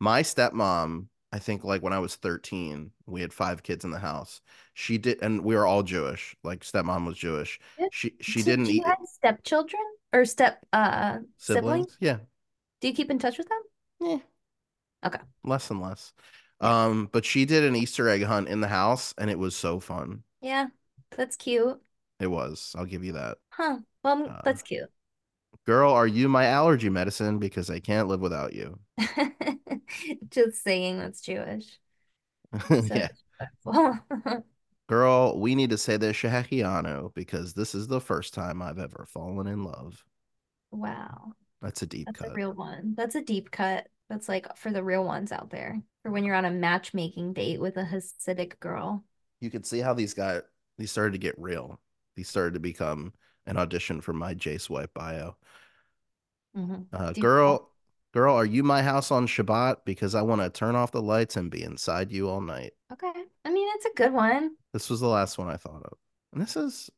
My 0.00 0.22
stepmom, 0.22 1.06
I 1.36 1.40
think 1.40 1.64
like 1.64 1.82
when 1.82 1.92
I 1.92 1.98
was 2.00 2.16
13, 2.16 2.92
we 3.06 3.20
had 3.20 3.32
five 3.32 3.62
kids 3.62 3.84
in 3.84 3.90
the 3.92 3.98
house. 4.00 4.40
She 4.74 4.98
did, 4.98 5.22
and 5.22 5.44
we 5.44 5.54
were 5.56 5.66
all 5.66 5.82
Jewish. 5.82 6.36
Like 6.42 6.60
stepmom 6.64 7.06
was 7.06 7.18
Jewish. 7.18 7.60
She 7.90 8.14
she 8.20 8.42
So 8.42 8.42
didn't 8.42 8.70
you 8.70 8.70
eat 8.70 8.84
have 8.84 8.98
stepchildren 9.06 9.82
or 10.12 10.24
step 10.24 10.64
uh 10.72 11.18
siblings. 11.38 11.86
siblings? 11.90 11.96
Yeah. 12.00 12.18
Do 12.80 12.88
you 12.88 12.94
keep 12.94 13.10
in 13.10 13.18
touch 13.18 13.38
with 13.38 13.48
them? 13.48 13.62
Yeah. 14.00 14.18
Okay. 15.04 15.20
Less 15.44 15.70
and 15.70 15.80
less. 15.80 16.12
Um, 16.60 17.08
but 17.12 17.24
she 17.24 17.44
did 17.44 17.64
an 17.64 17.76
Easter 17.76 18.08
egg 18.08 18.24
hunt 18.24 18.48
in 18.48 18.60
the 18.60 18.68
house, 18.68 19.14
and 19.18 19.30
it 19.30 19.38
was 19.38 19.54
so 19.56 19.80
fun. 19.80 20.24
Yeah, 20.40 20.68
that's 21.16 21.36
cute. 21.36 21.82
It 22.20 22.26
was. 22.28 22.74
I'll 22.76 22.84
give 22.84 23.04
you 23.04 23.12
that. 23.12 23.38
Huh. 23.50 23.80
Well, 24.04 24.30
Uh, 24.30 24.42
that's 24.44 24.62
cute. 24.62 24.90
Girl, 25.66 25.92
are 25.92 26.06
you 26.06 26.28
my 26.28 26.46
allergy 26.46 26.88
medicine? 26.88 27.38
Because 27.38 27.70
I 27.70 27.80
can't 27.80 28.06
live 28.06 28.20
without 28.20 28.54
you. 28.54 28.78
Just 30.30 30.62
saying 30.62 30.98
that's 30.98 31.20
Jewish. 31.20 31.78
So 32.68 32.82
yeah. 32.94 33.08
Girl, 34.88 35.38
we 35.40 35.56
need 35.56 35.70
to 35.70 35.78
say 35.78 35.96
the 35.96 36.06
Shehecheyanu 36.06 37.12
because 37.14 37.54
this 37.54 37.74
is 37.74 37.88
the 37.88 38.00
first 38.00 38.32
time 38.32 38.62
I've 38.62 38.78
ever 38.78 39.06
fallen 39.08 39.48
in 39.48 39.64
love. 39.64 40.04
Wow. 40.70 41.32
That's 41.60 41.82
a 41.82 41.86
deep 41.86 42.06
That's 42.06 42.20
cut. 42.20 42.30
a 42.30 42.34
real 42.34 42.52
one. 42.52 42.94
That's 42.96 43.16
a 43.16 43.22
deep 43.22 43.50
cut. 43.50 43.88
That's 44.08 44.28
like 44.28 44.56
for 44.56 44.70
the 44.70 44.84
real 44.84 45.04
ones 45.04 45.32
out 45.32 45.50
there. 45.50 45.82
For 46.04 46.12
when 46.12 46.22
you're 46.22 46.36
on 46.36 46.44
a 46.44 46.50
matchmaking 46.50 47.32
date 47.32 47.60
with 47.60 47.76
a 47.76 47.82
Hasidic 47.82 48.60
girl. 48.60 49.04
You 49.40 49.50
could 49.50 49.66
see 49.66 49.80
how 49.80 49.94
these 49.94 50.14
got 50.14 50.44
these 50.78 50.92
started 50.92 51.12
to 51.12 51.18
get 51.18 51.34
real. 51.38 51.80
These 52.14 52.28
started 52.28 52.54
to 52.54 52.60
become 52.60 53.12
an 53.46 53.56
audition 53.56 54.00
for 54.00 54.12
my 54.12 54.34
J 54.34 54.58
Swipe 54.58 54.94
bio. 54.94 55.36
Mhm. 56.54 56.86
Uh, 56.92 57.12
girl, 57.12 57.70
girl, 58.12 58.34
are 58.34 58.44
you 58.46 58.62
my 58.62 58.82
house 58.82 59.10
on 59.10 59.26
Shabbat? 59.26 59.84
Because 59.84 60.14
I 60.14 60.22
want 60.22 60.40
to 60.40 60.50
turn 60.50 60.74
off 60.76 60.92
the 60.92 61.02
lights 61.02 61.36
and 61.36 61.50
be 61.50 61.62
inside 61.62 62.12
you 62.12 62.28
all 62.28 62.40
night. 62.40 62.74
Okay. 62.92 63.12
I 63.44 63.50
mean, 63.50 63.68
it's 63.74 63.86
a 63.86 63.94
good 63.94 64.12
one. 64.12 64.56
This 64.72 64.90
was 64.90 65.00
the 65.00 65.08
last 65.08 65.38
one 65.38 65.48
I 65.48 65.56
thought 65.56 65.82
of. 65.84 65.98
And 66.32 66.42
this 66.42 66.56
is 66.56 66.90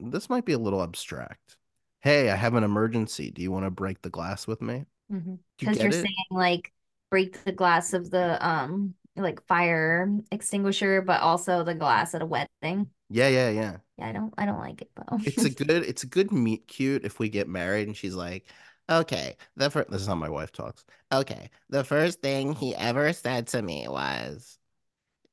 this 0.00 0.30
might 0.30 0.44
be 0.44 0.52
a 0.52 0.58
little 0.58 0.82
abstract. 0.82 1.56
Hey, 2.00 2.30
I 2.30 2.36
have 2.36 2.54
an 2.54 2.64
emergency. 2.64 3.30
Do 3.30 3.42
you 3.42 3.50
want 3.50 3.66
to 3.66 3.70
break 3.70 4.02
the 4.02 4.10
glass 4.10 4.46
with 4.46 4.62
me? 4.62 4.86
Because 5.08 5.38
Do 5.58 5.66
you 5.66 5.84
you're 5.84 5.90
it? 5.90 6.04
saying 6.04 6.14
like 6.30 6.72
break 7.10 7.42
the 7.44 7.52
glass 7.52 7.92
of 7.92 8.10
the 8.10 8.44
um 8.46 8.94
like 9.16 9.44
fire 9.46 10.08
extinguisher, 10.30 11.02
but 11.02 11.20
also 11.20 11.64
the 11.64 11.74
glass 11.74 12.14
at 12.14 12.22
a 12.22 12.26
wedding. 12.26 12.90
Yeah, 13.10 13.28
yeah, 13.28 13.50
yeah. 13.50 13.78
Yeah, 13.98 14.08
I 14.08 14.12
don't 14.12 14.32
I 14.38 14.46
don't 14.46 14.60
like 14.60 14.82
it 14.82 14.90
though. 14.96 15.18
It's 15.24 15.44
a 15.44 15.50
good 15.64 15.70
it's 15.70 16.02
a 16.02 16.06
good 16.06 16.32
meet 16.32 16.66
cute 16.68 17.04
if 17.04 17.18
we 17.18 17.28
get 17.28 17.48
married 17.48 17.88
and 17.88 17.96
she's 17.96 18.14
like, 18.14 18.46
okay, 18.88 19.36
the 19.56 19.70
first 19.70 19.90
this 19.90 20.02
is 20.02 20.06
how 20.06 20.14
my 20.14 20.28
wife 20.28 20.52
talks. 20.52 20.84
Okay, 21.12 21.50
the 21.68 21.84
first 21.84 22.20
thing 22.22 22.54
he 22.54 22.74
ever 22.74 23.12
said 23.12 23.48
to 23.48 23.62
me 23.62 23.88
was, 23.88 24.58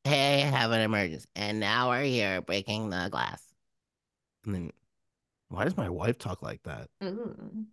Hey, 0.03 0.43
I 0.43 0.45
have 0.45 0.71
an 0.71 0.81
emergency. 0.81 1.27
And 1.35 1.59
now 1.59 1.89
we're 1.89 2.03
here 2.03 2.41
breaking 2.41 2.89
the 2.89 3.07
glass. 3.09 3.41
And 4.45 4.53
then 4.53 4.71
why 5.49 5.63
does 5.63 5.77
my 5.77 5.89
wife 5.89 6.17
talk 6.17 6.41
like 6.41 6.61
that? 6.63 6.89
Ooh. 7.03 7.65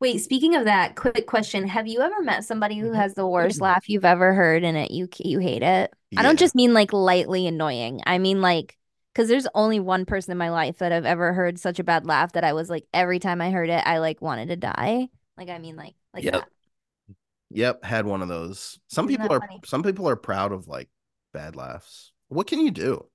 Wait, 0.00 0.18
speaking 0.18 0.54
of 0.54 0.66
that, 0.66 0.96
quick 0.96 1.26
question. 1.26 1.66
Have 1.66 1.86
you 1.86 2.00
ever 2.00 2.20
met 2.20 2.44
somebody 2.44 2.78
who 2.78 2.88
mm-hmm. 2.88 2.96
has 2.96 3.14
the 3.14 3.26
worst 3.26 3.56
mm-hmm. 3.56 3.64
laugh 3.64 3.88
you've 3.88 4.04
ever 4.04 4.34
heard 4.34 4.64
and 4.64 4.76
it 4.76 4.90
you 4.90 5.08
you 5.18 5.38
hate 5.38 5.62
it? 5.62 5.92
I 6.16 6.22
don't 6.22 6.38
just 6.38 6.54
mean 6.54 6.74
like 6.74 6.92
lightly 6.92 7.46
annoying. 7.46 8.02
I 8.06 8.18
mean 8.18 8.40
like 8.40 8.76
because 9.14 9.28
there's 9.30 9.48
only 9.54 9.80
one 9.80 10.06
person 10.06 10.32
in 10.32 10.38
my 10.38 10.50
life 10.50 10.78
that 10.78 10.92
I've 10.92 11.06
ever 11.06 11.34
heard 11.34 11.58
such 11.60 11.78
a 11.80 11.84
bad 11.84 12.06
laugh 12.06 12.32
that 12.32 12.44
I 12.44 12.52
was 12.54 12.70
like 12.70 12.86
every 12.94 13.20
time 13.20 13.40
I 13.42 13.50
heard 13.52 13.70
it, 13.70 13.82
I 13.86 13.98
like 13.98 14.22
wanted 14.22 14.48
to 14.48 14.56
die. 14.56 15.08
Like 15.38 15.50
I 15.50 15.58
mean 15.58 15.76
like 15.76 15.94
like 16.14 16.28
Yep. 16.30 16.32
that. 16.32 16.48
Yep, 17.50 17.84
had 17.84 18.06
one 18.06 18.22
of 18.22 18.28
those. 18.28 18.78
Some 18.88 19.06
Isn't 19.06 19.08
people 19.08 19.32
are 19.32 19.44
funny? 19.48 19.64
some 19.64 19.82
people 19.82 20.08
are 20.08 20.16
proud 20.16 20.52
of 20.52 20.66
like 20.68 20.88
bad 21.32 21.56
laughs. 21.56 22.12
What 22.28 22.46
can 22.46 22.60
you 22.60 22.70
do? 22.70 23.06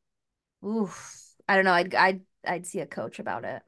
Oof. 0.65 1.25
I 1.47 1.55
don't 1.55 1.65
know. 1.65 1.73
I'd 1.73 1.95
I'd 1.95 2.21
I'd 2.45 2.65
see 2.67 2.79
a 2.79 2.87
coach 2.87 3.19
about 3.19 3.45
it. 3.45 3.61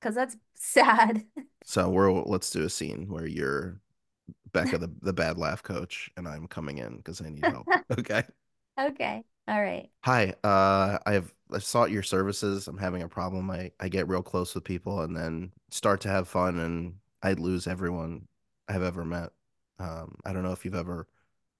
Cause 0.00 0.14
that's 0.14 0.36
sad. 0.54 1.24
So 1.64 1.90
we're 1.90 2.12
let's 2.12 2.50
do 2.50 2.64
a 2.64 2.70
scene 2.70 3.08
where 3.08 3.26
you're 3.26 3.80
Becca 4.52 4.78
the, 4.78 4.92
the 5.02 5.12
bad 5.14 5.38
laugh 5.38 5.62
coach 5.62 6.10
and 6.16 6.28
I'm 6.28 6.48
coming 6.48 6.78
in 6.78 6.98
because 6.98 7.22
I 7.22 7.30
need 7.30 7.48
help. 7.48 7.68
Okay. 7.98 8.24
Okay. 8.78 9.24
All 9.48 9.60
right. 9.60 9.90
Hi, 10.04 10.34
uh, 10.44 10.98
I 11.04 11.12
have 11.14 11.32
I 11.52 11.58
sought 11.58 11.90
your 11.90 12.02
services. 12.02 12.68
I'm 12.68 12.78
having 12.78 13.02
a 13.02 13.08
problem. 13.08 13.50
I, 13.50 13.70
I 13.80 13.88
get 13.88 14.08
real 14.08 14.22
close 14.22 14.54
with 14.54 14.64
people 14.64 15.00
and 15.02 15.16
then 15.16 15.52
start 15.70 16.00
to 16.02 16.08
have 16.08 16.28
fun 16.28 16.58
and 16.58 16.94
I 17.22 17.32
lose 17.34 17.66
everyone 17.66 18.26
I've 18.68 18.82
ever 18.82 19.04
met. 19.04 19.30
Um, 19.78 20.16
I 20.24 20.32
don't 20.32 20.42
know 20.42 20.52
if 20.52 20.64
you've 20.64 20.74
ever 20.74 21.06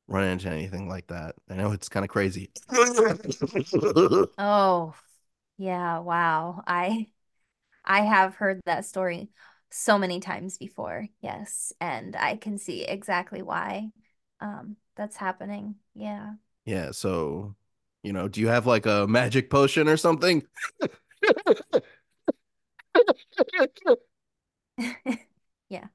run 0.09 0.25
into 0.27 0.51
anything 0.51 0.89
like 0.89 1.09
that. 1.09 1.37
I 1.51 1.55
know 1.57 1.73
it's 1.73 1.89
kind 1.91 2.05
of 2.05 2.11
crazy. 2.11 2.51
Oh, 4.39 4.95
yeah, 5.59 6.01
wow. 6.01 6.63
I 6.67 7.09
I 7.85 8.03
have 8.03 8.37
heard 8.37 8.63
that 8.67 8.85
story 8.87 9.31
so 9.71 9.99
many 9.99 10.21
times 10.21 10.59
before. 10.59 11.09
Yes, 11.21 11.73
and 11.81 12.17
I 12.17 12.37
can 12.37 12.59
see 12.59 12.85
exactly 12.85 13.43
why 13.43 13.93
um 14.41 14.77
that's 14.97 15.17
happening. 15.17 15.77
Yeah. 15.95 16.35
Yeah, 16.65 16.91
so 16.91 17.55
you 18.07 18.13
know, 18.13 18.29
do 18.29 18.41
you 18.41 18.49
have 18.49 18.67
like 18.67 18.87
a 18.87 19.07
magic 19.09 19.51
potion 19.51 19.89
or 19.89 19.97
something? 19.97 20.43
Yeah. 25.69 25.87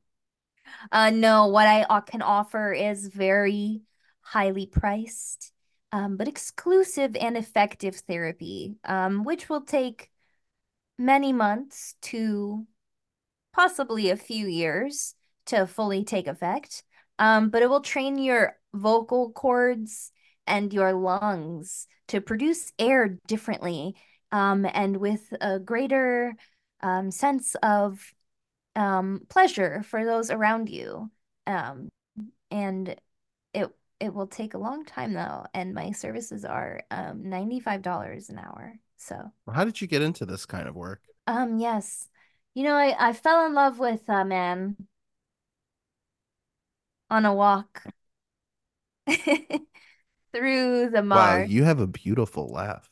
Uh 0.92 1.12
no, 1.12 1.48
what 1.48 1.68
I 1.68 2.02
can 2.02 2.22
offer 2.22 2.74
is 2.74 3.08
very 3.08 3.82
highly 4.22 4.66
priced 4.66 5.52
um 5.92 6.18
but 6.18 6.28
exclusive 6.28 7.16
and 7.16 7.38
effective 7.38 7.96
therapy 7.96 8.76
um 8.86 9.24
which 9.24 9.50
will 9.50 9.62
take 9.62 10.10
many 10.98 11.34
months 11.34 11.96
to 12.02 12.66
possibly 13.54 14.10
a 14.10 14.18
few 14.18 14.48
years 14.48 15.16
to 15.48 15.68
fully 15.68 16.04
take 16.04 16.28
effect. 16.28 16.84
Um, 17.20 17.50
but 17.50 17.62
it 17.62 17.70
will 17.70 17.82
train 17.82 18.18
your 18.18 18.58
vocal 18.74 19.32
cords 19.32 20.12
and 20.52 20.74
your 20.74 20.94
lungs 20.94 21.88
to 22.10 22.22
produce 22.22 22.72
air 22.78 23.18
differently 23.28 23.96
um, 24.32 24.68
and 24.74 24.98
with 24.98 25.34
a 25.42 25.60
greater 25.60 26.36
um, 26.82 27.12
sense 27.12 27.56
of 27.64 28.14
um, 28.76 29.22
pleasure 29.30 29.84
for 29.84 30.06
those 30.06 30.30
around 30.32 30.70
you. 30.70 31.10
Um, 31.48 31.90
and 32.52 32.96
it 33.54 33.70
it 34.00 34.14
will 34.14 34.28
take 34.28 34.54
a 34.56 34.58
long 34.58 34.84
time 34.86 35.14
though, 35.14 35.46
and 35.54 35.74
my 35.74 35.92
services 35.92 36.44
are 36.46 36.84
um, 36.92 37.24
$95 37.24 38.30
an 38.30 38.40
hour. 38.40 38.76
So 38.98 39.32
How 39.54 39.64
did 39.64 39.80
you 39.82 39.88
get 39.88 40.02
into 40.02 40.26
this 40.26 40.46
kind 40.46 40.68
of 40.68 40.76
work? 40.76 41.02
um, 41.28 41.60
yes. 41.60 42.08
You 42.54 42.64
know, 42.64 42.76
I, 42.76 43.10
I 43.10 43.14
fell 43.14 43.46
in 43.46 43.54
love 43.54 43.80
with 43.80 44.10
a 44.10 44.26
man 44.26 44.76
on 47.10 47.26
a 47.26 47.34
walk 47.34 47.84
through 50.34 50.90
the 50.92 51.04
Wow, 51.12 51.38
you 51.38 51.64
have 51.64 51.80
a 51.80 51.86
beautiful 51.86 52.48
laugh. 52.48 52.90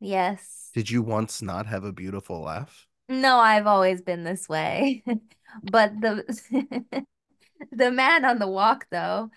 Yes. 0.00 0.74
Did 0.74 0.90
you 0.90 1.00
once 1.00 1.40
not 1.40 1.64
have 1.68 1.84
a 1.84 1.92
beautiful 1.92 2.42
laugh? 2.42 2.86
No, 3.08 3.38
I've 3.38 3.66
always 3.66 4.00
been 4.02 4.24
this 4.24 4.48
way. 4.48 5.02
But 5.62 6.00
the 6.00 7.06
the 7.72 7.90
man 7.92 8.24
on 8.24 8.38
the 8.40 8.48
walk 8.48 8.86
though, 8.90 9.30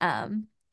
um 0.00 0.48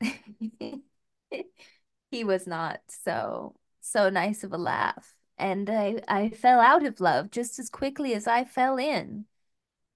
he 2.10 2.24
was 2.24 2.46
not 2.46 2.80
so 2.88 3.54
so 3.80 4.10
nice 4.10 4.44
of 4.44 4.52
a 4.52 4.58
laugh. 4.58 5.14
and 5.38 5.70
I 5.70 6.00
I 6.08 6.30
fell 6.30 6.60
out 6.60 6.84
of 6.84 7.00
love 7.00 7.30
just 7.30 7.58
as 7.58 7.70
quickly 7.70 8.14
as 8.14 8.26
I 8.26 8.44
fell 8.44 8.76
in. 8.78 9.26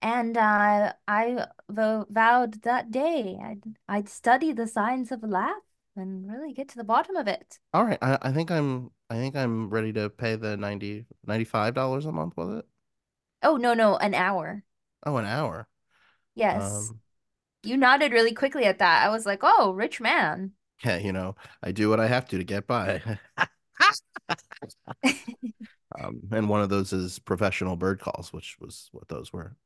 And 0.02 0.36
uh, 0.38 0.94
I 1.08 1.48
vowed 1.70 2.62
that 2.64 2.90
day 2.92 3.38
I'd 3.42 3.64
I'd 3.88 4.08
study 4.10 4.52
the 4.54 4.68
signs 4.68 5.12
of 5.12 5.22
laugh 5.24 5.63
and 5.96 6.30
really 6.30 6.52
get 6.52 6.68
to 6.70 6.76
the 6.76 6.84
bottom 6.84 7.16
of 7.16 7.28
it. 7.28 7.58
All 7.72 7.84
right, 7.84 7.98
I, 8.02 8.18
I 8.22 8.32
think 8.32 8.50
I'm 8.50 8.90
I 9.10 9.14
think 9.16 9.36
I'm 9.36 9.70
ready 9.70 9.92
to 9.94 10.10
pay 10.10 10.36
the 10.36 10.56
90 10.56 11.06
$95 11.26 12.06
a 12.06 12.12
month 12.12 12.36
with 12.36 12.58
it. 12.58 12.66
Oh, 13.42 13.56
no, 13.56 13.74
no, 13.74 13.96
an 13.96 14.12
hour. 14.14 14.64
Oh, 15.06 15.16
an 15.18 15.24
hour. 15.26 15.68
Yes. 16.34 16.90
Um, 16.90 17.00
You 17.62 17.76
nodded 17.76 18.12
really 18.12 18.34
quickly 18.34 18.64
at 18.64 18.78
that. 18.78 19.04
I 19.04 19.10
was 19.10 19.26
like, 19.26 19.40
oh, 19.42 19.72
rich 19.72 20.00
man. 20.00 20.52
yeah, 20.84 20.98
you 20.98 21.12
know, 21.12 21.34
I 21.62 21.72
do 21.72 21.88
what 21.88 22.00
I 22.00 22.08
have 22.08 22.26
to 22.28 22.38
to 22.38 22.44
get 22.44 22.66
by. 22.66 23.02
Um, 25.98 26.20
and 26.32 26.48
one 26.48 26.60
of 26.60 26.68
those 26.70 26.92
is 26.92 27.18
professional 27.18 27.76
bird 27.76 28.00
calls, 28.00 28.32
which 28.32 28.56
was 28.60 28.88
what 28.92 29.08
those 29.08 29.32
were. 29.32 29.56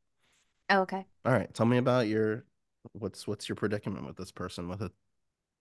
Oh, 0.70 0.80
okay. 0.82 1.06
All 1.24 1.32
right, 1.32 1.52
tell 1.52 1.66
me 1.66 1.78
about 1.78 2.06
your 2.08 2.44
what's 2.92 3.26
what's 3.26 3.48
your 3.48 3.56
predicament 3.56 4.06
with 4.06 4.16
this 4.16 4.32
person 4.32 4.68
with 4.68 4.82
a 4.82 4.90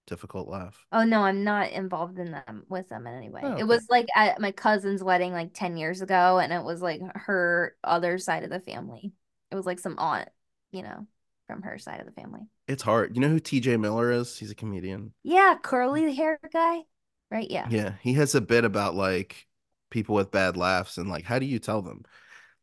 difficult 0.08 0.48
laugh? 0.48 0.86
Oh 0.92 1.04
no, 1.04 1.22
I'm 1.22 1.44
not 1.44 1.72
involved 1.72 2.18
in 2.18 2.32
them 2.32 2.64
with 2.68 2.90
them 2.90 3.06
in 3.06 3.14
any 3.14 3.30
way. 3.30 3.42
Oh, 3.44 3.56
It 3.58 3.68
was 3.68 3.86
like 3.90 4.08
at 4.16 4.42
my 4.42 4.52
cousin's 4.52 5.04
wedding 5.04 5.34
like 5.34 5.54
10 5.54 5.78
years 5.78 6.02
ago, 6.02 6.40
and 6.40 6.52
it 6.52 6.64
was 6.64 6.82
like 6.82 7.02
her 7.16 7.76
other 7.84 8.18
side 8.18 8.44
of 8.44 8.50
the 8.50 8.60
family. 8.60 9.14
It 9.52 9.56
was 9.56 9.66
like 9.66 9.80
some 9.80 10.00
aunt, 10.00 10.30
you 10.72 10.82
know, 10.82 11.06
from 11.46 11.62
her 11.62 11.78
side 11.78 12.00
of 12.00 12.08
the 12.08 12.20
family. 12.20 12.42
It's 12.68 12.84
hard. 12.84 13.16
You 13.16 13.22
know 13.22 13.30
who 13.30 13.40
TJ 13.40 13.80
Miller 13.80 14.12
is? 14.12 14.38
He's 14.38 14.52
a 14.52 14.56
comedian. 14.56 15.14
Yeah, 15.24 15.56
curly 15.62 16.02
mm. 16.02 16.16
hair 16.16 16.40
guy. 16.52 16.82
Right? 17.30 17.50
Yeah. 17.50 17.68
Yeah, 17.70 17.94
he 18.02 18.14
has 18.14 18.36
a 18.36 18.42
bit 18.42 18.64
about 18.64 18.96
like 18.96 19.46
people 19.90 20.16
with 20.16 20.32
bad 20.32 20.58
laughs 20.58 20.98
and 20.98 21.10
like 21.10 21.26
how 21.26 21.40
do 21.40 21.46
you 21.46 21.60
tell 21.60 21.82
them? 21.82 22.04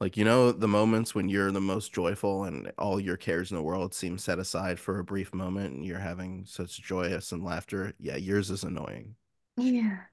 Like, 0.01 0.17
you 0.17 0.25
know, 0.25 0.53
the 0.53 0.69
moments 0.69 1.15
when 1.15 1.29
you're 1.29 1.51
the 1.53 1.61
most 1.61 1.93
joyful 1.93 2.45
and 2.45 2.73
all 2.79 3.01
your 3.01 3.17
cares 3.17 3.51
in 3.51 3.57
the 3.57 3.63
world 3.63 3.95
seem 3.95 4.19
set 4.19 4.39
aside 4.39 4.79
for 4.79 4.99
a 4.99 5.05
brief 5.05 5.33
moment 5.33 5.75
and 5.75 5.85
you're 5.85 5.99
having 5.99 6.45
such 6.47 6.83
joyous 6.83 7.33
and 7.33 7.45
laughter. 7.45 7.95
Yeah, 7.99 8.17
yours 8.17 8.51
is 8.51 8.65
annoying. 8.65 9.17
Yeah. 9.57 10.07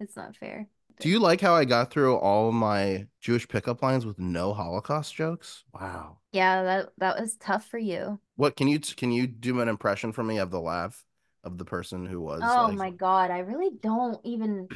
It's 0.00 0.16
not 0.16 0.36
fair. 0.36 0.68
Do 1.00 1.08
you 1.08 1.18
like 1.18 1.40
how 1.40 1.54
I 1.54 1.64
got 1.64 1.90
through 1.90 2.16
all 2.16 2.52
my 2.52 3.08
Jewish 3.20 3.48
pickup 3.48 3.82
lines 3.82 4.06
with 4.06 4.18
no 4.18 4.54
Holocaust 4.54 5.14
jokes? 5.14 5.64
Wow. 5.74 6.18
Yeah, 6.32 6.62
that 6.62 6.92
that 6.98 7.20
was 7.20 7.36
tough 7.36 7.66
for 7.66 7.78
you. 7.78 8.20
What 8.36 8.56
can 8.56 8.68
you 8.68 8.78
can 8.78 9.10
you 9.12 9.26
do 9.26 9.60
an 9.60 9.68
impression 9.68 10.12
for 10.12 10.22
me 10.22 10.38
of 10.38 10.50
the 10.50 10.60
laugh 10.60 11.04
of 11.42 11.58
the 11.58 11.64
person 11.64 12.06
who 12.06 12.20
was 12.20 12.42
Oh 12.42 12.66
like 12.68 12.78
my 12.78 12.90
God, 12.90 13.30
I 13.30 13.40
really 13.40 13.70
don't 13.70 14.20
even. 14.24 14.68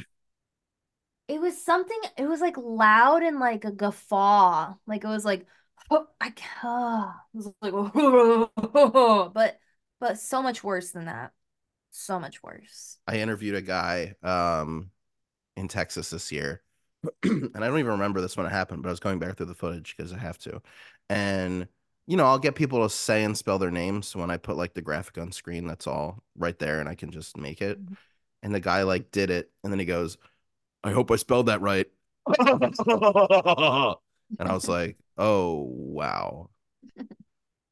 It 1.29 1.39
was 1.39 1.63
something, 1.63 1.99
it 2.17 2.27
was 2.27 2.41
like 2.41 2.57
loud 2.57 3.23
and 3.23 3.39
like 3.39 3.63
a 3.63 3.71
guffaw. 3.71 4.73
Like 4.87 5.03
it 5.03 5.07
was 5.07 5.23
like, 5.25 5.45
oh, 5.91 6.07
I 6.19 6.31
can't. 6.31 7.11
It 7.33 7.37
was 7.37 7.53
like, 7.61 9.33
but 9.33 9.59
but 9.99 10.19
so 10.19 10.41
much 10.41 10.63
worse 10.63 10.91
than 10.91 11.05
that. 11.05 11.33
So 11.91 12.19
much 12.19 12.41
worse. 12.43 12.97
I 13.07 13.17
interviewed 13.19 13.55
a 13.55 13.61
guy 13.61 14.15
um 14.23 14.91
in 15.57 15.67
Texas 15.67 16.09
this 16.11 16.31
year. 16.31 16.63
and 17.23 17.51
I 17.55 17.59
don't 17.67 17.79
even 17.79 17.93
remember 17.93 18.21
this 18.21 18.37
when 18.37 18.45
it 18.45 18.51
happened, 18.51 18.83
but 18.83 18.89
I 18.89 18.91
was 18.91 18.99
going 18.99 19.19
back 19.19 19.37
through 19.37 19.47
the 19.47 19.55
footage 19.55 19.95
because 19.95 20.13
I 20.13 20.17
have 20.17 20.37
to. 20.39 20.61
And 21.09 21.67
you 22.07 22.17
know, 22.17 22.25
I'll 22.25 22.39
get 22.39 22.55
people 22.55 22.83
to 22.83 22.89
say 22.89 23.23
and 23.23 23.37
spell 23.37 23.59
their 23.59 23.71
names 23.71 24.15
when 24.15 24.31
I 24.31 24.37
put 24.37 24.57
like 24.57 24.73
the 24.73 24.81
graphic 24.81 25.17
on 25.19 25.31
screen. 25.31 25.67
That's 25.67 25.87
all 25.87 26.23
right 26.37 26.57
there, 26.59 26.79
and 26.79 26.89
I 26.89 26.95
can 26.95 27.11
just 27.11 27.37
make 27.37 27.61
it. 27.61 27.79
Mhm. 27.79 27.97
And 28.43 28.55
the 28.55 28.59
guy 28.59 28.83
like 28.83 29.11
did 29.11 29.29
it, 29.29 29.51
and 29.63 29.71
then 29.71 29.79
he 29.79 29.85
goes, 29.85 30.17
"I 30.83 30.91
hope 30.91 31.11
I 31.11 31.15
spelled 31.17 31.47
that 31.47 31.61
right." 31.61 31.87
and 32.39 32.47
I 34.39 34.53
was 34.53 34.67
like, 34.67 34.97
"Oh 35.17 35.63
wow, 35.71 36.49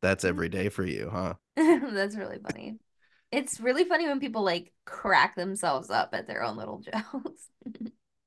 that's 0.02 0.26
every 0.26 0.50
day 0.50 0.70
for 0.70 0.86
you, 0.86 1.10
huh?" 1.12 1.34
That's 1.56 2.16
really 2.16 2.40
funny. 2.44 2.78
It's 3.32 3.60
really 3.60 3.84
funny 3.84 4.08
when 4.08 4.20
people 4.20 4.44
like 4.44 4.72
crack 4.86 5.36
themselves 5.36 5.90
up 5.90 6.10
at 6.14 6.28
their 6.28 6.44
own 6.44 6.56
little 6.58 6.80
jokes. 6.80 7.50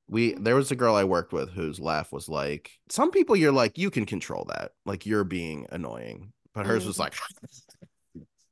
We 0.09 0.35
there 0.35 0.57
was 0.57 0.71
a 0.73 0.77
girl 0.77 0.97
I 0.97 1.05
worked 1.05 1.33
with 1.33 1.51
whose 1.51 1.79
laugh 1.79 2.13
was 2.13 2.29
like 2.29 2.73
some 2.89 3.13
people 3.13 3.37
you're 3.37 3.53
like 3.53 3.79
you 3.79 3.91
can 3.91 4.07
control 4.07 4.45
that 4.49 4.73
like 4.85 5.07
you're 5.07 5.25
being 5.25 5.67
annoying 5.71 6.33
but 6.53 6.67
hers 6.67 6.85
was 6.85 6.97
Mhm. 6.97 7.01
like 7.01 7.15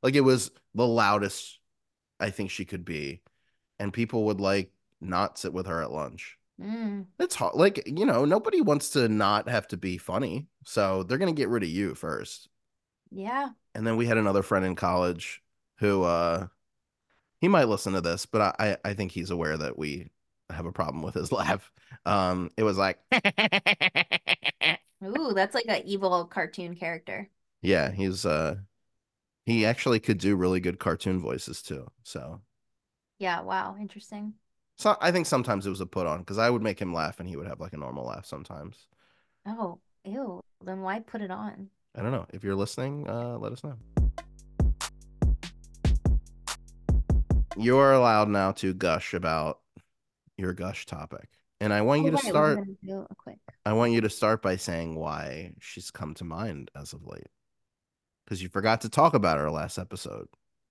like 0.01 0.15
it 0.15 0.21
was 0.21 0.51
the 0.73 0.85
loudest 0.87 1.59
I 2.19 2.29
think 2.31 2.51
she 2.51 2.65
could 2.65 2.85
be 2.85 3.21
and 3.79 3.93
people 3.93 4.25
would 4.25 4.41
like 4.41 4.71
not 5.01 5.37
sit 5.37 5.53
with 5.53 5.67
her 5.67 5.81
at 5.81 5.91
lunch. 5.91 6.37
Mm. 6.59 7.07
It's 7.19 7.35
hard 7.35 7.55
like 7.55 7.83
you 7.87 8.05
know 8.05 8.25
nobody 8.25 8.61
wants 8.61 8.91
to 8.91 9.09
not 9.09 9.49
have 9.49 9.67
to 9.69 9.77
be 9.77 9.97
funny 9.97 10.47
so 10.65 11.03
they're 11.03 11.17
going 11.17 11.33
to 11.33 11.39
get 11.39 11.49
rid 11.49 11.63
of 11.63 11.69
you 11.69 11.95
first. 11.95 12.49
Yeah. 13.11 13.51
And 13.75 13.85
then 13.85 13.97
we 13.97 14.05
had 14.05 14.17
another 14.17 14.43
friend 14.43 14.65
in 14.65 14.75
college 14.75 15.41
who 15.79 16.03
uh 16.03 16.47
he 17.41 17.47
might 17.47 17.65
listen 17.69 17.93
to 17.93 18.01
this 18.01 18.25
but 18.27 18.41
I 18.59 18.77
I, 18.85 18.91
I 18.91 18.95
think 18.95 19.13
he's 19.13 19.31
aware 19.31 19.57
that 19.57 19.77
we 19.77 20.11
have 20.49 20.65
a 20.67 20.71
problem 20.73 21.03
with 21.03 21.15
his 21.15 21.31
laugh. 21.33 21.71
Um 22.05 22.51
it 22.57 22.63
was 22.63 22.77
like 22.77 22.99
Ooh, 25.03 25.33
that's 25.33 25.53
like 25.55 25.65
an 25.67 25.81
evil 25.85 26.25
cartoon 26.25 26.75
character. 26.75 27.29
Yeah, 27.61 27.91
he's 27.91 28.25
uh 28.25 28.57
he 29.45 29.65
actually 29.65 29.99
could 29.99 30.19
do 30.19 30.35
really 30.35 30.59
good 30.61 30.79
cartoon 30.79 31.19
voices 31.21 31.61
too. 31.63 31.87
So 32.03 32.41
Yeah, 33.19 33.41
wow, 33.41 33.75
interesting. 33.79 34.33
So 34.79 34.95
I 35.01 35.11
think 35.11 35.25
sometimes 35.25 35.67
it 35.67 35.69
was 35.69 35.81
a 35.81 35.85
put 35.85 36.07
on 36.07 36.19
because 36.19 36.37
I 36.37 36.49
would 36.49 36.61
make 36.61 36.79
him 36.81 36.93
laugh 36.93 37.19
and 37.19 37.27
he 37.27 37.35
would 37.35 37.47
have 37.47 37.59
like 37.59 37.73
a 37.73 37.77
normal 37.77 38.05
laugh 38.05 38.25
sometimes. 38.25 38.87
Oh, 39.45 39.79
ew. 40.05 40.39
Then 40.63 40.81
why 40.81 40.99
put 41.01 41.21
it 41.21 41.31
on? 41.31 41.69
I 41.95 42.01
don't 42.01 42.13
know. 42.13 42.25
If 42.31 42.45
you're 42.45 42.55
listening, 42.55 43.09
uh 43.09 43.37
let 43.37 43.51
us 43.51 43.61
know. 43.61 43.75
You're 47.57 47.91
allowed 47.91 48.29
now 48.29 48.53
to 48.53 48.73
gush 48.73 49.13
about 49.13 49.59
your 50.37 50.53
gush 50.53 50.85
topic. 50.85 51.27
And 51.59 51.73
I 51.73 51.81
want 51.81 52.03
you 52.03 52.07
Oh, 52.07 52.11
to 52.11 52.15
right, 52.15 52.23
start 52.23 52.55
gonna 52.59 52.77
do 52.81 53.05
a 53.09 53.15
quick. 53.15 53.39
I 53.65 53.73
want 53.73 53.91
you 53.91 53.99
to 53.99 54.09
start 54.09 54.41
by 54.41 54.55
saying 54.55 54.95
why 54.95 55.51
she's 55.59 55.91
come 55.91 56.13
to 56.15 56.23
mind 56.23 56.71
as 56.73 56.93
of 56.93 57.05
late. 57.05 57.27
Because 58.23 58.41
you 58.41 58.47
forgot 58.47 58.79
to 58.81 58.89
talk 58.89 59.13
about 59.13 59.39
her 59.39 59.51
last 59.51 59.77
episode. 59.77 60.29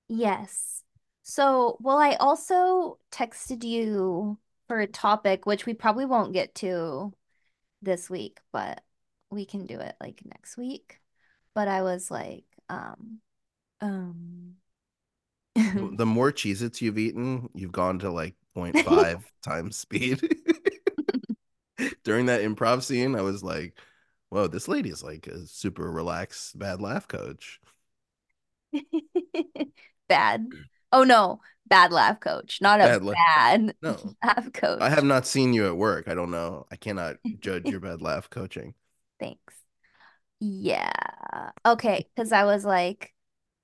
Yes. 0.09 0.83
So, 1.29 1.77
well, 1.81 1.99
I 1.99 2.15
also 2.15 2.99
texted 3.13 3.63
you 3.63 4.39
for 4.67 4.81
a 4.81 4.87
topic, 4.87 5.45
which 5.45 5.67
we 5.67 5.75
probably 5.75 6.07
won't 6.07 6.33
get 6.33 6.55
to 6.57 7.13
this 7.83 8.09
week, 8.09 8.41
but 8.51 8.83
we 9.31 9.45
can 9.45 9.67
do 9.67 9.79
it 9.79 9.95
like 10.01 10.23
next 10.25 10.57
week. 10.57 11.01
But 11.55 11.69
I 11.69 11.83
was 11.83 12.11
like, 12.11 12.45
um, 12.71 13.21
um, 13.83 14.55
the 15.55 16.07
more 16.07 16.33
Cheez 16.33 16.63
Its 16.63 16.81
you've 16.81 16.97
eaten, 16.97 17.51
you've 17.55 17.73
gone 17.73 17.99
to 17.99 18.11
like 18.11 18.35
0.5 18.57 19.31
times 19.43 19.77
speed. 19.77 20.23
During 22.05 22.25
that 22.27 22.41
improv 22.41 22.83
scene, 22.85 23.15
I 23.15 23.21
was 23.21 23.45
like, 23.45 23.79
whoa, 24.31 24.47
this 24.47 24.67
lady 24.67 24.89
is 24.89 25.03
like 25.03 25.27
a 25.27 25.47
super 25.47 25.93
relaxed 25.93 26.59
bad 26.59 26.81
laugh 26.81 27.07
coach. 27.07 27.61
bad. 30.09 30.49
Oh 30.93 31.05
no, 31.05 31.41
bad 31.67 31.93
laugh 31.93 32.21
coach, 32.21 32.61
not 32.61 32.81
a 32.81 32.85
Bad 32.89 33.03
la- 33.05 33.13
bad 33.15 33.75
No, 33.83 34.17
laugh 34.25 34.53
coach. 34.53 34.83
I 34.83 34.91
have 34.91 35.05
not 35.05 35.27
seen 35.27 35.53
you 35.55 35.67
at 35.67 35.77
work. 35.77 36.09
I 36.09 36.15
don't 36.15 36.31
know. 36.33 36.67
I 36.71 36.77
cannot 36.77 37.19
judge 37.41 37.71
your 37.71 37.81
bad 37.81 38.03
laugh 38.03 38.31
coaching. 38.31 38.75
Thanks. 39.21 39.55
Yeah. 40.41 40.93
Okay, 41.67 42.09
because 42.17 42.33
I 42.33 42.45
was 42.45 42.65
like 42.65 43.15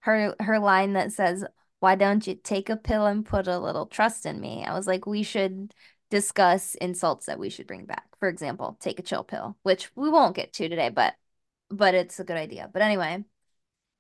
her 0.01 0.35
her 0.41 0.59
line 0.59 0.95
that 0.95 1.13
says, 1.13 1.45
"Why 1.81 1.95
don't 1.97 2.27
you 2.27 2.35
take 2.37 2.69
a 2.71 2.77
pill 2.77 3.07
and 3.07 3.27
put 3.27 3.49
a 3.49 3.59
little 3.59 3.87
trust 3.87 4.27
in 4.27 4.41
me?" 4.41 4.65
I 4.67 4.75
was 4.75 4.87
like, 4.87 5.07
we 5.07 5.23
should 5.23 5.75
discuss 6.11 6.75
insults 6.77 7.27
that 7.27 7.39
we 7.39 7.51
should 7.51 7.67
bring 7.67 7.87
back. 7.87 8.09
For 8.21 8.29
example, 8.29 8.77
take 8.81 8.99
a 8.99 9.03
chill 9.03 9.25
pill, 9.25 9.57
which 9.63 9.95
we 9.97 10.11
won't 10.11 10.37
get 10.37 10.53
to 10.55 10.69
today, 10.69 10.91
but 10.91 11.15
but 11.71 11.95
it's 11.95 12.21
a 12.21 12.25
good 12.25 12.37
idea. 12.39 12.71
But 12.73 12.83
anyway, 12.83 13.25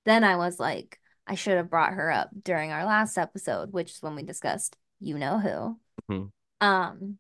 then 0.07 0.25
I 0.25 0.37
was 0.37 0.61
like, 0.61 1.01
I 1.27 1.35
should 1.35 1.57
have 1.57 1.71
brought 1.71 1.95
her 1.95 2.11
up 2.11 2.31
during 2.43 2.71
our 2.71 2.85
last 2.85 3.17
episode, 3.17 3.73
which 3.73 3.93
is 3.93 4.03
when 4.03 4.15
we 4.15 4.23
discussed 4.23 4.77
you 5.01 5.19
know 5.19 5.39
who. 5.39 5.81
Mhm. 6.11 6.31
Um 6.61 7.19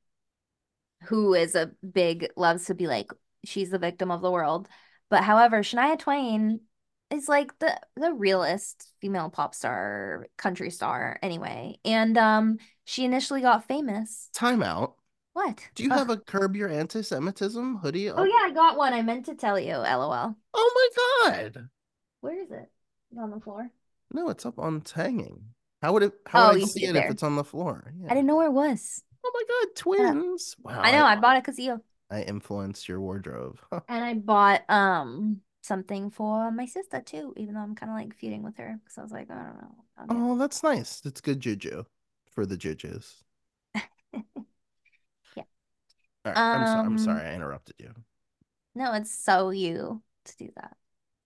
who 1.04 1.34
is 1.34 1.54
a 1.54 1.72
big 1.92 2.28
loves 2.36 2.66
to 2.66 2.74
be 2.74 2.86
like 2.86 3.10
she's 3.44 3.70
the 3.70 3.78
victim 3.78 4.10
of 4.10 4.22
the 4.22 4.30
world. 4.30 4.68
But 5.10 5.22
however, 5.22 5.60
Shania 5.62 5.98
Twain 5.98 6.60
is 7.10 7.28
like 7.28 7.58
the 7.58 7.78
the 7.96 8.12
realist 8.12 8.92
female 9.00 9.30
pop 9.30 9.54
star, 9.54 10.26
country 10.36 10.70
star 10.70 11.18
anyway. 11.22 11.78
And 11.84 12.16
um 12.18 12.58
she 12.84 13.04
initially 13.04 13.40
got 13.40 13.66
famous. 13.68 14.28
Time 14.32 14.62
out. 14.62 14.96
What? 15.32 15.68
Do 15.74 15.82
you 15.82 15.90
have 15.90 16.10
a 16.10 16.16
curb 16.16 16.54
your 16.54 16.68
anti-Semitism 16.68 17.78
hoodie? 17.78 18.08
Oh 18.08 18.22
yeah, 18.22 18.44
I 18.44 18.52
got 18.52 18.76
one. 18.76 18.92
I 18.92 19.02
meant 19.02 19.26
to 19.26 19.34
tell 19.34 19.58
you. 19.58 19.74
LOL. 19.74 20.36
Oh 20.54 20.90
my 21.26 21.32
god. 21.32 21.68
Where 22.20 22.38
is 22.38 22.50
it? 22.50 22.70
Is 23.10 23.18
it 23.18 23.20
on 23.20 23.30
the 23.30 23.40
floor? 23.40 23.68
No, 24.12 24.28
it's 24.30 24.46
up 24.46 24.58
on 24.58 24.82
hanging. 24.94 25.54
How 25.82 25.92
would 25.92 26.02
it 26.02 26.14
how 26.26 26.42
Oh, 26.42 26.46
would 26.46 26.54
I 26.54 26.58
you 26.58 26.66
see 26.66 26.86
it 26.86 26.96
it 26.96 26.96
if 26.96 27.10
it's 27.10 27.22
on 27.22 27.36
the 27.36 27.44
floor? 27.44 27.92
I 28.08 28.14
didn't 28.14 28.26
know 28.26 28.36
where 28.36 28.46
it 28.48 28.52
was. 28.52 29.02
Oh 29.24 29.30
my 29.34 29.42
god, 29.48 29.76
twins! 29.76 30.56
Wow, 30.62 30.84
I 30.84 30.92
know. 30.92 31.04
I 31.04 31.16
bought 31.16 31.36
it 31.36 31.42
because 31.44 31.58
you. 31.58 31.82
I 32.10 32.22
influenced 32.22 32.88
your 32.88 33.00
wardrobe. 33.00 33.60
And 33.88 34.04
I 34.04 34.14
bought 34.14 34.68
um 34.70 35.42
something 35.62 36.10
for 36.10 36.50
my 36.50 36.66
sister 36.66 37.00
too, 37.00 37.32
even 37.36 37.54
though 37.54 37.60
I'm 37.60 37.74
kind 37.74 37.90
of 37.90 37.96
like 37.96 38.14
feuding 38.14 38.42
with 38.42 38.56
her 38.58 38.78
because 38.82 38.98
I 38.98 39.02
was 39.02 39.12
like, 39.12 39.30
I 39.30 39.34
don't 39.34 39.60
know. 39.60 39.76
Oh, 40.08 40.36
that's 40.38 40.62
nice. 40.62 41.00
That's 41.00 41.20
good 41.20 41.40
juju 41.40 41.84
for 42.30 42.46
the 42.46 42.56
jujus. 42.56 43.22
Yeah. 45.34 45.44
Right, 46.24 46.40
I'm, 46.52 46.66
so- 46.66 46.80
I'm 46.84 46.96
Um, 46.96 46.98
sorry 46.98 47.26
I 47.26 47.34
interrupted 47.34 47.76
you. 47.78 47.94
No, 48.74 48.92
it's 48.94 49.12
so 49.16 49.50
you 49.50 50.02
to 50.24 50.36
do 50.36 50.52
that. 50.56 50.76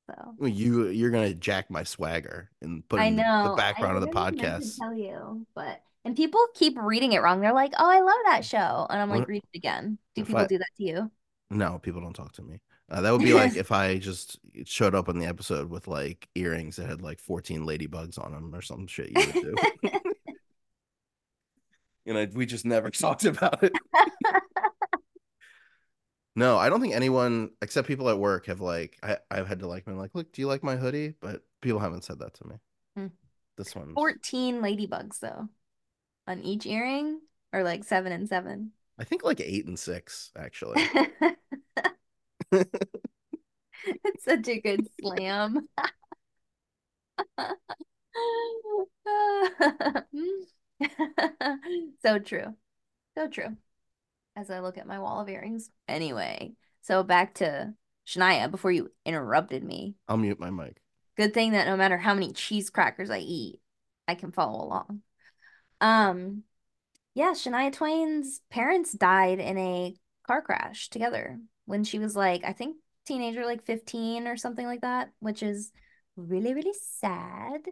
So 0.09 0.35
Well, 0.39 0.49
You 0.49 0.89
you're 0.89 1.11
gonna 1.11 1.35
jack 1.35 1.71
my 1.71 1.83
swagger 1.85 2.51
and 2.63 2.87
put 2.89 3.01
I 3.01 3.05
in 3.07 3.17
the- 3.17 3.23
know 3.23 3.51
the 3.51 3.57
background 3.57 3.97
of 3.97 4.01
the 4.03 4.09
really 4.09 4.21
meant 4.33 4.39
to 4.39 4.45
podcast. 4.47 4.79
tell 4.79 4.95
you, 4.95 5.47
but 5.55 5.83
and 6.05 6.17
people 6.17 6.41
keep 6.55 6.79
reading 6.81 7.13
it 7.13 7.19
wrong. 7.23 7.41
They're 7.41 7.53
like, 7.53 7.73
"Oh, 7.79 7.91
I 7.91 8.01
love 8.01 8.17
that 8.27 8.45
show," 8.45 8.87
and 8.89 9.01
I'm 9.03 9.11
like, 9.11 9.21
What- 9.21 9.29
"Read 9.29 9.45
it 9.53 9.57
again." 9.59 9.99
Do 10.15 10.23
if 10.23 10.29
people 10.29 10.41
I- 10.43 10.47
do 10.47 10.59
that 10.59 10.71
to 10.79 10.83
you? 10.85 11.11
No, 11.51 11.79
people 11.79 12.01
don't 12.01 12.15
talk 12.15 12.33
to 12.33 12.43
me. 12.43 12.61
Uh, 12.91 13.03
that 13.03 13.11
would 13.11 13.21
be 13.23 13.35
like 13.35 13.55
if 13.57 13.71
I 13.71 13.99
just 13.99 14.39
showed 14.65 14.95
up 14.95 15.11
on 15.11 15.19
the 15.19 15.27
episode 15.27 15.69
with 15.69 15.89
like 15.89 16.27
earrings 16.35 16.77
that 16.77 16.89
had 16.89 17.03
like 17.03 17.21
14 17.21 17.63
ladybugs 17.67 18.19
on 18.23 18.33
them 18.33 18.55
or 18.55 18.63
some 18.63 18.87
shit 18.87 19.11
you 19.11 19.27
would 19.27 19.35
do. 19.35 19.55
you 22.07 22.15
know, 22.15 22.27
we 22.33 22.47
just 22.47 22.65
never 22.65 22.91
talked 22.91 23.25
about 23.27 23.63
it. 23.63 23.73
No, 26.39 26.57
I 26.57 26.69
don't 26.69 26.81
think 26.81 26.95
anyone 26.95 27.51
except 27.61 27.89
people 27.89 28.09
at 28.09 28.19
work 28.19 28.47
have 28.47 28.61
like 28.61 28.97
I, 29.03 29.19
I've 29.29 29.49
had 29.49 29.59
to 29.59 29.67
like 29.67 29.85
been 29.85 29.99
like, 29.99 30.15
look, 30.15 30.33
do 30.33 30.41
you 30.41 30.47
like 30.47 30.63
my 30.63 30.77
hoodie? 30.77 31.15
But 31.21 31.43
people 31.61 31.81
haven't 31.81 32.05
said 32.05 32.21
that 32.21 32.35
to 32.35 32.47
me. 32.47 32.55
Hmm. 32.97 33.07
This 33.57 33.75
one. 33.75 33.93
14 33.95 34.61
ladybugs 34.63 35.19
though 35.19 35.49
on 36.29 36.43
each 36.45 36.65
earring, 36.65 37.21
or 37.53 37.65
like 37.65 37.83
seven 37.83 38.13
and 38.13 38.29
seven. 38.29 38.71
I 39.01 39.05
think 39.05 39.25
like 39.25 39.41
eight 39.41 39.67
and 39.67 39.79
six, 39.79 40.31
actually. 40.37 40.81
It's 43.85 44.25
such 44.25 44.49
a 44.49 44.61
good 44.61 44.89
slam. 45.01 45.69
So 52.03 52.19
true. 52.19 52.55
So 53.17 53.29
true. 53.29 53.57
As 54.39 54.51
I 54.51 54.61
look 54.61 54.79
at 54.79 54.87
my 54.87 55.01
wall 55.01 55.21
of 55.21 55.29
earrings. 55.29 55.69
Anyway, 55.89 56.53
so 56.81 57.03
back 57.03 57.35
to 57.35 57.75
Shania 58.07 58.49
before 58.49 58.71
you 58.71 58.93
interrupted 59.05 59.65
me. 59.65 59.97
I'll 60.07 60.17
mute 60.17 60.39
my 60.39 60.51
mic. 60.51 60.81
Good 61.17 61.35
thing 61.35 61.53
that 61.53 61.67
no 61.67 61.77
matter 61.77 61.99
how 61.99 62.15
many 62.15 62.33
cheese 62.33 62.71
crackers 62.71 63.11
I 63.11 63.19
eat, 63.19 63.59
I 64.07 64.15
can 64.15 64.31
follow 64.31 64.65
along. 64.65 65.03
Um, 65.81 66.45
yeah, 67.15 67.33
Shania 67.33 67.73
Twain's 67.73 68.41
parents 68.49 68.93
died 68.93 69.41
in 69.41 69.59
a 69.59 69.97
car 70.25 70.41
crash 70.41 70.89
together 70.89 71.41
when 71.65 71.83
she 71.83 71.99
was 71.99 72.15
like, 72.15 72.45
I 72.45 72.53
think 72.53 72.77
teenager, 73.07 73.45
like 73.45 73.67
15 73.67 74.29
or 74.29 74.37
something 74.37 74.67
like 74.67 74.83
that, 74.83 75.11
which 75.19 75.43
is 75.43 75.73
really, 76.15 76.55
really 76.55 76.79
sad. 76.81 77.63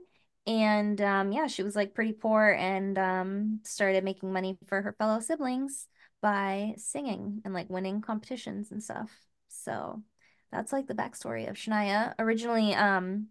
And 0.48 1.00
um, 1.00 1.30
yeah, 1.30 1.46
she 1.46 1.62
was 1.62 1.76
like 1.76 1.94
pretty 1.94 2.12
poor 2.12 2.50
and 2.50 2.98
um, 2.98 3.60
started 3.62 4.02
making 4.02 4.32
money 4.32 4.58
for 4.66 4.82
her 4.82 4.96
fellow 4.98 5.20
siblings 5.20 5.86
by 6.26 6.74
singing 6.76 7.40
and 7.44 7.54
like 7.54 7.70
winning 7.70 8.00
competitions 8.00 8.72
and 8.72 8.82
stuff. 8.82 9.12
So 9.46 10.02
that's 10.50 10.72
like 10.72 10.88
the 10.88 10.94
backstory 10.94 11.48
of 11.48 11.54
Shania. 11.54 12.14
Originally 12.18 12.74
um 12.74 13.28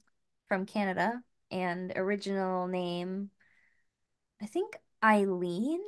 from 0.48 0.66
Canada 0.66 1.22
and 1.52 1.91
original 1.98 2.68
name, 2.68 3.32
I 4.41 4.46
think 4.46 4.78
Eilleen. 5.04 5.80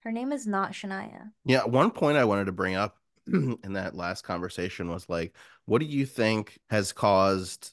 Her 0.00 0.12
name 0.12 0.30
is 0.30 0.46
not 0.46 0.72
Shania. 0.72 1.30
Yeah, 1.46 1.64
one 1.64 1.90
point 1.90 2.18
I 2.18 2.26
wanted 2.26 2.44
to 2.44 2.52
bring 2.52 2.74
up 2.74 2.98
in 3.26 3.72
that 3.72 3.96
last 3.96 4.24
conversation 4.24 4.90
was 4.90 5.08
like, 5.08 5.34
what 5.64 5.78
do 5.78 5.86
you 5.86 6.04
think 6.04 6.58
has 6.68 6.92
caused 6.92 7.72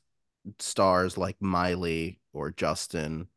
stars 0.58 1.18
like 1.18 1.36
Miley 1.42 2.22
or 2.32 2.50
Justin 2.50 3.28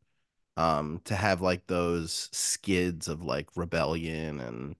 um 0.55 1.01
to 1.03 1.15
have 1.15 1.41
like 1.41 1.67
those 1.67 2.29
skids 2.31 3.09
of 3.09 3.21
like 3.21 3.49
rebellion 3.57 4.39
and 4.39 4.77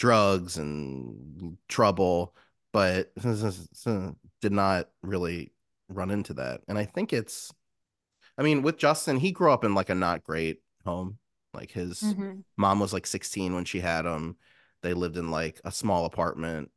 drugs 0.00 0.56
and 0.56 1.58
trouble, 1.68 2.34
but 2.72 3.12
did 4.40 4.52
not 4.52 4.88
really 5.02 5.52
run 5.88 6.10
into 6.10 6.34
that. 6.34 6.62
And 6.68 6.78
I 6.78 6.86
think 6.86 7.12
it's 7.12 7.52
I 8.38 8.42
mean, 8.42 8.62
with 8.62 8.78
Justin, 8.78 9.18
he 9.18 9.32
grew 9.32 9.52
up 9.52 9.64
in 9.64 9.74
like 9.74 9.90
a 9.90 9.94
not 9.94 10.24
great 10.24 10.62
home. 10.84 11.18
Like 11.52 11.70
his 11.70 12.00
Mhm. 12.02 12.44
mom 12.56 12.80
was 12.80 12.92
like 12.92 13.06
16 13.06 13.54
when 13.54 13.64
she 13.64 13.80
had 13.80 14.06
him. 14.06 14.36
They 14.82 14.94
lived 14.94 15.16
in 15.18 15.30
like 15.30 15.60
a 15.64 15.72
small 15.72 16.06
apartment. 16.06 16.70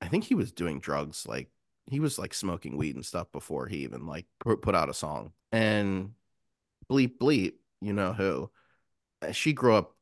I 0.00 0.08
think 0.08 0.24
he 0.24 0.34
was 0.34 0.52
doing 0.52 0.80
drugs. 0.80 1.26
Like 1.26 1.50
he 1.86 2.00
was 2.00 2.18
like 2.18 2.34
smoking 2.34 2.76
weed 2.78 2.96
and 2.96 3.04
stuff 3.06 3.30
before 3.32 3.66
he 3.66 3.78
even 3.78 4.06
like 4.06 4.26
put 4.40 4.74
out 4.74 4.88
a 4.88 4.94
song. 4.94 5.32
And 5.52 6.14
bleep 6.90 7.18
bleep, 7.18 7.54
you 7.80 7.92
know 7.92 8.12
who? 8.12 8.50
uh, 9.22 9.32
She 9.32 9.52
grew 9.52 9.74
up 9.74 9.96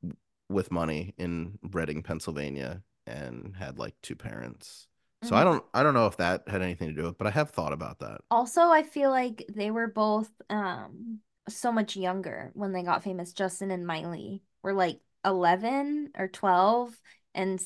with 0.50 0.70
money 0.72 1.14
in 1.18 1.58
Reading, 1.62 2.02
Pennsylvania, 2.02 2.82
and 3.06 3.56
had 3.56 3.78
like 3.78 3.94
two 4.02 4.16
parents. 4.16 4.88
So 5.22 5.36
I 5.36 5.40
Mhm. 5.40 5.44
don't 5.44 5.64
I 5.74 5.82
don't 5.82 5.94
know 5.94 6.06
if 6.06 6.16
that 6.18 6.48
had 6.48 6.62
anything 6.62 6.88
to 6.88 6.94
do 6.94 7.02
with 7.02 7.12
it, 7.12 7.18
but 7.18 7.26
I 7.26 7.30
have 7.30 7.50
thought 7.50 7.72
about 7.72 8.00
that. 8.00 8.22
Also, 8.30 8.62
I 8.70 8.82
feel 8.82 9.10
like 9.10 9.44
they 9.48 9.70
were 9.70 9.88
both 9.88 10.30
um 10.50 11.20
so 11.48 11.72
much 11.72 11.96
younger 11.96 12.50
when 12.54 12.72
they 12.72 12.82
got 12.82 13.02
famous. 13.02 13.32
Justin 13.32 13.70
and 13.70 13.86
Miley 13.86 14.42
were 14.62 14.72
like 14.72 15.00
11 15.24 16.10
or 16.16 16.28
12 16.28 17.00
and 17.34 17.60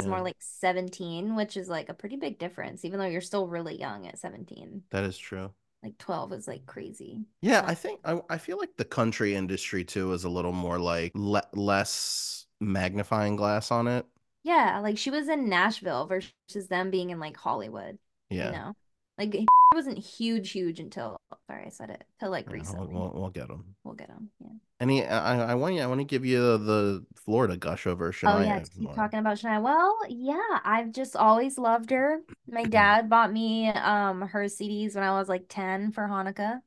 is 0.00 0.06
more 0.06 0.22
like 0.22 0.36
17, 0.40 1.36
which 1.36 1.56
is 1.56 1.68
like 1.68 1.88
a 1.88 1.94
pretty 1.94 2.16
big 2.16 2.38
difference, 2.38 2.84
even 2.84 2.98
though 3.00 3.06
you're 3.06 3.20
still 3.22 3.48
really 3.48 3.78
young 3.80 4.06
at 4.06 4.18
17. 4.18 4.84
that 4.90 5.04
is 5.04 5.18
true. 5.18 5.52
Like 5.86 5.98
12 5.98 6.32
is 6.32 6.48
like 6.48 6.66
crazy. 6.66 7.26
Yeah, 7.42 7.62
I 7.66 7.74
think 7.74 8.00
I, 8.04 8.20
I 8.28 8.38
feel 8.38 8.58
like 8.58 8.76
the 8.76 8.84
country 8.84 9.34
industry 9.34 9.84
too 9.84 10.12
is 10.12 10.24
a 10.24 10.28
little 10.28 10.52
more 10.52 10.78
like 10.78 11.12
le- 11.14 11.48
less 11.52 12.46
magnifying 12.60 13.36
glass 13.36 13.70
on 13.70 13.86
it. 13.86 14.06
Yeah, 14.44 14.78
like 14.80 14.98
she 14.98 15.10
was 15.10 15.28
in 15.28 15.48
Nashville 15.48 16.06
versus 16.06 16.68
them 16.68 16.90
being 16.90 17.10
in 17.10 17.18
like 17.18 17.36
Hollywood, 17.36 17.98
Yeah, 18.30 18.46
you 18.46 18.52
know? 18.52 18.74
Like 19.18 19.34
it 19.34 19.46
wasn't 19.74 19.98
huge, 19.98 20.52
huge 20.52 20.80
until, 20.80 21.20
sorry, 21.46 21.66
I 21.66 21.70
said 21.70 21.90
it, 21.90 22.04
till 22.20 22.30
like 22.30 22.50
Yeah, 22.50 22.52
recently. 22.52 22.94
we'll, 22.94 23.12
we'll 23.14 23.30
get 23.30 23.48
them. 23.48 23.76
We'll 23.84 23.94
get 23.94 24.08
them. 24.08 24.30
Yeah. 24.40 24.50
Any, 24.78 25.06
I, 25.06 25.52
I 25.52 25.54
want 25.54 25.74
you, 25.74 25.80
I 25.82 25.86
want 25.86 26.00
to 26.00 26.04
give 26.04 26.24
you 26.24 26.58
the 26.58 27.04
Florida 27.16 27.56
gush 27.56 27.86
over 27.86 28.12
Oh 28.24 28.40
yeah, 28.40 28.58
to 28.58 28.66
keep 28.78 28.92
talking 28.94 29.20
about 29.20 29.38
Shania. 29.38 29.62
Well, 29.62 29.98
yeah, 30.08 30.60
I've 30.64 30.92
just 30.92 31.14
always 31.16 31.58
loved 31.58 31.90
her. 31.90 32.20
My 32.48 32.64
dad 32.66 33.08
bought 33.08 33.32
me 33.32 33.68
um 33.68 34.22
her 34.22 34.48
CDs 34.48 34.94
when 34.94 35.04
I 35.04 35.12
was 35.12 35.28
like 35.28 35.44
10 35.48 35.92
for 35.92 36.06
Hanukkah. 36.08 36.60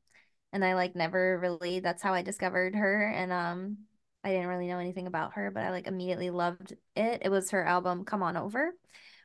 And 0.52 0.64
I 0.64 0.74
like 0.74 0.96
never 0.96 1.38
really 1.38 1.80
that's 1.80 2.02
how 2.02 2.14
I 2.14 2.22
discovered 2.22 2.74
her. 2.74 3.08
And 3.08 3.32
um 3.32 3.78
I 4.24 4.30
didn't 4.30 4.48
really 4.48 4.68
know 4.68 4.78
anything 4.78 5.06
about 5.06 5.34
her, 5.34 5.50
but 5.50 5.62
I 5.64 5.70
like 5.70 5.86
immediately 5.86 6.30
loved 6.30 6.72
it. 6.96 7.22
It 7.24 7.30
was 7.30 7.50
her 7.50 7.64
album 7.64 8.04
Come 8.04 8.22
On 8.22 8.36
Over, 8.36 8.72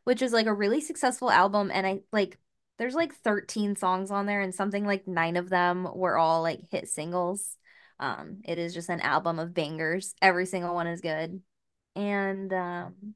which 0.03 0.21
is 0.21 0.33
like 0.33 0.47
a 0.47 0.53
really 0.53 0.81
successful 0.81 1.31
album. 1.31 1.71
And 1.73 1.87
I 1.87 2.01
like 2.11 2.37
there's 2.77 2.95
like 2.95 3.13
13 3.15 3.75
songs 3.75 4.11
on 4.11 4.25
there, 4.25 4.41
and 4.41 4.53
something 4.53 4.85
like 4.85 5.07
nine 5.07 5.37
of 5.37 5.49
them 5.49 5.87
were 5.93 6.17
all 6.17 6.41
like 6.41 6.59
hit 6.71 6.89
singles. 6.89 7.57
Um, 7.99 8.41
it 8.45 8.57
is 8.59 8.73
just 8.73 8.89
an 8.89 9.01
album 9.01 9.39
of 9.39 9.53
bangers. 9.53 10.13
Every 10.21 10.45
single 10.45 10.73
one 10.75 10.87
is 10.87 11.01
good. 11.01 11.41
And 11.95 12.51
um 12.53 13.15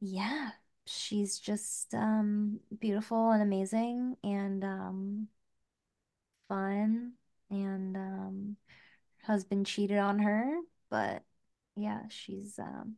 yeah, 0.00 0.50
she's 0.86 1.38
just 1.38 1.94
um 1.94 2.60
beautiful 2.80 3.30
and 3.30 3.42
amazing 3.42 4.16
and 4.24 4.64
um 4.64 5.28
fun 6.48 7.12
and 7.50 7.96
um 7.96 8.56
husband 9.24 9.66
cheated 9.66 9.98
on 9.98 10.20
her, 10.20 10.56
but 10.90 11.22
yeah, 11.76 12.02
she's 12.08 12.58
um 12.58 12.96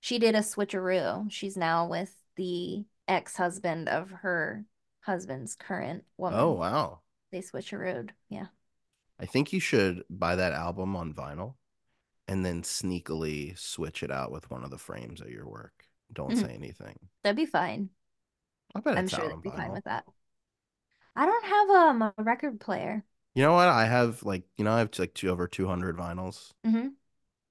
she 0.00 0.18
did 0.18 0.34
a 0.34 0.40
switcheroo. 0.40 1.30
She's 1.30 1.56
now 1.56 1.88
with 1.88 2.14
the 2.36 2.84
ex-husband 3.10 3.88
of 3.88 4.10
her 4.10 4.64
husband's 5.00 5.54
current 5.56 6.04
woman. 6.16 6.40
Oh 6.40 6.52
wow! 6.52 7.00
They 7.32 7.40
switch 7.42 7.70
switcherooed. 7.70 8.10
Yeah. 8.28 8.46
I 9.18 9.26
think 9.26 9.52
you 9.52 9.60
should 9.60 10.04
buy 10.08 10.36
that 10.36 10.52
album 10.52 10.96
on 10.96 11.12
vinyl, 11.12 11.54
and 12.28 12.44
then 12.44 12.62
sneakily 12.62 13.58
switch 13.58 14.02
it 14.02 14.10
out 14.10 14.32
with 14.32 14.50
one 14.50 14.64
of 14.64 14.70
the 14.70 14.78
frames 14.78 15.20
at 15.20 15.30
your 15.30 15.48
work. 15.48 15.86
Don't 16.12 16.32
Mhm. 16.32 16.40
say 16.40 16.54
anything. 16.54 16.98
That'd 17.22 17.36
be 17.36 17.46
fine. 17.46 17.90
I 18.74 18.80
bet 18.80 18.98
I'm 18.98 19.04
it's 19.04 19.14
sure 19.14 19.28
they'd 19.28 19.42
be 19.42 19.50
fine 19.50 19.72
with 19.72 19.84
that. 19.84 20.04
I 21.16 21.26
don't 21.26 21.44
have 21.44 21.70
um, 21.70 22.02
a 22.02 22.14
record 22.22 22.60
player. 22.60 23.04
You 23.34 23.42
know 23.42 23.52
what? 23.52 23.68
I 23.68 23.86
have 23.86 24.22
like 24.22 24.44
you 24.56 24.64
know 24.64 24.72
I 24.72 24.80
have 24.80 24.98
like 24.98 25.14
two 25.14 25.28
over 25.30 25.46
two 25.46 25.66
hundred 25.66 25.96
vinyls. 25.96 26.52
Mm-hmm. 26.66 26.88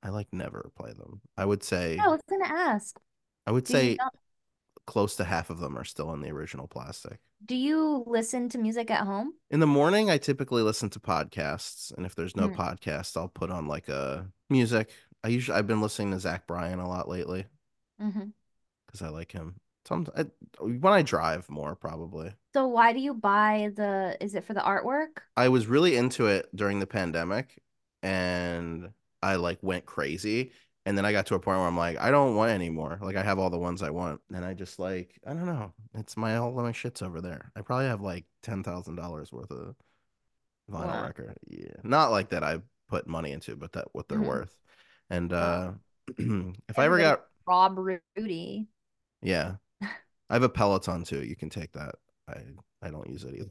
I 0.03 0.10
like 0.10 0.32
never 0.34 0.72
play 0.76 0.93
them. 0.93 1.22
I 1.38 1.45
would 1.45 1.64
say 1.64 1.97
Yeah, 1.97 2.05
I 2.05 2.07
was 2.10 2.22
gonna 2.30 2.45
ask. 2.45 2.99
I 3.45 3.51
would 3.51 3.68
Do 3.68 3.74
say 3.74 3.97
close 4.89 5.15
to 5.17 5.23
half 5.23 5.49
of 5.51 5.59
them 5.59 5.77
are 5.77 5.83
still 5.85 6.11
in 6.13 6.21
the 6.21 6.31
original 6.31 6.67
plastic. 6.67 7.19
Do 7.45 7.55
you 7.55 8.03
listen 8.07 8.49
to 8.49 8.57
music 8.57 8.89
at 8.89 9.05
home? 9.05 9.33
In 9.51 9.59
the 9.59 9.67
morning, 9.67 10.09
I 10.09 10.17
typically 10.17 10.63
listen 10.63 10.89
to 10.89 10.99
podcasts, 10.99 11.95
and 11.95 12.05
if 12.05 12.15
there's 12.15 12.35
no 12.35 12.49
Mm. 12.49 12.55
podcast, 12.55 13.15
I'll 13.15 13.27
put 13.29 13.51
on 13.51 13.67
like 13.67 13.87
a 13.87 14.27
music 14.49 14.89
I 15.23 15.27
usually 15.27 15.57
I've 15.57 15.67
been 15.67 15.81
listening 15.81 16.11
to 16.11 16.19
Zach 16.19 16.47
Bryan 16.47 16.79
a 16.79 16.87
lot 16.87 17.09
lately 17.09 17.45
because 17.99 19.01
I 19.01 19.09
like 19.09 19.31
him. 19.33 19.59
Sometimes 19.85 20.17
I, 20.17 20.63
when 20.63 20.93
I 20.93 21.01
drive 21.01 21.49
more 21.49 21.75
probably. 21.75 22.33
So 22.53 22.67
why 22.67 22.93
do 22.93 22.99
you 22.99 23.13
buy 23.13 23.71
the? 23.75 24.17
Is 24.21 24.33
it 24.35 24.45
for 24.45 24.53
the 24.53 24.61
artwork? 24.61 25.19
I 25.35 25.49
was 25.49 25.67
really 25.67 25.95
into 25.97 26.27
it 26.27 26.47
during 26.55 26.79
the 26.79 26.87
pandemic 26.87 27.61
and 28.01 28.91
I 29.21 29.35
like 29.35 29.59
went 29.61 29.85
crazy. 29.85 30.51
And 30.89 30.97
then 30.97 31.05
I 31.05 31.13
got 31.13 31.27
to 31.27 31.35
a 31.35 31.39
point 31.39 31.59
where 31.59 31.67
I'm 31.67 31.77
like, 31.77 31.99
I 31.99 32.11
don't 32.11 32.35
want 32.35 32.51
any 32.51 32.71
more. 32.71 32.97
Like 32.99 33.15
I 33.15 33.21
have 33.23 33.37
all 33.37 33.51
the 33.51 33.59
ones 33.59 33.83
I 33.83 33.91
want. 33.91 34.21
And 34.33 34.43
I 34.43 34.55
just 34.55 34.79
like, 34.79 35.19
I 35.27 35.35
don't 35.35 35.45
know. 35.45 35.71
It's 35.93 36.17
my 36.17 36.37
all 36.37 36.49
of 36.49 36.65
my 36.65 36.71
shit's 36.71 37.03
over 37.03 37.21
there. 37.21 37.51
I 37.55 37.61
probably 37.61 37.85
have 37.87 38.01
like 38.01 38.25
ten 38.41 38.63
thousand 38.63 38.95
dollars 38.95 39.31
worth 39.31 39.51
of 39.51 39.75
vinyl 40.71 41.01
Wow. 41.01 41.03
record. 41.03 41.37
Yeah. 41.47 41.67
Not 41.83 42.11
like 42.11 42.29
that 42.29 42.43
I 42.43 42.61
put 42.89 43.07
money 43.07 43.33
into, 43.33 43.55
but 43.55 43.73
that 43.73 43.89
what 43.93 44.09
they're 44.09 44.19
Mhm. 44.19 44.27
worth. 44.27 44.57
And 45.09 45.33
uh 45.33 45.73
if 46.17 46.79
I 46.79 46.85
ever 46.85 46.99
got 46.99 47.25
Rob 47.45 47.77
Rudy. 47.77 48.67
yeah. 49.21 49.55
I 50.29 50.33
have 50.35 50.43
a 50.43 50.49
Peloton 50.49 51.03
too. 51.05 51.23
You 51.23 51.35
can 51.35 51.49
take 51.49 51.73
that. 51.73 51.95
I 52.27 52.41
I 52.81 52.91
don't 52.91 53.09
use 53.09 53.25
it 53.25 53.35
either. 53.35 53.49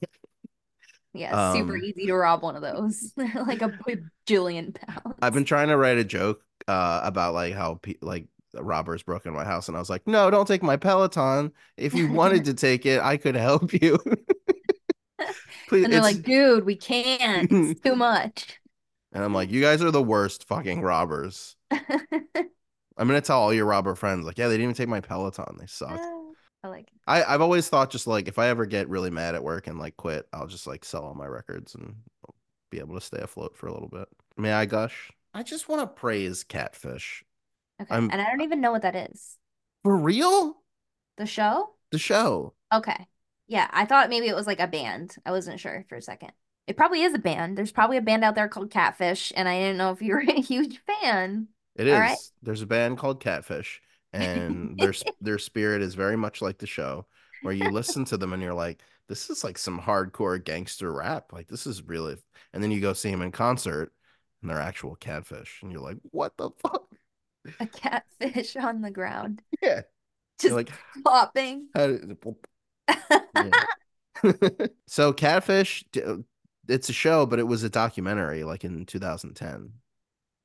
Yeah, 1.18 1.52
super 1.52 1.76
Um, 1.76 1.82
easy 1.84 2.06
to 2.06 2.14
rob 2.14 2.42
one 2.42 2.56
of 2.56 2.62
those. 2.62 3.12
Like 3.16 3.62
a 3.62 3.70
bajillion 3.70 4.74
pounds. 4.74 5.16
I've 5.22 5.34
been 5.34 5.44
trying 5.44 5.68
to 5.68 5.76
write 5.76 5.98
a 5.98 6.04
joke 6.04 6.42
uh, 6.66 7.00
about 7.04 7.34
like 7.34 7.54
how 7.54 7.76
pe- 7.76 7.94
like 8.02 8.26
robbers 8.54 9.02
broke 9.02 9.26
into 9.26 9.36
my 9.38 9.44
house, 9.44 9.68
and 9.68 9.76
I 9.76 9.80
was 9.80 9.90
like, 9.90 10.06
"No, 10.06 10.30
don't 10.30 10.46
take 10.48 10.62
my 10.62 10.76
Peloton. 10.76 11.52
If 11.76 11.94
you 11.94 12.12
wanted 12.12 12.44
to 12.46 12.54
take 12.54 12.86
it, 12.86 13.00
I 13.00 13.16
could 13.16 13.34
help 13.34 13.72
you." 13.72 13.98
Please, 15.68 15.84
and 15.84 15.92
they're 15.92 16.00
like, 16.00 16.22
dude, 16.22 16.64
we 16.64 16.76
can't. 16.76 17.50
It's 17.52 17.80
too 17.80 17.96
much. 17.96 18.58
and 19.12 19.22
I'm 19.22 19.34
like, 19.34 19.50
"You 19.50 19.60
guys 19.60 19.82
are 19.82 19.90
the 19.90 20.02
worst 20.02 20.46
fucking 20.48 20.80
robbers." 20.82 21.56
I'm 21.70 23.06
gonna 23.06 23.20
tell 23.20 23.40
all 23.40 23.54
your 23.54 23.66
robber 23.66 23.94
friends, 23.94 24.26
like, 24.26 24.38
"Yeah, 24.38 24.48
they 24.48 24.54
didn't 24.54 24.64
even 24.64 24.74
take 24.74 24.88
my 24.88 25.00
Peloton. 25.00 25.56
They 25.58 25.66
suck." 25.66 26.00
I 26.64 26.68
like 26.68 26.88
it. 26.88 27.00
I 27.06 27.22
I've 27.22 27.40
always 27.40 27.68
thought 27.68 27.90
just 27.90 28.06
like 28.06 28.28
if 28.28 28.38
I 28.38 28.48
ever 28.48 28.66
get 28.66 28.88
really 28.88 29.10
mad 29.10 29.34
at 29.34 29.44
work 29.44 29.66
and 29.66 29.78
like 29.78 29.96
quit, 29.96 30.26
I'll 30.32 30.46
just 30.46 30.66
like 30.66 30.84
sell 30.84 31.04
all 31.04 31.14
my 31.14 31.26
records 31.26 31.74
and 31.74 31.94
be 32.70 32.78
able 32.80 32.94
to 32.94 33.00
stay 33.00 33.20
afloat 33.20 33.56
for 33.56 33.66
a 33.68 33.72
little 33.72 33.88
bit. 33.88 34.08
May 34.36 34.52
I 34.52 34.66
gush? 34.66 35.10
I 35.34 35.42
just 35.42 35.68
want 35.68 35.82
to 35.82 35.86
praise 35.86 36.44
Catfish. 36.44 37.24
Okay. 37.80 37.94
I'm- 37.94 38.10
And 38.12 38.20
I 38.20 38.26
don't 38.26 38.40
even 38.42 38.60
know 38.60 38.72
what 38.72 38.82
that 38.82 38.96
is. 39.12 39.38
For 39.84 39.96
real? 39.96 40.56
The 41.16 41.26
show? 41.26 41.70
The 41.92 41.98
show. 41.98 42.54
Okay. 42.74 43.06
Yeah, 43.46 43.68
I 43.72 43.86
thought 43.86 44.10
maybe 44.10 44.26
it 44.28 44.34
was 44.36 44.46
like 44.46 44.60
a 44.60 44.66
band. 44.66 45.16
I 45.24 45.30
wasn't 45.30 45.60
sure 45.60 45.84
for 45.88 45.94
a 45.96 46.02
second. 46.02 46.32
It 46.66 46.76
probably 46.76 47.00
is 47.02 47.14
a 47.14 47.18
band. 47.18 47.56
There's 47.56 47.72
probably 47.72 47.96
a 47.96 48.02
band 48.02 48.24
out 48.24 48.34
there 48.34 48.48
called 48.48 48.70
Catfish, 48.70 49.32
and 49.34 49.48
I 49.48 49.58
didn't 49.58 49.78
know 49.78 49.92
if 49.92 50.02
you 50.02 50.12
were 50.14 50.20
a 50.20 50.40
huge 50.42 50.80
fan. 50.84 51.48
It 51.76 51.86
is. 51.86 51.98
Right. 51.98 52.18
There's 52.42 52.60
a 52.62 52.66
band 52.66 52.98
called 52.98 53.20
Catfish, 53.20 53.80
and 54.12 54.78
their 54.78 54.94
their 55.20 55.38
spirit 55.38 55.82
is 55.82 55.94
very 55.94 56.16
much 56.16 56.40
like 56.42 56.58
the 56.58 56.66
show, 56.66 57.06
where 57.42 57.54
you 57.54 57.70
listen 57.70 58.04
to 58.06 58.16
them 58.16 58.32
and 58.32 58.42
you're 58.42 58.54
like, 58.54 58.80
this 59.08 59.30
is 59.30 59.44
like 59.44 59.58
some 59.58 59.80
hardcore 59.80 60.42
gangster 60.42 60.92
rap. 60.92 61.32
Like 61.32 61.48
this 61.48 61.66
is 61.66 61.82
really. 61.82 62.16
And 62.52 62.62
then 62.62 62.70
you 62.70 62.80
go 62.80 62.92
see 62.94 63.10
them 63.10 63.22
in 63.22 63.32
concert, 63.32 63.92
and 64.40 64.50
they're 64.50 64.60
actual 64.60 64.96
Catfish, 64.96 65.60
and 65.62 65.70
you're 65.72 65.82
like, 65.82 65.98
what 66.10 66.36
the 66.36 66.50
fuck? 66.62 66.84
A 67.60 67.66
catfish 67.66 68.56
on 68.56 68.82
the 68.82 68.90
ground, 68.90 69.40
Yeah. 69.62 69.82
just 70.38 70.50
You're 70.50 70.54
like, 70.56 70.70
flopping. 71.02 71.68
how 71.74 71.86
did- 71.86 72.16
Yeah. 73.34 73.64
so 74.86 75.12
Catfish, 75.12 75.84
it's 76.68 76.88
a 76.88 76.92
show, 76.92 77.24
but 77.26 77.38
it 77.38 77.46
was 77.46 77.62
a 77.62 77.70
documentary 77.70 78.44
like 78.44 78.64
in 78.64 78.84
2010 78.84 79.72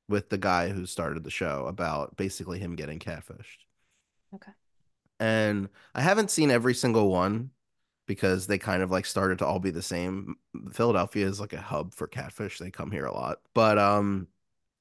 with 0.08 0.28
the 0.28 0.38
guy 0.38 0.68
who 0.68 0.86
started 0.86 1.24
the 1.24 1.30
show 1.30 1.66
about 1.66 2.16
basically 2.16 2.58
him 2.58 2.76
getting 2.76 2.98
catfished. 2.98 3.64
Okay. 4.34 4.52
And 5.20 5.68
I 5.94 6.02
haven't 6.02 6.30
seen 6.30 6.50
every 6.50 6.74
single 6.74 7.10
one 7.10 7.50
because 8.06 8.46
they 8.46 8.58
kind 8.58 8.82
of 8.82 8.90
like 8.90 9.06
started 9.06 9.38
to 9.38 9.46
all 9.46 9.58
be 9.58 9.70
the 9.70 9.82
same. 9.82 10.36
Philadelphia 10.72 11.26
is 11.26 11.40
like 11.40 11.52
a 11.52 11.60
hub 11.60 11.94
for 11.94 12.06
catfish. 12.06 12.58
They 12.58 12.70
come 12.70 12.90
here 12.90 13.06
a 13.06 13.14
lot. 13.14 13.38
But 13.54 13.78
um 13.78 14.28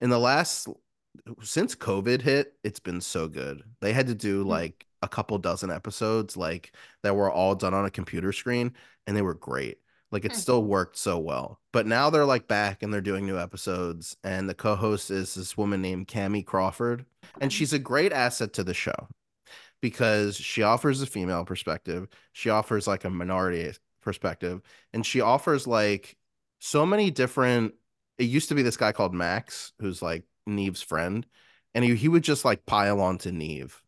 in 0.01 0.09
the 0.09 0.19
last 0.19 0.67
since 1.41 1.75
COVID 1.75 2.21
hit, 2.21 2.53
it's 2.63 2.79
been 2.79 2.99
so 3.01 3.27
good. 3.27 3.63
They 3.79 3.93
had 3.93 4.07
to 4.07 4.15
do 4.15 4.43
like 4.43 4.85
a 5.01 5.07
couple 5.07 5.37
dozen 5.37 5.71
episodes 5.71 6.35
like 6.35 6.73
that 7.03 7.15
were 7.15 7.31
all 7.31 7.55
done 7.55 7.73
on 7.73 7.85
a 7.85 7.91
computer 7.91 8.31
screen 8.33 8.73
and 9.07 9.15
they 9.15 9.21
were 9.21 9.33
great. 9.35 9.77
Like 10.13 10.25
it 10.25 10.33
Hmm. 10.33 10.37
still 10.37 10.63
worked 10.63 10.97
so 10.97 11.19
well. 11.19 11.59
But 11.73 11.87
now 11.87 12.09
they're 12.11 12.25
like 12.25 12.47
back 12.47 12.83
and 12.83 12.93
they're 12.93 13.01
doing 13.01 13.25
new 13.27 13.39
episodes 13.39 14.17
and 14.23 14.49
the 14.49 14.55
co-host 14.55 15.11
is 15.11 15.35
this 15.35 15.57
woman 15.57 15.81
named 15.81 16.07
Kamie 16.07 16.45
Crawford 16.45 17.05
and 17.41 17.53
she's 17.53 17.73
a 17.73 17.79
great 17.79 18.13
asset 18.13 18.53
to 18.55 18.63
the 18.63 18.75
show 18.75 19.09
because 19.81 20.35
she 20.37 20.63
offers 20.63 21.01
a 21.01 21.05
female 21.07 21.45
perspective, 21.45 22.07
she 22.31 22.49
offers 22.49 22.87
like 22.87 23.05
a 23.05 23.09
minority 23.09 23.71
perspective 24.01 24.61
and 24.93 25.05
she 25.05 25.21
offers 25.21 25.67
like 25.67 26.17
so 26.59 26.85
many 26.85 27.11
different 27.11 27.73
it 28.17 28.25
used 28.25 28.49
to 28.49 28.55
be 28.55 28.61
this 28.61 28.77
guy 28.77 28.91
called 28.91 29.13
Max 29.13 29.73
who's 29.79 30.01
like 30.01 30.23
Nev's 30.45 30.81
friend 30.81 31.25
and 31.73 31.83
he, 31.85 31.95
he 31.95 32.07
would 32.07 32.23
just 32.23 32.45
like 32.45 32.65
pile 32.65 33.01
on 33.01 33.17
to 33.19 33.31
Nev 33.31 33.81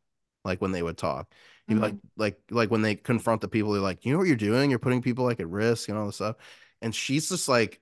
like 0.43 0.61
when 0.61 0.71
they 0.71 0.83
would 0.83 0.97
talk. 0.97 1.31
Mhm. 1.67 1.79
like 1.81 1.95
like 2.17 2.39
like 2.51 2.71
when 2.71 2.81
they 2.81 2.95
confront 2.95 3.41
the 3.41 3.47
people, 3.47 3.71
they're 3.73 3.81
like, 3.81 4.05
you 4.05 4.11
know 4.13 4.17
what 4.19 4.27
you're 4.27 4.35
doing? 4.35 4.69
You're 4.69 4.79
putting 4.79 5.01
people 5.01 5.25
like 5.25 5.39
at 5.39 5.49
risk 5.49 5.89
and 5.89 5.97
all 5.97 6.05
this 6.07 6.15
stuff. 6.15 6.37
And 6.81 6.93
she's 6.93 7.29
just 7.29 7.47
like 7.49 7.81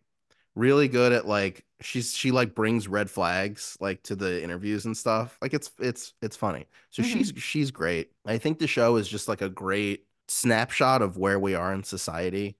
really 0.56 0.88
good 0.88 1.14
at 1.14 1.28
like 1.28 1.66
she's 1.82 2.14
she 2.16 2.32
like 2.32 2.56
brings 2.56 2.88
red 2.88 3.10
flags 3.10 3.78
like 3.82 4.04
to 4.04 4.16
the 4.16 4.44
interviews 4.44 4.86
and 4.86 4.96
stuff. 4.98 5.38
Like 5.42 5.54
it's 5.54 5.72
it's 5.80 6.14
it's 6.22 6.38
funny. 6.38 6.68
So 6.92 7.04
Mhm. 7.04 7.10
she's 7.14 7.34
she's 7.38 7.72
great. 7.72 8.12
I 8.26 8.38
think 8.38 8.60
the 8.60 8.68
show 8.68 8.98
is 8.98 9.08
just 9.10 9.28
like 9.28 9.42
a 9.42 9.50
great 9.50 10.08
snapshot 10.30 11.02
of 11.02 11.18
where 11.18 11.40
we 11.40 11.56
are 11.56 11.74
in 11.74 11.84
society. 11.84 12.58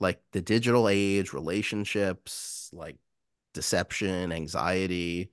Like 0.00 0.20
the 0.32 0.42
digital 0.42 0.88
age, 0.88 1.32
relationships, 1.32 2.70
like 2.72 2.96
deception, 3.54 4.32
anxiety, 4.32 5.32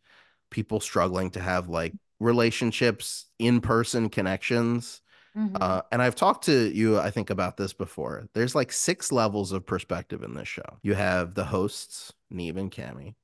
people 0.51 0.82
struggling 0.82 1.32
to 1.32 1.41
have 1.41 1.69
like 1.69 1.95
relationships, 2.19 3.28
in-person 3.39 4.09
connections. 4.09 5.01
Mhm. 5.36 5.57
Uh, 5.59 5.81
and 5.91 6.01
I've 6.01 6.15
talked 6.15 6.45
to 6.45 6.71
you, 6.75 6.99
I 6.99 7.09
think, 7.09 7.29
about 7.29 7.57
this 7.57 7.73
before. 7.73 8.27
There's 8.34 8.53
like 8.55 8.71
six 8.71 9.11
levels 9.11 9.51
of 9.51 9.65
perspective 9.65 10.23
in 10.23 10.34
this 10.36 10.47
show. 10.47 10.77
You 10.84 10.93
have 10.93 11.34
the 11.34 11.45
hosts, 11.45 12.13
Nev 12.29 12.57
and 12.57 12.71
Kamie. 12.71 13.15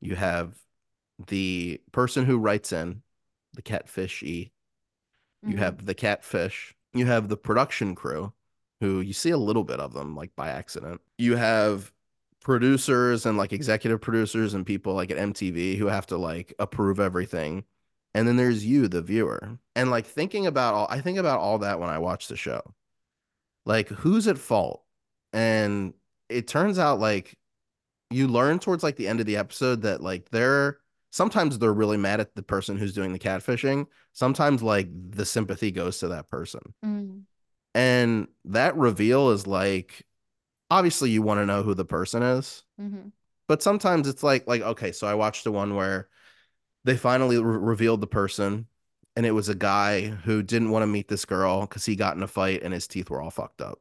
You 0.00 0.16
have 0.16 0.58
the 1.28 1.80
person 1.92 2.24
who 2.26 2.38
writes 2.38 2.72
in, 2.72 3.02
the 3.54 3.62
catfish 3.62 4.22
E. 4.22 4.52
You 5.42 5.54
Mhm. 5.56 5.58
have 5.58 5.86
the 5.86 5.94
catfish. 5.94 6.74
You 6.92 7.06
have 7.06 7.28
the 7.28 7.36
production 7.36 7.94
crew, 7.94 8.32
who 8.80 9.00
you 9.00 9.12
see 9.12 9.30
a 9.30 9.38
little 9.38 9.64
bit 9.64 9.80
of 9.80 9.92
them, 9.92 10.14
like 10.14 10.34
by 10.36 10.48
accident. 10.48 11.00
You 11.18 11.36
have 11.36 11.92
producers 12.40 13.26
and 13.26 13.36
like 13.38 13.52
executive 13.52 14.00
producers 14.00 14.54
and 14.54 14.66
people 14.66 14.94
like 14.94 15.10
at 15.10 15.18
MTV 15.18 15.76
who 15.76 15.86
have 15.86 16.06
to 16.08 16.16
like 16.16 16.54
approve 16.58 17.00
everything. 17.00 17.64
And 18.14 18.26
then 18.26 18.36
there's 18.36 18.64
you, 18.64 18.88
the 18.88 19.02
viewer. 19.02 19.58
And 19.76 19.90
like 19.90 20.06
thinking 20.06 20.46
about 20.46 20.74
all, 20.74 20.86
I 20.90 21.00
think 21.00 21.18
about 21.18 21.38
all 21.40 21.58
that 21.58 21.78
when 21.80 21.90
I 21.90 21.98
watch 21.98 22.26
the 22.28 22.36
show. 22.36 22.60
Like, 23.66 23.88
who's 23.88 24.26
at 24.26 24.38
fault? 24.38 24.82
And 25.32 25.94
it 26.28 26.48
turns 26.48 26.78
out 26.78 26.98
like 26.98 27.36
you 28.10 28.26
learn 28.26 28.58
towards 28.58 28.82
like 28.82 28.96
the 28.96 29.06
end 29.06 29.20
of 29.20 29.26
the 29.26 29.36
episode 29.36 29.82
that 29.82 30.02
like 30.02 30.28
they're 30.30 30.78
sometimes 31.12 31.58
they're 31.58 31.72
really 31.72 31.96
mad 31.96 32.20
at 32.20 32.34
the 32.34 32.42
person 32.42 32.76
who's 32.76 32.94
doing 32.94 33.12
the 33.12 33.18
catfishing. 33.18 33.86
Sometimes 34.12 34.62
like 34.62 34.88
the 35.10 35.24
sympathy 35.24 35.70
goes 35.70 35.98
to 36.00 36.08
that 36.08 36.28
person. 36.28 36.60
Mm. 36.84 37.22
And 37.74 38.26
that 38.46 38.76
reveal 38.76 39.30
is 39.30 39.46
like 39.46 40.04
obviously 40.70 41.10
you 41.10 41.22
want 41.22 41.38
to 41.38 41.46
know 41.46 41.62
who 41.62 41.74
the 41.74 41.84
person 41.84 42.22
is, 42.22 42.64
Mhm. 42.80 43.12
but 43.48 43.62
sometimes 43.62 44.08
it's 44.08 44.22
like 44.24 44.46
like 44.48 44.62
okay, 44.62 44.90
so 44.90 45.06
I 45.06 45.14
watched 45.14 45.44
the 45.44 45.52
one 45.52 45.76
where 45.76 46.08
they 46.84 46.96
finally 46.96 47.38
re- 47.42 47.58
revealed 47.58 48.00
the 48.00 48.06
person 48.06 48.66
and 49.16 49.26
it 49.26 49.32
was 49.32 49.48
a 49.48 49.54
guy 49.54 50.08
who 50.08 50.42
didn't 50.42 50.70
want 50.70 50.82
to 50.82 50.86
meet 50.86 51.08
this 51.08 51.24
girl 51.24 51.66
cuz 51.66 51.84
he 51.86 51.96
got 51.96 52.16
in 52.16 52.22
a 52.22 52.28
fight 52.28 52.62
and 52.62 52.72
his 52.74 52.86
teeth 52.88 53.10
were 53.10 53.20
all 53.20 53.30
fucked 53.30 53.60
up. 53.60 53.80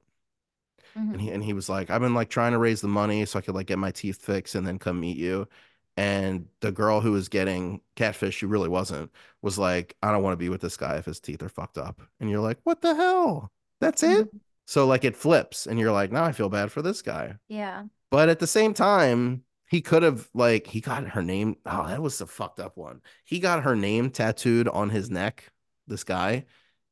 Mhm. 0.97 1.13
And 1.13 1.21
he 1.21 1.29
and 1.31 1.43
he 1.43 1.53
was 1.53 1.69
like, 1.69 1.89
I've 1.89 2.01
been 2.01 2.13
like 2.13 2.29
trying 2.29 2.51
to 2.53 2.57
raise 2.57 2.81
the 2.81 2.87
money 2.87 3.25
so 3.25 3.39
I 3.39 3.41
could 3.41 3.55
like 3.55 3.67
get 3.67 3.79
my 3.79 3.91
teeth 3.91 4.21
fixed 4.21 4.55
and 4.55 4.65
then 4.67 4.79
come 4.79 4.99
meet 4.99 5.17
you. 5.17 5.47
And 5.97 6.47
the 6.61 6.71
girl 6.71 7.01
who 7.01 7.11
was 7.11 7.27
getting 7.29 7.81
catfish, 7.95 8.37
she 8.37 8.45
really 8.45 8.69
wasn't, 8.69 9.11
was 9.41 9.57
like, 9.57 9.97
I 10.01 10.11
don't 10.11 10.23
want 10.23 10.33
to 10.33 10.37
be 10.37 10.49
with 10.49 10.61
this 10.61 10.77
guy 10.77 10.95
if 10.97 11.05
his 11.05 11.19
teeth 11.19 11.43
are 11.43 11.49
fucked 11.49 11.77
up. 11.77 12.01
And 12.19 12.29
you're 12.29 12.39
like, 12.41 12.59
what 12.63 12.81
the 12.81 12.95
hell? 12.95 13.51
That's 13.81 14.03
it? 14.03 14.29
Mhm. 14.33 14.39
So 14.65 14.85
like 14.87 15.03
it 15.03 15.15
flips 15.17 15.67
and 15.67 15.79
you're 15.79 15.91
like, 15.91 16.11
now 16.11 16.23
I 16.23 16.31
feel 16.31 16.49
bad 16.49 16.71
for 16.71 16.81
this 16.81 17.01
guy. 17.01 17.37
Yeah. 17.47 17.85
But 18.11 18.29
at 18.29 18.39
the 18.39 18.47
same 18.47 18.73
time, 18.73 19.43
he 19.69 19.81
could 19.81 20.03
have 20.03 20.27
like 20.33 20.67
he 20.67 20.81
got 20.81 21.07
her 21.09 21.21
name. 21.21 21.55
Oh, 21.65 21.87
that 21.87 22.01
was 22.01 22.17
the 22.17 22.27
fucked 22.27 22.59
up 22.59 22.77
one. 22.77 23.01
He 23.25 23.39
got 23.39 23.63
her 23.63 23.75
name 23.75 24.09
tattooed 24.09 24.67
on 24.67 24.89
his 24.89 25.09
neck, 25.09 25.51
this 25.87 26.03
guy. 26.03 26.45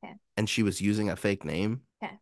Okay. 0.04 0.14
And 0.38 0.50
she 0.50 0.64
was 0.64 0.80
using 0.80 1.10
a 1.10 1.16
fake 1.16 1.44
name. 1.44 1.82
Okay. 2.04 2.14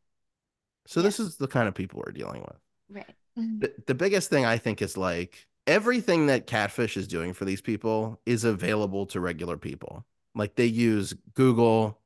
So 0.88 1.02
Yeah. 1.02 1.04
this 1.04 1.20
is 1.20 1.38
the 1.38 1.48
kind 1.48 1.68
of 1.68 1.76
people 1.76 2.02
we're 2.06 2.12
dealing 2.14 2.42
with 2.42 2.58
Right. 2.90 3.16
Mhm. 3.38 3.60
the, 3.62 3.74
the 3.88 3.96
biggest 3.96 4.30
thing 4.30 4.46
I 4.46 4.58
think 4.58 4.82
is 4.82 4.96
like 4.98 5.48
everything 5.68 6.28
that 6.28 6.48
Catfish 6.48 6.96
is 6.96 7.08
doing 7.08 7.34
for 7.34 7.44
these 7.46 7.62
people 7.62 8.22
is 8.26 8.44
available 8.44 9.06
to 9.08 9.20
regular 9.20 9.58
people. 9.58 10.06
Like 10.36 10.56
they 10.56 10.66
use 10.68 11.14
Google, 11.34 12.00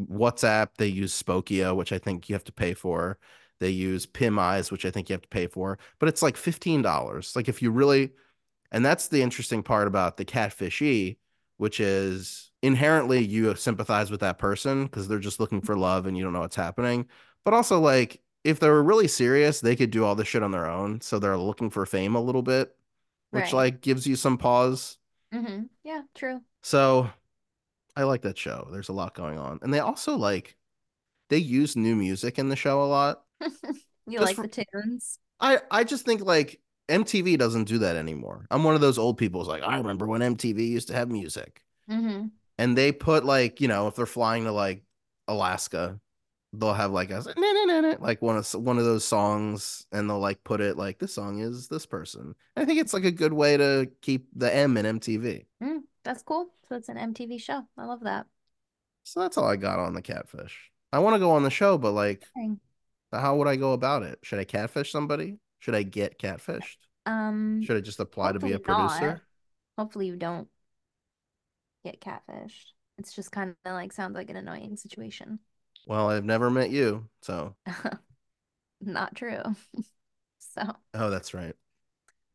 WhatsApp, 0.00 0.68
they 0.78 0.86
use 0.88 1.20
Spokeo, 1.20 1.74
which 1.74 1.92
I 1.92 1.98
think 1.98 2.28
you 2.28 2.34
have 2.34 2.44
to 2.44 2.52
pay 2.52 2.74
for. 2.74 3.18
They 3.60 3.70
use 3.70 4.06
PimEyes, 4.06 4.70
which 4.70 4.84
I 4.84 4.90
think 4.90 5.08
you 5.08 5.14
have 5.14 5.22
to 5.22 5.28
pay 5.28 5.46
for, 5.48 5.78
but 5.98 6.08
it's 6.08 6.22
like 6.22 6.36
$15. 6.36 7.34
Like 7.36 7.48
if 7.48 7.60
you 7.62 7.70
really, 7.70 8.10
and 8.70 8.84
that's 8.84 9.08
the 9.08 9.22
interesting 9.22 9.62
part 9.62 9.88
about 9.88 10.16
the 10.16 10.24
catfishy, 10.24 11.16
which 11.56 11.80
is 11.80 12.50
inherently 12.62 13.24
you 13.24 13.54
sympathize 13.56 14.10
with 14.10 14.20
that 14.20 14.38
person 14.38 14.84
because 14.84 15.08
they're 15.08 15.18
just 15.18 15.40
looking 15.40 15.60
for 15.60 15.76
love 15.76 16.06
and 16.06 16.16
you 16.16 16.22
don't 16.22 16.32
know 16.32 16.40
what's 16.40 16.56
happening. 16.56 17.06
But 17.44 17.54
also, 17.54 17.80
like, 17.80 18.20
if 18.44 18.60
they 18.60 18.68
were 18.68 18.82
really 18.82 19.08
serious, 19.08 19.60
they 19.60 19.74
could 19.74 19.90
do 19.90 20.04
all 20.04 20.14
this 20.14 20.28
shit 20.28 20.42
on 20.42 20.52
their 20.52 20.68
own. 20.68 21.00
So 21.00 21.18
they're 21.18 21.36
looking 21.36 21.70
for 21.70 21.84
fame 21.86 22.14
a 22.14 22.20
little 22.20 22.42
bit, 22.42 22.76
which 23.30 23.44
Right. 23.44 23.52
like 23.52 23.80
gives 23.80 24.06
you 24.06 24.14
some 24.16 24.38
pause. 24.38 24.98
Mm-hmm. 25.34 25.64
Yeah, 25.82 26.02
true. 26.14 26.40
So 26.62 27.10
I 27.96 28.04
like 28.04 28.22
that 28.22 28.38
show. 28.38 28.68
There's 28.70 28.88
a 28.88 28.92
lot 28.92 29.14
going 29.14 29.38
on. 29.38 29.58
And 29.62 29.74
they 29.74 29.80
also 29.80 30.16
like 30.16 30.56
they 31.28 31.38
use 31.38 31.74
new 31.76 31.96
music 31.96 32.38
in 32.38 32.48
the 32.48 32.56
show 32.56 32.82
a 32.82 32.86
lot. 32.86 33.24
You 34.06 34.20
like 34.20 34.36
for- 34.36 34.46
the 34.46 34.64
tunes? 34.72 35.18
I 35.38 35.58
I 35.70 35.84
just 35.84 36.04
think 36.04 36.22
like 36.22 36.60
MTV 36.88 37.38
doesn't 37.38 37.64
do 37.64 37.78
that 37.78 37.96
anymore. 37.96 38.46
I'm 38.50 38.64
one 38.64 38.74
of 38.74 38.80
those 38.80 38.98
old 38.98 39.18
people 39.18 39.40
who's 39.40 39.48
like, 39.48 39.62
I 39.62 39.76
remember 39.76 40.06
when 40.06 40.22
MTV 40.22 40.66
used 40.66 40.88
to 40.88 40.94
have 40.94 41.10
music. 41.10 41.62
Mm-hmm. 41.90 42.28
And 42.56 42.76
they 42.76 42.92
put 42.92 43.24
like, 43.24 43.60
you 43.60 43.68
know, 43.68 43.86
if 43.86 43.94
they're 43.94 44.06
flying 44.06 44.44
to 44.44 44.52
like 44.52 44.82
Alaska, 45.28 46.00
they'll 46.52 46.72
have 46.72 46.90
like 46.90 47.10
a 47.10 47.22
like 48.00 48.22
one 48.22 48.36
of 48.36 48.50
one 48.54 48.78
of 48.78 48.84
those 48.84 49.04
songs 49.04 49.86
and 49.92 50.08
they'll 50.08 50.18
like 50.18 50.42
put 50.44 50.60
it 50.60 50.76
like 50.76 50.98
this 50.98 51.14
song 51.14 51.40
is 51.40 51.68
this 51.68 51.86
person. 51.86 52.34
I 52.56 52.64
think 52.64 52.80
it's 52.80 52.94
like 52.94 53.04
a 53.04 53.10
good 53.12 53.32
way 53.32 53.56
to 53.56 53.90
keep 54.00 54.28
the 54.34 54.52
M 54.52 54.76
in 54.76 54.98
MTV. 54.98 55.44
Mm, 55.62 55.80
that's 56.04 56.22
cool. 56.22 56.48
So 56.68 56.76
it's 56.76 56.88
an 56.88 56.96
MTV 56.96 57.40
show. 57.40 57.64
I 57.76 57.84
love 57.84 58.00
that. 58.00 58.26
So 59.04 59.20
that's 59.20 59.38
all 59.38 59.46
I 59.46 59.56
got 59.56 59.78
on 59.78 59.94
the 59.94 60.02
catfish. 60.02 60.70
I 60.92 60.98
want 61.00 61.14
to 61.14 61.20
go 61.20 61.32
on 61.32 61.42
the 61.42 61.50
show, 61.50 61.76
but 61.78 61.92
like 61.92 62.24
Dang. 62.34 62.58
How 63.12 63.36
would 63.36 63.48
I 63.48 63.56
go 63.56 63.72
about 63.72 64.02
it? 64.02 64.18
Should 64.22 64.38
I 64.38 64.44
catfish 64.44 64.92
somebody? 64.92 65.38
Should 65.60 65.74
I 65.74 65.82
get 65.82 66.18
catfished? 66.18 66.76
Um, 67.06 67.62
Should 67.64 67.76
I 67.76 67.80
just 67.80 68.00
apply 68.00 68.32
to 68.32 68.38
be 68.38 68.52
a 68.52 68.58
not. 68.58 68.62
producer? 68.62 69.22
hopefully 69.76 70.06
you 70.06 70.16
don't 70.16 70.48
get 71.84 72.00
catfished. 72.00 72.72
It's 72.98 73.14
just 73.14 73.30
kind 73.30 73.54
of 73.64 73.72
like 73.72 73.92
sounds 73.92 74.14
like 74.14 74.30
an 74.30 74.36
annoying 74.36 74.76
situation. 74.76 75.38
Well, 75.86 76.10
I've 76.10 76.24
never 76.24 76.50
met 76.50 76.70
you, 76.70 77.08
so 77.22 77.54
Not 78.80 79.14
true. 79.14 79.42
So, 80.40 80.62
oh, 80.94 81.10
that's 81.10 81.34
right. 81.34 81.54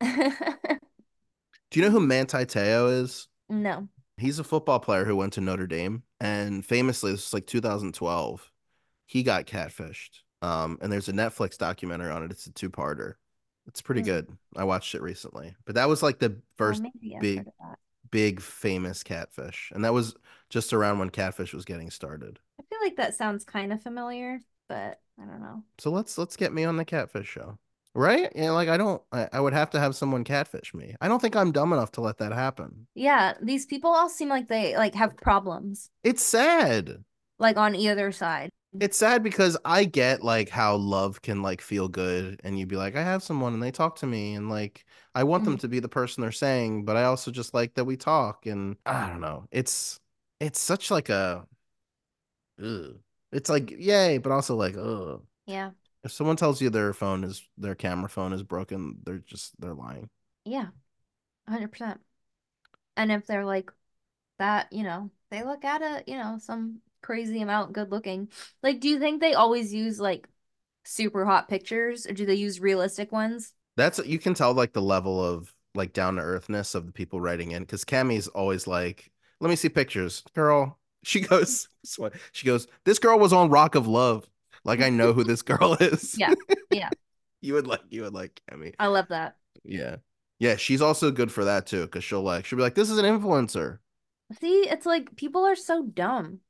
Do 0.00 1.80
you 1.80 1.82
know 1.82 1.90
who 1.90 2.00
Manti 2.00 2.44
Te'o 2.46 2.88
is? 3.02 3.28
no. 3.48 3.88
He's 4.18 4.38
a 4.38 4.44
football 4.44 4.80
player 4.80 5.04
who 5.06 5.16
went 5.16 5.34
to 5.34 5.40
Notre 5.40 5.66
Dame, 5.66 6.04
and 6.20 6.64
famously, 6.64 7.12
this 7.12 7.26
was 7.26 7.34
like 7.34 7.46
2012. 7.46 8.52
He 9.06 9.22
got 9.22 9.46
catfished. 9.46 10.23
Um, 10.44 10.78
and 10.82 10.92
there's 10.92 11.08
a 11.08 11.12
Netflix 11.12 11.56
documentary 11.56 12.10
on 12.10 12.22
it. 12.22 12.30
It's 12.30 12.46
a 12.46 12.52
two-parter. 12.52 13.14
It's 13.66 13.80
pretty 13.80 14.02
Hmm. 14.02 14.06
good. 14.06 14.38
I 14.56 14.64
watched 14.64 14.94
it 14.94 15.00
recently, 15.02 15.54
but 15.64 15.74
that 15.76 15.88
was 15.88 16.02
like 16.02 16.18
the 16.18 16.32
Oh, 16.36 16.42
first 16.56 16.82
I've 16.84 17.20
big- 17.20 17.38
heard 17.38 17.46
of 17.46 17.52
that. 17.60 17.78
big 18.10 18.40
famous 18.40 19.02
catfish, 19.02 19.72
and 19.74 19.84
that 19.84 19.94
was 19.94 20.14
just 20.50 20.72
around 20.72 20.98
when 20.98 21.10
catfish 21.10 21.54
was 21.54 21.64
getting 21.64 21.90
started. 21.90 22.38
I 22.60 22.62
feel 22.64 22.78
like 22.82 22.96
that 22.96 23.14
sounds 23.14 23.44
kind 23.44 23.72
of 23.72 23.82
familiar, 23.82 24.40
but 24.68 25.00
I 25.20 25.24
don't 25.24 25.40
know. 25.40 25.62
So 25.78 25.90
let's 25.90 26.18
let's 26.18 26.36
get 26.36 26.52
me 26.52 26.64
on 26.64 26.76
the 26.76 26.84
catfish 26.84 27.26
show, 27.28 27.58
right? 27.94 28.30
Yeah, 28.36 28.50
like 28.50 28.68
I 28.68 28.76
don't, 28.76 29.02
I, 29.12 29.28
I 29.32 29.40
would 29.40 29.54
have 29.54 29.70
to 29.70 29.80
have 29.80 29.96
someone 29.96 30.24
catfish 30.24 30.74
me. 30.74 30.94
I 31.00 31.08
don't 31.08 31.20
think 31.20 31.34
I'm 31.34 31.50
dumb 31.52 31.72
enough 31.72 31.92
to 31.92 32.00
let 32.02 32.18
that 32.18 32.32
happen. 32.32 32.86
Yeah, 32.94 33.34
these 33.40 33.64
people 33.66 33.90
all 33.90 34.10
seem 34.10 34.28
like 34.28 34.48
they 34.48 34.76
like 34.76 34.94
have 34.94 35.16
problems, 35.16 35.90
It's 36.02 36.22
sad. 36.22 37.02
like 37.38 37.56
on 37.56 37.74
either 37.74 38.12
side. 38.12 38.50
It's 38.80 38.98
sad 38.98 39.22
because 39.22 39.56
I 39.64 39.84
get 39.84 40.22
like 40.24 40.48
how 40.48 40.76
love 40.76 41.22
can 41.22 41.42
like 41.42 41.60
feel 41.60 41.88
good 41.88 42.40
and 42.44 42.58
you'd 42.58 42.68
be 42.68 42.76
like, 42.76 42.96
I 42.96 43.02
have 43.02 43.22
someone 43.22 43.54
and 43.54 43.62
they 43.62 43.70
talk 43.70 43.96
to 43.96 44.06
me 44.06 44.34
and 44.34 44.48
like 44.50 44.84
I 45.14 45.24
want 45.24 45.44
them 45.44 45.54
mm-hmm. 45.54 45.60
to 45.60 45.68
be 45.68 45.80
the 45.80 45.88
person 45.88 46.22
they're 46.22 46.32
saying, 46.32 46.84
but 46.84 46.96
I 46.96 47.04
also 47.04 47.30
just 47.30 47.54
like 47.54 47.74
that 47.74 47.84
we 47.84 47.96
talk 47.96 48.46
and 48.46 48.76
I 48.86 49.08
don't 49.08 49.20
know. 49.20 49.46
It's 49.52 50.00
it's 50.40 50.60
such 50.60 50.90
like 50.90 51.08
a 51.08 51.46
ugh. 52.62 52.98
It's 53.32 53.50
like 53.50 53.70
yay, 53.70 54.18
but 54.18 54.32
also 54.32 54.56
like 54.56 54.76
oh 54.76 55.22
Yeah. 55.46 55.70
If 56.02 56.12
someone 56.12 56.36
tells 56.36 56.60
you 56.60 56.70
their 56.70 56.92
phone 56.92 57.24
is 57.24 57.48
their 57.56 57.74
camera 57.74 58.08
phone 58.08 58.32
is 58.32 58.42
broken, 58.42 58.98
they're 59.04 59.18
just 59.18 59.58
they're 59.60 59.74
lying. 59.74 60.10
Yeah. 60.44 60.68
100%. 61.48 61.98
And 62.96 63.12
if 63.12 63.26
they're 63.26 63.44
like 63.44 63.70
that, 64.38 64.72
you 64.72 64.82
know, 64.84 65.10
they 65.30 65.42
look 65.44 65.64
at 65.64 65.82
it, 65.82 66.08
you 66.08 66.16
know, 66.16 66.38
some 66.40 66.80
crazy 67.04 67.42
amount 67.42 67.74
good 67.74 67.92
looking. 67.92 68.28
Like, 68.62 68.80
do 68.80 68.88
you 68.88 68.98
think 68.98 69.20
they 69.20 69.34
always 69.34 69.72
use 69.74 70.00
like 70.00 70.26
super 70.84 71.24
hot 71.24 71.48
pictures 71.48 72.06
or 72.06 72.14
do 72.14 72.24
they 72.24 72.34
use 72.34 72.60
realistic 72.60 73.12
ones? 73.12 73.52
That's 73.76 73.98
you 74.04 74.18
can 74.18 74.34
tell 74.34 74.54
like 74.54 74.72
the 74.72 74.82
level 74.82 75.22
of 75.22 75.52
like 75.74 75.92
down 75.92 76.16
to 76.16 76.22
earthness 76.22 76.74
of 76.74 76.86
the 76.86 76.92
people 76.92 77.20
writing 77.20 77.50
in 77.50 77.62
because 77.62 77.84
Kamie's 77.84 78.28
always 78.28 78.66
like, 78.66 79.10
let 79.40 79.50
me 79.50 79.56
see 79.56 79.68
pictures, 79.68 80.22
girl. 80.34 80.78
She 81.06 81.20
goes, 81.20 81.68
she 82.32 82.46
goes, 82.46 82.66
this 82.86 82.98
girl 82.98 83.18
was 83.18 83.34
on 83.34 83.50
Rock 83.50 83.74
of 83.74 83.86
Love. 83.86 84.26
Like 84.64 84.80
I 84.80 84.88
know 84.88 85.12
who 85.12 85.22
this 85.22 85.42
girl 85.42 85.74
is. 85.80 86.16
Yeah, 86.16 86.32
yeah. 86.70 86.88
you 87.42 87.52
would 87.52 87.66
like, 87.66 87.82
you 87.90 88.04
would 88.04 88.14
like 88.14 88.40
Kamie. 88.50 88.72
I 88.78 88.86
love 88.86 89.08
that. 89.08 89.36
Yeah, 89.64 89.96
yeah. 90.38 90.56
She's 90.56 90.80
also 90.80 91.10
good 91.10 91.30
for 91.30 91.44
that 91.44 91.66
too 91.66 91.82
because 91.82 92.04
she'll 92.04 92.22
like, 92.22 92.46
she'll 92.46 92.56
be 92.56 92.62
like, 92.62 92.74
this 92.74 92.88
is 92.88 92.96
an 92.96 93.04
influencer. 93.04 93.80
See, 94.40 94.66
it's 94.66 94.86
like 94.86 95.14
people 95.16 95.44
are 95.44 95.54
so 95.54 95.82
dumb 95.82 96.40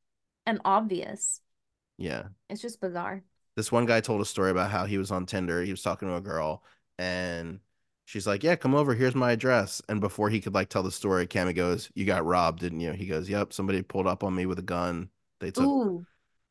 and 0.47 0.61
obvious. 0.65 1.41
Yeah. 1.99 2.25
It's 2.49 2.63
just 2.63 2.81
bizarre. 2.81 3.23
This 3.57 3.71
one 3.71 3.87
guy 3.87 4.01
told 4.01 4.21
a 4.21 4.25
story 4.25 4.51
about 4.51 4.71
how 4.71 4.85
he 4.85 4.99
was 4.99 5.11
on 5.11 5.27
Tinder. 5.27 5.63
He 5.63 5.71
was 5.71 5.83
talking 5.83 6.09
to 6.09 6.17
a 6.17 6.21
girl 6.21 6.65
and 6.99 7.61
she's 8.05 8.27
like, 8.27 8.43
Yeah, 8.43 8.57
come 8.57 8.75
over. 8.75 8.95
Here's 8.95 9.15
my 9.15 9.33
address. 9.33 9.81
And 9.89 10.01
before 10.01 10.29
he 10.29 10.41
could 10.41 10.55
like 10.55 10.69
tell 10.69 10.83
the 10.83 10.91
story, 10.91 11.27
Kamie 11.27 11.55
goes, 11.55 11.91
You 11.95 12.05
got 12.05 12.25
robbed, 12.25 12.61
didn't 12.61 12.81
you? 12.81 12.93
He 12.93 13.07
goes, 13.07 13.29
Yep, 13.29 13.53
somebody 13.53 13.83
pulled 13.83 14.07
up 14.07 14.25
on 14.25 14.35
me 14.35 14.47
with 14.47 14.59
a 14.59 14.63
gun. 14.63 15.09
They 15.41 15.51
took 15.51 15.65
Ooh, 15.65 16.07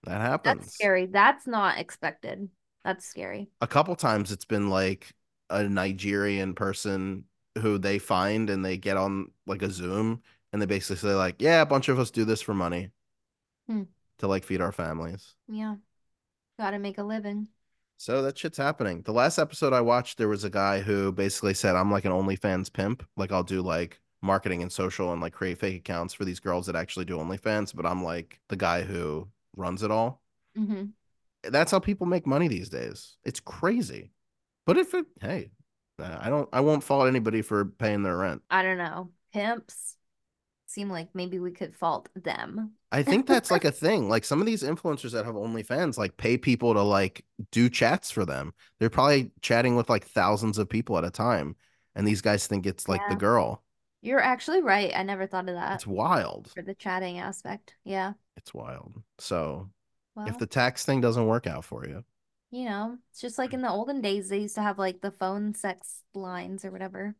that 0.05 0.21
happens. 0.21 0.61
that's 0.61 0.73
scary. 0.73 1.05
That's 1.07 1.47
not 1.47 1.77
expected. 1.77 2.49
That's 2.85 3.05
scary. 3.05 3.49
A 3.61 3.67
couple 3.67 3.95
times 3.95 4.31
it's 4.31 4.45
been 4.45 4.69
like 4.69 5.13
a 5.49 5.63
Nigerian 5.63 6.53
person 6.53 7.25
who 7.59 7.77
they 7.77 7.99
find 7.99 8.49
and 8.49 8.63
they 8.63 8.77
get 8.77 8.97
on 8.97 9.31
like 9.45 9.61
a 9.61 9.69
Zoom 9.69 10.21
and 10.51 10.61
they 10.61 10.65
basically 10.65 10.97
say, 10.97 11.15
like, 11.15 11.41
yeah, 11.41 11.61
a 11.61 11.65
bunch 11.65 11.89
of 11.89 11.99
us 11.99 12.11
do 12.11 12.25
this 12.25 12.41
for 12.41 12.53
money. 12.53 12.89
Hmm. 13.67 13.83
To 14.19 14.27
like 14.27 14.43
feed 14.43 14.61
our 14.61 14.71
families. 14.71 15.35
Yeah. 15.47 15.75
Gotta 16.57 16.79
make 16.79 16.97
a 16.97 17.03
living. 17.03 17.47
So 17.97 18.21
that 18.23 18.37
shit's 18.37 18.57
happening. 18.57 19.01
The 19.03 19.13
last 19.13 19.37
episode 19.39 19.71
I 19.73 19.81
watched, 19.81 20.17
there 20.17 20.27
was 20.27 20.43
a 20.43 20.49
guy 20.49 20.81
who 20.81 21.11
basically 21.11 21.53
said, 21.53 21.75
I'm 21.75 21.91
like 21.91 22.05
an 22.05 22.11
OnlyFans 22.11 22.71
pimp. 22.71 23.05
Like 23.15 23.31
I'll 23.31 23.43
do 23.43 23.61
like 23.61 23.99
marketing 24.21 24.61
and 24.61 24.71
social 24.71 25.11
and 25.13 25.21
like 25.21 25.33
create 25.33 25.57
fake 25.57 25.77
accounts 25.77 26.13
for 26.13 26.25
these 26.25 26.39
girls 26.39 26.65
that 26.65 26.75
actually 26.75 27.05
do 27.05 27.17
OnlyFans, 27.17 27.73
but 27.75 27.85
I'm 27.85 28.03
like 28.03 28.39
the 28.49 28.55
guy 28.55 28.81
who 28.81 29.27
runs 29.55 29.83
it 29.83 29.91
all. 29.91 30.21
hmm 30.55 30.85
That's 31.43 31.71
how 31.71 31.79
people 31.79 32.05
make 32.05 32.27
money 32.27 32.47
these 32.47 32.69
days. 32.69 33.17
It's 33.23 33.39
crazy. 33.39 34.11
But 34.65 34.77
if 34.77 34.93
it, 34.93 35.05
hey, 35.21 35.51
I 35.99 36.29
don't, 36.29 36.49
I 36.53 36.61
won't 36.61 36.83
fault 36.83 37.07
anybody 37.07 37.41
for 37.41 37.65
paying 37.65 38.03
their 38.03 38.17
rent. 38.17 38.41
I 38.49 38.63
don't 38.63 38.77
know. 38.77 39.09
Pimps 39.33 39.97
seem 40.73 40.89
like 40.89 41.09
maybe 41.13 41.39
we 41.39 41.51
could 41.51 41.75
fault 41.75 42.09
them. 42.15 42.71
I 42.91 43.03
think 43.03 43.27
that's 43.27 43.51
like 43.51 43.65
a 43.65 43.71
thing. 43.85 44.09
Like 44.09 44.25
some 44.25 44.39
of 44.39 44.45
these 44.45 44.63
influencers 44.63 45.11
that 45.11 45.25
have 45.25 45.35
OnlyFans 45.35 45.97
like 45.97 46.17
pay 46.17 46.37
people 46.37 46.73
to 46.73 46.81
like 46.81 47.23
do 47.51 47.69
chats 47.69 48.11
for 48.11 48.25
them. 48.25 48.53
They're 48.79 48.89
probably 48.89 49.31
chatting 49.41 49.75
with 49.75 49.89
like 49.89 50.05
thousands 50.05 50.57
of 50.57 50.69
people 50.69 50.97
at 50.97 51.03
a 51.03 51.11
time. 51.11 51.55
And 51.95 52.07
these 52.07 52.21
guys 52.21 52.47
think 52.47 52.65
it's 52.65 52.89
like 52.89 53.01
the 53.07 53.15
girl. 53.15 53.63
You're 54.01 54.19
actually 54.19 54.61
right. 54.61 54.91
I 54.93 55.03
never 55.03 55.27
thought 55.27 55.47
of 55.47 55.55
that 55.55 55.75
It's 55.75 55.87
wild. 55.87 56.51
for 56.53 56.61
the 56.61 56.75
chatting 56.75 57.19
aspect. 57.19 57.75
Yeah. 57.85 58.13
It's 58.35 58.53
wild. 58.53 59.01
So 59.19 59.69
Well, 60.15 60.27
if 60.27 60.37
the 60.39 60.47
tax 60.47 60.83
thing 60.85 60.99
doesn't 61.01 61.27
work 61.27 61.47
out 61.47 61.63
for 61.63 61.87
you, 61.87 62.03
you 62.51 62.65
know, 62.65 62.97
it's 63.09 63.21
just 63.21 63.37
like 63.37 63.51
mm. 63.51 63.55
in 63.55 63.61
the 63.61 63.69
olden 63.69 64.01
days, 64.01 64.29
they 64.29 64.39
used 64.39 64.55
to 64.55 64.61
have 64.61 64.77
like 64.77 65.01
the 65.01 65.11
phone 65.11 65.55
sex 65.55 66.01
lines 66.13 66.65
or 66.65 66.71
whatever, 66.71 67.15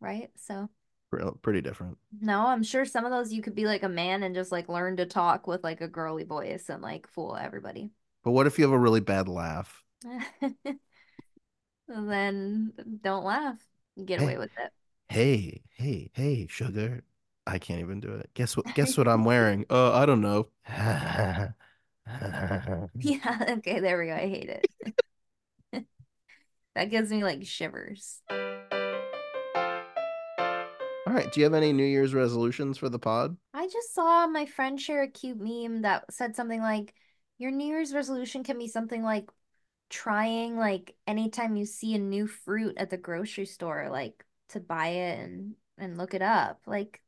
right? 0.00 0.30
So, 0.36 0.68
pretty 1.42 1.60
different. 1.60 1.98
no, 2.20 2.46
I'm 2.46 2.62
sure 2.62 2.84
some 2.84 3.04
of 3.04 3.10
those 3.10 3.32
you 3.32 3.42
could 3.42 3.54
be 3.54 3.66
like 3.66 3.82
a 3.82 3.88
man 3.88 4.22
and 4.22 4.34
just 4.34 4.52
like 4.52 4.68
learn 4.68 4.96
to 4.98 5.06
talk 5.06 5.46
with 5.46 5.62
like 5.64 5.80
a 5.80 5.88
girly 5.88 6.24
voice 6.24 6.68
and 6.68 6.82
like 6.82 7.06
fool 7.08 7.36
everybody. 7.36 7.90
But 8.24 8.32
what 8.32 8.46
if 8.46 8.58
you 8.58 8.64
have 8.64 8.72
a 8.72 8.78
really 8.78 9.00
bad 9.00 9.28
laugh? 9.28 9.82
Then 11.88 12.72
don't 13.02 13.24
laugh. 13.24 13.58
Get 14.04 14.20
away 14.20 14.36
with 14.38 14.50
it. 14.58 14.72
Hey, 15.08 15.62
hey, 15.76 16.10
hey, 16.14 16.46
sugar. 16.48 17.04
I 17.46 17.58
can't 17.58 17.80
even 17.80 18.00
do 18.00 18.12
it. 18.12 18.28
Guess 18.34 18.56
what? 18.56 18.66
Guess 18.74 18.98
what 18.98 19.06
I'm 19.06 19.24
wearing? 19.24 19.64
Uh, 19.70 19.92
I 19.92 20.04
don't 20.04 20.20
know. 20.20 20.48
Yeah, 22.98 23.44
okay, 23.58 23.80
there 23.80 23.98
we 23.98 24.06
go. 24.06 24.14
I 24.14 24.28
hate 24.28 24.48
it. 24.48 25.86
That 26.74 26.90
gives 26.90 27.10
me 27.10 27.24
like 27.24 27.44
shivers. 27.46 28.20
Right. 31.12 31.30
Do 31.32 31.40
you 31.40 31.44
have 31.44 31.54
any 31.54 31.72
New 31.72 31.84
Year's 31.84 32.14
resolutions 32.14 32.78
for 32.78 32.88
the 32.88 32.98
pod? 32.98 33.36
I 33.54 33.66
just 33.68 33.94
saw 33.94 34.26
my 34.26 34.46
friend 34.46 34.80
share 34.80 35.02
a 35.02 35.08
cute 35.08 35.38
meme 35.40 35.82
that 35.82 36.12
said 36.12 36.36
something 36.36 36.60
like, 36.60 36.94
Your 37.38 37.50
New 37.50 37.66
Year's 37.66 37.94
resolution 37.94 38.44
can 38.44 38.58
be 38.58 38.68
something 38.68 39.02
like 39.02 39.30
trying, 39.88 40.56
like, 40.56 40.94
anytime 41.06 41.56
you 41.56 41.64
see 41.64 41.94
a 41.94 41.98
new 41.98 42.26
fruit 42.26 42.76
at 42.78 42.90
the 42.90 42.96
grocery 42.96 43.46
store, 43.46 43.88
like, 43.90 44.24
to 44.50 44.60
buy 44.60 44.88
it 44.88 45.18
and 45.18 45.54
and 45.78 45.98
look 45.98 46.14
it 46.14 46.22
up. 46.22 46.60
Like, 46.66 47.02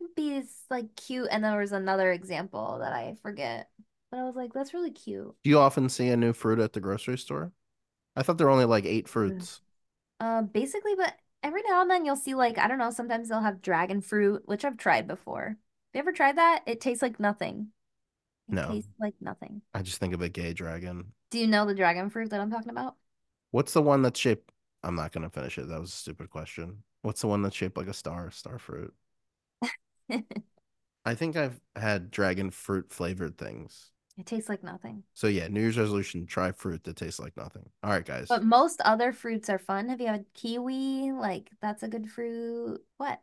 it 0.00 0.14
be 0.14 0.42
like 0.70 0.94
cute. 0.96 1.28
And 1.30 1.44
there 1.44 1.58
was 1.58 1.72
another 1.72 2.12
example 2.12 2.78
that 2.80 2.92
I 2.92 3.16
forget, 3.22 3.68
but 4.10 4.18
I 4.18 4.24
was 4.24 4.36
like, 4.36 4.52
That's 4.52 4.74
really 4.74 4.90
cute. 4.90 5.34
Do 5.42 5.50
you 5.50 5.58
often 5.58 5.88
see 5.88 6.08
a 6.08 6.16
new 6.16 6.32
fruit 6.32 6.58
at 6.58 6.72
the 6.72 6.80
grocery 6.80 7.18
store? 7.18 7.52
I 8.14 8.22
thought 8.22 8.38
there 8.38 8.46
were 8.46 8.52
only 8.52 8.64
like 8.64 8.86
eight 8.86 9.08
fruits. 9.08 9.60
Uh, 10.18 10.42
basically, 10.42 10.94
but 10.96 11.14
every 11.42 11.62
now 11.62 11.82
and 11.82 11.90
then 11.90 12.04
you'll 12.04 12.16
see 12.16 12.34
like 12.34 12.58
I 12.58 12.68
don't 12.68 12.78
know, 12.78 12.90
sometimes 12.90 13.28
they'll 13.28 13.40
have 13.40 13.62
dragon 13.62 14.00
fruit, 14.00 14.42
which 14.46 14.64
I've 14.64 14.76
tried 14.76 15.06
before. 15.06 15.48
Have 15.50 15.56
you 15.94 16.00
ever 16.00 16.12
tried 16.12 16.36
that? 16.38 16.62
It 16.66 16.80
tastes 16.80 17.02
like 17.02 17.20
nothing. 17.20 17.72
It 18.50 18.56
No. 18.56 18.62
tastes 18.62 18.92
like 19.00 19.16
nothing. 19.20 19.62
I 19.74 19.82
just 19.82 19.98
think 19.98 20.14
of 20.14 20.22
a 20.22 20.28
gay 20.28 20.52
dragon. 20.54 21.12
Do 21.30 21.38
you 21.38 21.46
know 21.46 21.64
the 21.66 21.74
dragon 21.74 22.10
fruit 22.10 22.30
that 22.30 22.40
I'm 22.40 22.50
talking 22.50 22.70
about? 22.70 22.96
What's 23.50 23.72
the 23.72 23.82
one 23.82 24.02
that's 24.02 24.20
shaped? 24.20 24.52
I'm 24.84 24.94
not 24.94 25.10
gonna 25.12 25.30
finish 25.30 25.58
it. 25.58 25.68
That 25.68 25.80
was 25.80 25.92
a 25.92 25.96
stupid 25.96 26.30
question. 26.30 26.84
What's 27.02 27.20
the 27.22 27.26
one 27.28 27.42
that's 27.42 27.56
shaped 27.56 27.76
like 27.76 27.88
a 27.88 27.92
star? 27.94 28.30
Star 28.30 28.58
fruit. 28.58 28.94
I 31.06 31.14
think 31.14 31.36
I've 31.36 31.60
had 31.74 32.10
dragon 32.10 32.50
fruit 32.50 32.92
flavored 32.92 33.38
things. 33.38 33.92
It 34.18 34.24
tastes 34.24 34.48
like 34.48 34.62
nothing. 34.62 35.02
So 35.12 35.26
yeah, 35.26 35.48
New 35.48 35.60
Year's 35.60 35.78
resolution: 35.78 36.26
try 36.26 36.52
fruit 36.52 36.84
that 36.84 36.96
tastes 36.96 37.20
like 37.20 37.36
nothing. 37.36 37.68
All 37.82 37.90
right, 37.90 38.04
guys. 38.04 38.28
But 38.28 38.44
most 38.44 38.80
other 38.82 39.12
fruits 39.12 39.50
are 39.50 39.58
fun. 39.58 39.88
Have 39.90 40.00
you 40.00 40.06
had 40.06 40.24
kiwi? 40.32 41.12
Like 41.12 41.50
that's 41.60 41.82
a 41.82 41.88
good 41.88 42.10
fruit. 42.10 42.80
What? 42.96 43.20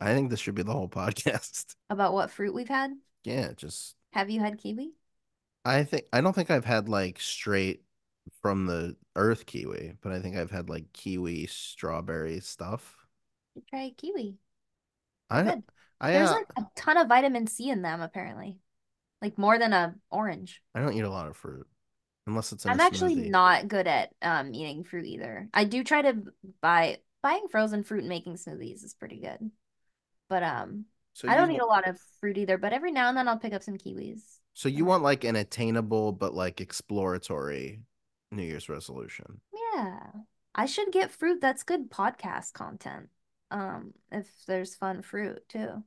I 0.00 0.14
think 0.14 0.30
this 0.30 0.38
should 0.38 0.54
be 0.54 0.62
the 0.62 0.72
whole 0.72 0.88
podcast. 0.88 1.74
About 1.90 2.12
what 2.12 2.30
fruit 2.30 2.54
we've 2.54 2.68
had? 2.68 2.92
Yeah, 3.24 3.52
just 3.56 3.96
Have 4.12 4.30
you 4.30 4.40
had 4.40 4.58
kiwi? 4.58 4.92
I 5.64 5.84
think 5.84 6.04
I 6.12 6.20
don't 6.20 6.34
think 6.34 6.50
I've 6.50 6.64
had 6.64 6.88
like 6.88 7.20
straight 7.20 7.82
from 8.40 8.66
the 8.66 8.96
earth 9.16 9.44
kiwi, 9.46 9.94
but 10.00 10.12
I 10.12 10.20
think 10.20 10.36
I've 10.36 10.50
had 10.50 10.70
like 10.70 10.92
kiwi 10.92 11.46
strawberry 11.46 12.40
stuff. 12.40 12.96
You 13.56 13.62
try 13.68 13.92
kiwi. 13.96 14.36
I 15.30 15.42
Good. 15.42 15.64
I 16.00 16.12
There's 16.12 16.30
uh, 16.30 16.34
like 16.34 16.46
a 16.56 16.62
ton 16.76 16.96
of 16.96 17.08
vitamin 17.08 17.46
C 17.48 17.70
in 17.70 17.82
them, 17.82 18.00
apparently. 18.00 18.60
Like 19.20 19.38
more 19.38 19.58
than 19.58 19.72
a 19.72 19.94
orange. 20.10 20.62
I 20.74 20.80
don't 20.80 20.92
eat 20.94 21.00
a 21.04 21.10
lot 21.10 21.28
of 21.28 21.36
fruit 21.36 21.66
unless 22.26 22.52
it's 22.52 22.66
in 22.66 22.70
I'm 22.72 22.80
actually 22.80 23.16
smoothie. 23.16 23.30
not 23.30 23.68
good 23.68 23.86
at 23.86 24.10
um 24.22 24.54
eating 24.54 24.84
fruit 24.84 25.06
either. 25.06 25.48
I 25.52 25.64
do 25.64 25.82
try 25.84 26.02
to 26.02 26.22
buy 26.60 26.98
buying 27.22 27.48
frozen 27.50 27.82
fruit 27.84 28.00
and 28.00 28.08
making 28.08 28.34
smoothies 28.36 28.84
is 28.84 28.94
pretty 28.94 29.18
good. 29.20 29.50
But 30.28 30.42
um 30.42 30.84
So 31.14 31.28
I 31.28 31.36
don't 31.36 31.50
eat 31.50 31.60
a 31.60 31.66
lot 31.66 31.88
of 31.88 31.98
fruit 32.20 32.38
either, 32.38 32.58
but 32.58 32.72
every 32.72 32.92
now 32.92 33.08
and 33.08 33.16
then 33.16 33.28
I'll 33.28 33.38
pick 33.38 33.52
up 33.52 33.62
some 33.62 33.78
kiwis. 33.78 34.20
So 34.54 34.68
you 34.68 34.84
want 34.84 35.02
like 35.02 35.24
an 35.24 35.36
attainable 35.36 36.12
but 36.12 36.34
like 36.34 36.60
exploratory 36.60 37.80
New 38.30 38.42
Year's 38.42 38.68
resolution. 38.68 39.40
Yeah. 39.74 40.00
I 40.54 40.66
should 40.66 40.92
get 40.92 41.10
fruit 41.10 41.40
that's 41.40 41.62
good 41.62 41.90
podcast 41.90 42.52
content. 42.52 43.08
Um 43.50 43.94
if 44.12 44.28
there's 44.46 44.74
fun 44.76 45.02
fruit 45.02 45.48
too. 45.48 45.82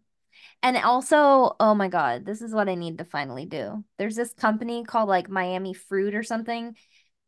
And 0.63 0.77
also, 0.77 1.55
oh 1.59 1.75
my 1.75 1.87
God, 1.87 2.25
this 2.25 2.41
is 2.41 2.53
what 2.53 2.69
I 2.69 2.75
need 2.75 2.97
to 2.99 3.05
finally 3.05 3.45
do. 3.45 3.83
There's 3.97 4.15
this 4.15 4.33
company 4.33 4.83
called 4.83 5.09
like 5.09 5.29
Miami 5.29 5.73
Fruit 5.73 6.15
or 6.15 6.23
something. 6.23 6.75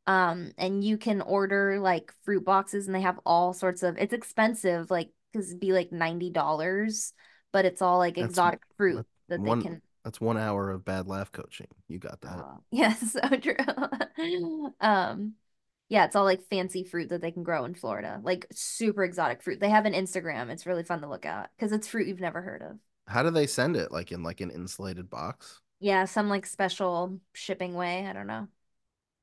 Um, 0.06 0.52
and 0.58 0.84
you 0.84 0.98
can 0.98 1.22
order 1.22 1.80
like 1.80 2.14
fruit 2.24 2.44
boxes 2.44 2.88
and 2.88 2.96
they 2.96 3.02
have 3.02 3.20
all 3.26 3.54
sorts 3.54 3.84
of 3.84 3.98
it's 3.98 4.14
expensive, 4.14 4.92
like 4.92 5.10
because 5.32 5.50
it'd 5.50 5.62
be 5.62 5.72
like 5.74 5.92
$90, 5.92 7.14
but 7.52 7.66
it's 7.66 7.82
all 7.82 7.98
like 7.98 8.16
That's 8.16 8.30
exotic 8.32 8.62
fruit 8.78 8.98
that's 8.98 9.08
that 9.30 9.42
one- 9.42 9.60
they 9.60 9.70
can 9.70 9.82
That's 10.04 10.20
one 10.20 10.38
hour 10.38 10.72
of 10.72 10.84
bad 10.84 11.08
laugh 11.08 11.32
coaching. 11.32 11.68
You 11.88 12.00
got 12.00 12.20
that. 12.22 12.38
Oh, 12.38 12.60
yes, 12.72 13.14
so 13.14 13.22
true. 13.38 13.56
Um, 14.82 15.34
yeah, 15.90 16.06
it's 16.06 16.16
all 16.16 16.24
like 16.24 16.50
fancy 16.50 16.84
fruit 16.84 17.10
that 17.10 17.22
they 17.22 17.32
can 17.32 17.44
grow 17.44 17.66
in 17.66 17.76
Florida, 17.76 18.20
like 18.24 18.48
super 18.52 19.04
exotic 19.04 19.44
fruit. 19.44 19.60
They 19.60 19.70
have 19.70 19.86
an 19.86 19.94
Instagram. 19.94 20.50
It's 20.50 20.66
really 20.66 20.84
fun 20.84 21.02
to 21.02 21.10
look 21.10 21.26
at 21.26 21.52
because 21.56 21.72
it's 21.72 21.88
fruit 21.88 22.08
you've 22.08 22.20
never 22.20 22.42
heard 22.42 22.62
of. 22.62 22.78
How 23.08 23.24
do 23.24 23.30
they 23.32 23.48
send 23.48 23.76
it? 23.76 23.92
Like 23.92 24.12
in 24.12 24.24
like 24.24 24.42
an 24.42 24.52
insulated 24.52 25.10
box? 25.10 25.62
Yeah, 25.80 26.06
some 26.06 26.30
like 26.30 26.46
special 26.46 27.20
shipping 27.34 27.74
way. 27.76 28.08
I 28.08 28.14
don't 28.14 28.28
know. 28.28 28.48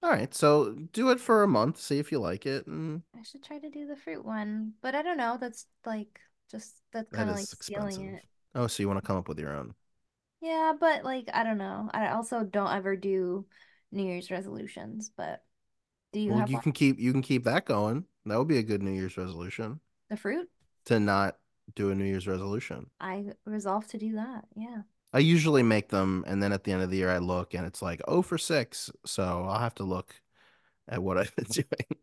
All 0.03 0.11
right, 0.11 0.33
so 0.35 0.73
do 0.93 1.11
it 1.11 1.21
for 1.21 1.43
a 1.43 1.49
month, 1.49 1.79
see 1.79 1.99
if 1.99 2.11
you 2.11 2.19
like 2.21 2.47
it, 2.47 2.67
and 2.67 3.03
I 3.17 3.23
should 3.23 3.43
try 3.43 3.59
to 3.59 3.71
do 3.71 3.87
the 3.87 3.97
fruit 3.97 4.25
one, 4.25 4.75
but 4.81 4.95
I 4.95 5.03
don't 5.03 5.17
know. 5.17 5.37
That's 5.41 5.67
like 5.85 6.21
just 6.51 6.83
that's 6.93 7.11
that 7.11 7.17
kind 7.17 7.31
of 7.31 7.37
is 7.37 7.53
like 7.53 7.63
stealing 7.63 8.01
it. 8.15 8.23
Oh, 8.55 8.67
so 8.67 8.83
you 8.83 8.89
want 8.89 8.99
to 8.99 9.07
come 9.07 9.17
up 9.17 9.29
with 9.29 9.39
your 9.39 9.55
own? 9.55 9.75
Yeah, 10.41 10.73
but 10.79 11.05
like 11.05 11.29
I 11.33 11.45
don't 11.45 11.59
know. 11.59 11.91
I 11.93 12.09
also 12.09 12.45
don't 12.45 12.73
ever 12.73 12.97
do 12.97 13.47
New 13.93 14.05
Year's 14.05 14.31
resolutions, 14.31 15.11
but 15.17 15.45
do 16.13 16.21
you 16.21 16.33
well, 16.33 16.41
have 16.41 16.51
you 16.51 16.57
one? 16.57 16.63
can 16.63 16.73
keep 16.73 16.99
you 16.99 17.13
can 17.13 17.23
keep 17.23 17.45
that 17.45 17.67
going. 17.67 18.07
That 18.27 18.39
would 18.39 18.49
be 18.49 18.59
a 18.59 18.63
good 18.63 18.83
New 18.83 18.93
Year's 18.93 19.17
resolution 19.17 19.81
the 20.09 20.17
fruit? 20.17 20.51
to 20.87 21.01
not 21.01 21.37
do 21.75 21.91
a 21.91 21.95
New 21.95 22.05
Year's 22.05 22.27
resolution. 22.29 22.91
I 23.01 23.27
resolve 23.45 23.87
to 23.89 23.99
do 23.99 24.15
that. 24.17 24.45
Yeah. 24.57 24.83
I 25.13 25.19
usually 25.19 25.63
make 25.65 25.89
them, 25.89 26.25
and 26.27 26.43
then 26.43 26.53
at 26.53 26.63
the 26.65 26.73
end 26.73 26.83
of 26.83 26.91
the 26.91 26.97
year, 26.99 27.11
I 27.11 27.19
look 27.19 27.53
and 27.55 27.67
it's 27.67 27.83
like 27.83 28.01
oh 28.07 28.23
for 28.23 28.39
six. 28.39 28.91
So 29.07 29.23
I'll 29.49 29.59
have 29.59 29.75
to 29.77 29.83
look 29.85 30.15
at 30.89 31.03
what 31.03 31.19
I've 31.19 31.35
been 31.37 31.47
doing. 31.47 31.97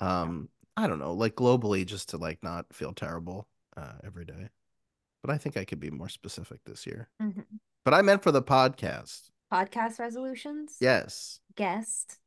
Um, 0.00 0.48
I 0.76 0.86
don't 0.86 0.98
know, 0.98 1.14
like 1.14 1.34
globally, 1.34 1.86
just 1.86 2.10
to 2.10 2.16
like 2.18 2.42
not 2.42 2.66
feel 2.72 2.92
terrible 2.92 3.48
uh, 3.76 3.92
every 4.04 4.24
day. 4.24 4.50
But 5.22 5.30
I 5.32 5.38
think 5.38 5.56
I 5.56 5.64
could 5.64 5.80
be 5.80 5.90
more 5.90 6.08
specific 6.08 6.60
this 6.64 6.86
year. 6.86 7.08
Mhm. 7.20 7.44
But 7.84 7.94
I 7.94 8.02
meant 8.02 8.22
for 8.22 8.30
the 8.32 8.42
podcast. 8.42 9.30
Podcast 9.52 9.98
resolutions? 9.98 10.76
Yes, 10.80 11.40
Guest. 11.56 12.18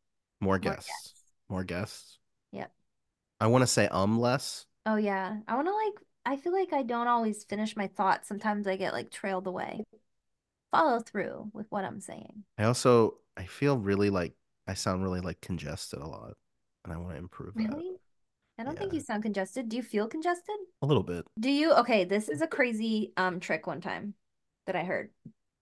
more 0.41 0.53
More 0.53 0.59
guests, 0.59 0.87
guests. 0.89 1.23
more 1.49 1.63
guests. 1.63 2.17
Yep. 2.51 2.71
I 3.39 3.47
want 3.47 3.61
to 3.61 3.67
say 3.67 3.87
um 3.89 4.19
less. 4.19 4.65
Oh 4.85 4.95
yeah. 4.95 5.37
I 5.47 5.55
want 5.55 5.67
to 5.67 5.73
like 5.73 5.93
I 6.25 6.35
feel 6.37 6.53
like 6.53 6.73
I 6.73 6.83
don't 6.83 7.07
always 7.07 7.43
finish 7.43 7.75
my 7.75 7.87
thoughts. 7.87 8.27
Sometimes 8.27 8.67
I 8.67 8.75
get 8.75 8.93
like 8.93 9.09
trailed 9.11 9.47
away. 9.47 9.83
Follow 10.71 10.99
through 10.99 11.49
with 11.53 11.65
what 11.69 11.83
I'm 11.85 11.99
saying. 11.99 12.43
I 12.57 12.65
also 12.65 13.15
I 13.35 13.45
feel 13.45 13.77
really 13.77 14.09
like 14.09 14.33
I 14.67 14.75
sound 14.75 15.03
really 15.03 15.21
like 15.21 15.41
congested 15.41 15.99
a 15.99 16.05
lot, 16.07 16.33
and 16.83 16.93
I 16.93 16.97
want 16.97 17.11
to 17.13 17.17
improve 17.17 17.55
that 17.55 17.69
Really? 17.69 17.95
I 18.59 18.63
don't 18.63 18.77
think 18.77 18.93
you 18.93 18.99
sound 18.99 19.23
congested. 19.23 19.69
Do 19.69 19.77
you 19.77 19.81
feel 19.83 20.07
congested? 20.07 20.55
a 20.81 20.85
little 20.85 21.01
bit. 21.03 21.25
Do 21.39 21.49
you? 21.49 21.71
Okay, 21.73 22.03
this 22.03 22.27
is 22.29 22.41
a 22.41 22.47
crazy 22.47 23.13
um 23.17 23.39
trick 23.39 23.65
one 23.65 23.81
time 23.81 24.13
that 24.67 24.75
I 24.75 24.83
heard. 24.83 25.09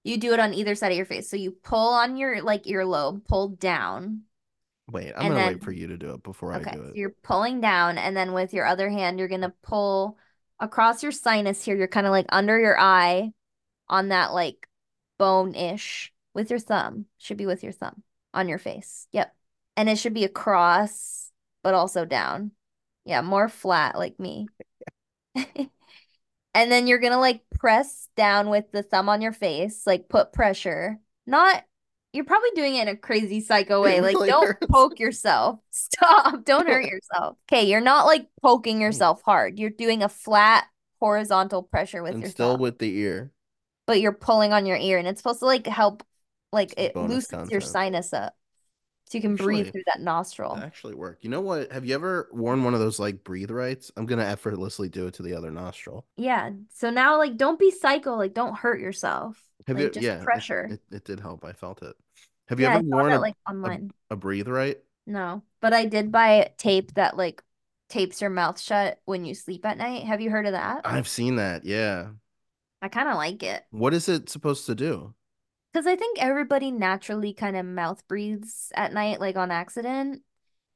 You 0.04 0.18
do 0.18 0.34
it 0.34 0.40
on 0.40 0.54
either 0.54 0.74
side 0.76 0.92
of 0.92 0.98
your 0.98 1.06
face. 1.06 1.30
So 1.30 1.38
you 1.38 1.52
pull 1.52 1.94
on 1.94 2.18
your 2.18 2.42
like 2.42 2.64
earlobe, 2.64 3.26
pull 3.26 3.50
down. 3.50 4.24
Wait, 4.90 5.12
I'm 5.16 5.26
And 5.26 5.30
gonna 5.30 5.36
then- 5.36 5.48
wait 5.54 5.64
for 5.64 5.72
you 5.72 5.88
to 5.88 5.98
do 5.98 6.12
it 6.16 6.24
before 6.24 6.52
I 6.54 6.58
Okay, 6.60 6.72
do 6.72 6.78
so 6.80 6.84
it. 6.90 6.96
you're 6.98 7.16
pulling 7.24 7.62
down, 7.62 7.98
and 7.98 8.16
then 8.18 8.34
with 8.34 8.54
your 8.54 8.66
other 8.66 8.90
hand, 8.90 9.20
you're 9.20 9.28
gonna 9.30 9.54
pull 9.62 10.18
across 10.60 11.04
your 11.04 11.12
sinus 11.12 11.64
here. 11.64 11.76
You're 11.76 11.88
kind 11.88 12.08
of 12.08 12.12
like 12.12 12.28
under 12.30 12.60
your 12.60 12.80
eye 12.80 13.32
on 13.90 14.10
that 14.10 14.34
like 14.34 14.68
bone-ish 15.18 16.14
with 16.34 16.50
your 16.50 16.60
thumb. 16.60 17.06
Should 17.18 17.38
be 17.38 17.46
with 17.46 17.64
your 17.64 17.72
thumb 17.72 18.04
on 18.34 18.48
your 18.48 18.60
face. 18.60 19.08
Yep. 19.12 19.34
And 19.76 19.90
it 19.90 19.98
should 19.98 20.14
be 20.14 20.24
across, 20.24 21.32
but 21.64 21.74
also 21.74 22.06
down. 22.06 22.52
Yeah, 23.06 23.22
more 23.22 23.48
flat 23.48 23.98
like 23.98 24.20
me. 24.20 24.48
And 26.58 26.72
then 26.72 26.88
you're 26.88 26.98
gonna 26.98 27.20
like 27.20 27.44
press 27.60 28.10
down 28.16 28.50
with 28.50 28.72
the 28.72 28.82
thumb 28.82 29.10
on 29.10 29.22
your 29.22 29.32
face, 29.32 29.86
like 29.86 30.10
put 30.10 30.34
pressure. 30.34 30.98
Not, 31.28 31.64
you're 32.18 32.26
probably 32.26 32.50
doing 32.56 32.76
it 32.76 32.82
in 32.82 32.88
a 32.88 32.96
crazy 32.98 33.42
psycho 33.42 33.84
way. 33.84 34.02
Like, 34.02 34.16
really 34.16 34.30
don't 34.30 34.48
hurts. 34.48 34.68
poke 34.72 35.00
yourself. 35.00 35.60
Stop. 35.70 36.44
Don't 36.46 36.68
hurt 36.68 36.84
yourself. 36.84 37.38
Okay, 37.48 37.66
you're 37.70 37.80
not 37.80 38.08
like 38.08 38.28
poking 38.42 38.78
mm. 38.78 38.82
yourself 38.82 39.22
hard. 39.24 39.60
You're 39.60 39.70
doing 39.70 40.02
a 40.02 40.10
flat 40.10 40.66
horizontal 41.00 41.62
pressure 41.62 42.02
with 42.02 42.14
and 42.14 42.24
your 42.24 42.32
still 42.32 42.54
thumb, 42.54 42.62
with 42.62 42.80
the 42.80 42.92
ear. 42.98 43.32
but 43.86 44.02
you're 44.02 44.14
pulling 44.14 44.52
on 44.52 44.66
your 44.66 44.78
ear, 44.78 44.98
and 44.98 45.08
it's 45.08 45.20
supposed 45.20 45.40
to 45.40 45.46
like 45.46 45.68
help, 45.68 46.04
like 46.52 46.72
Some 46.72 46.86
it 46.86 46.96
loosens 46.96 47.52
your 47.52 47.62
sinus 47.62 48.12
up, 48.14 48.36
so 49.10 49.18
you 49.18 49.22
can 49.22 49.36
breathe 49.36 49.72
through 49.72 49.84
that 49.86 50.02
nostril. 50.02 50.56
That 50.56 50.66
actually 50.66 50.96
work. 50.96 51.20
You 51.22 51.30
know 51.30 51.40
what? 51.40 51.72
Have 51.72 51.86
you 51.86 51.96
ever 51.96 52.28
worn 52.32 52.64
one 52.64 52.74
of 52.74 52.82
those 52.82 53.00
like 53.00 53.24
breathe 53.24 53.52
rights? 53.52 53.90
I'm 53.96 54.06
gonna 54.06 54.26
effortlessly 54.26 54.90
do 54.90 55.08
it 55.08 55.14
to 55.16 55.24
the 55.24 55.34
other 55.34 55.50
nostril. 55.50 56.06
Yeah. 56.18 56.52
So 56.74 56.90
now, 56.90 57.18
like, 57.18 57.38
don't 57.38 57.58
be 57.58 57.72
psycho. 57.72 58.16
Like, 58.16 58.34
don't 58.34 58.58
hurt 58.58 58.82
yourself. 58.82 59.42
Have 59.68 59.78
like, 59.78 59.84
you? 59.84 59.90
just 59.92 60.04
yeah, 60.04 60.24
pressure. 60.24 60.70
It, 60.72 60.96
it, 60.96 61.06
did 61.06 61.20
help. 61.22 61.46
I 61.46 61.54
felt 61.54 61.82
it. 61.84 61.96
Have 62.50 62.60
you 62.60 62.66
yeah, 62.66 62.76
ever 62.76 62.84
worn 62.84 63.10
that 63.10 63.18
a, 63.18 63.20
like 63.20 63.36
online. 63.50 63.92
a 64.10 64.16
breathe 64.16 64.48
right? 64.48 64.78
No, 65.06 65.42
but 65.62 65.74
I 65.74 65.86
did 65.86 66.12
buy 66.12 66.52
tape 66.58 66.94
that 66.96 67.16
like 67.16 67.42
tapes 67.90 68.20
your 68.20 68.30
mouth 68.30 68.60
shut 68.60 69.00
when 69.06 69.24
you 69.24 69.34
sleep 69.34 69.66
at 69.66 69.78
night. 69.78 70.04
Have 70.04 70.20
you 70.20 70.30
heard 70.30 70.46
of 70.46 70.52
that? 70.52 70.82
I've 70.84 71.08
seen 71.08 71.38
that. 71.38 71.64
Yeah. 71.64 72.08
I 72.82 72.90
kind 72.90 73.10
of 73.10 73.16
like 73.16 73.42
it 73.42 73.66
What 73.72 73.94
is 73.94 74.08
it 74.08 74.30
supposed 74.30 74.66
to 74.68 74.76
do? 74.76 75.14
Because 75.72 75.88
I 75.88 75.96
think 75.96 76.20
everybody 76.20 76.72
naturally 76.72 77.34
kind 77.34 77.56
of 77.56 77.66
mouth 77.66 78.08
breathes 78.08 78.72
at 78.76 78.94
night, 78.94 79.20
like 79.20 79.36
on 79.38 79.52
accident. 79.52 80.24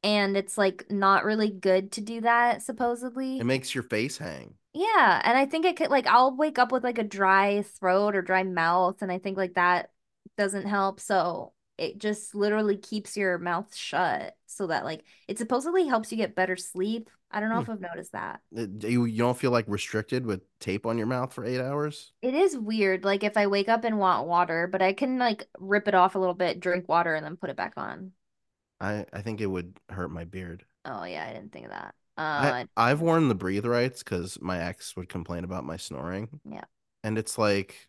and 0.04 0.38
it's 0.38 0.58
like 0.58 0.92
not 0.92 1.26
really 1.26 1.50
good 1.52 1.94
to 1.94 2.02
do 2.02 2.22
that 2.22 2.64
supposedly. 2.64 3.40
It 3.40 3.46
makes 3.46 3.74
your 3.76 3.84
face 3.84 4.18
hang. 4.20 4.56
Yeah, 4.74 5.22
and 5.24 5.38
I 5.38 5.46
think 5.46 5.66
it 5.66 5.76
could 5.78 5.90
like 5.90 6.08
I'll 6.08 6.36
wake 6.36 6.58
up 6.58 6.72
with 6.72 6.84
like 6.84 6.98
a 6.98 7.04
dry 7.04 7.62
throat 7.62 8.16
or 8.16 8.22
dry 8.22 8.44
mouth, 8.44 9.02
and 9.02 9.12
I 9.12 9.20
think 9.20 9.38
like 9.38 9.56
that 9.56 9.92
doesn't 10.38 10.66
help. 10.66 11.00
So 11.00 11.54
it 11.78 11.98
just 11.98 12.34
literally 12.36 12.78
keeps 12.78 13.18
your 13.18 13.38
mouth 13.38 13.74
shut 13.76 14.38
so 14.46 14.68
that 14.68 14.86
like 14.86 15.04
it 15.28 15.38
supposedly 15.38 15.88
helps 15.88 16.12
you 16.12 16.18
get 16.18 16.36
better 16.36 16.56
sleep. 16.56 17.10
I 17.32 17.40
don't 17.40 17.50
know 17.50 17.56
Hmm. 17.56 17.62
if 17.62 17.70
I've 17.70 17.82
noticed 17.82 18.12
that. 18.14 18.42
You, 18.52 19.06
you 19.06 19.18
don't 19.18 19.38
feel 19.38 19.52
like 19.52 19.66
restricted 19.68 20.26
with 20.26 20.42
tape 20.60 20.86
on 20.86 20.98
your 20.98 21.08
mouth 21.08 21.34
for 21.34 21.46
eight 21.46 21.62
hours? 21.62 22.14
It 22.22 22.34
is 22.34 22.58
weird, 22.58 23.04
like 23.04 23.24
if 23.24 23.38
I 23.38 23.48
wake 23.48 23.70
up 23.70 23.84
and 23.84 24.00
want 24.00 24.28
water, 24.28 24.68
but 24.68 24.82
I 24.82 24.94
can 24.94 25.18
like 25.20 25.48
rip 25.60 25.88
it 25.88 25.96
off 25.96 26.16
a 26.16 26.20
little 26.20 26.34
bit, 26.36 26.60
drink 26.60 26.88
water, 26.90 27.16
and 27.16 27.26
then 27.26 27.38
put 27.38 27.50
it 27.50 27.56
back 27.56 27.74
on. 27.78 28.14
I, 28.80 29.06
I 29.14 29.22
think 29.22 29.42
it 29.42 29.48
would 29.48 29.80
hurt 29.90 30.10
my 30.10 30.26
beard. 30.26 30.66
Oh 30.86 31.04
yeah, 31.04 31.26
I 31.28 31.34
didn't 31.34 31.52
think 31.52 31.66
of 31.66 31.72
that. 31.72 31.96
Uh, 32.18 32.22
I, 32.76 32.92
I've 32.92 33.02
worn 33.02 33.28
the 33.28 33.36
breathe 33.36 33.66
rights 33.66 34.04
because 34.04 34.40
my 34.42 34.60
ex 34.60 34.96
would 34.96 35.10
complain 35.10 35.44
about 35.44 35.64
my 35.64 35.78
snoring. 35.78 36.42
Yeah. 36.46 36.66
And 37.04 37.18
it's 37.18 37.38
like, 37.38 37.88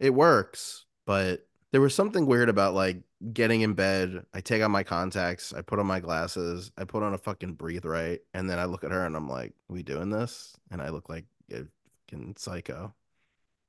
it 0.00 0.14
works, 0.14 0.86
but 1.06 1.46
there 1.76 1.82
was 1.82 1.94
something 1.94 2.24
weird 2.24 2.48
about 2.48 2.72
like 2.72 3.02
getting 3.34 3.60
in 3.60 3.74
bed. 3.74 4.24
I 4.32 4.40
take 4.40 4.62
out 4.62 4.70
my 4.70 4.82
contacts, 4.82 5.52
I 5.52 5.60
put 5.60 5.78
on 5.78 5.84
my 5.84 6.00
glasses, 6.00 6.72
I 6.78 6.84
put 6.84 7.02
on 7.02 7.12
a 7.12 7.18
fucking 7.18 7.52
breathe 7.52 7.84
right, 7.84 8.18
and 8.32 8.48
then 8.48 8.58
I 8.58 8.64
look 8.64 8.82
at 8.82 8.92
her 8.92 9.04
and 9.04 9.14
I'm 9.14 9.28
like, 9.28 9.52
we 9.68 9.82
doing 9.82 10.08
this? 10.08 10.56
And 10.70 10.80
I 10.80 10.88
look 10.88 11.10
like 11.10 11.26
a 11.52 11.64
fucking 12.08 12.36
psycho. 12.38 12.94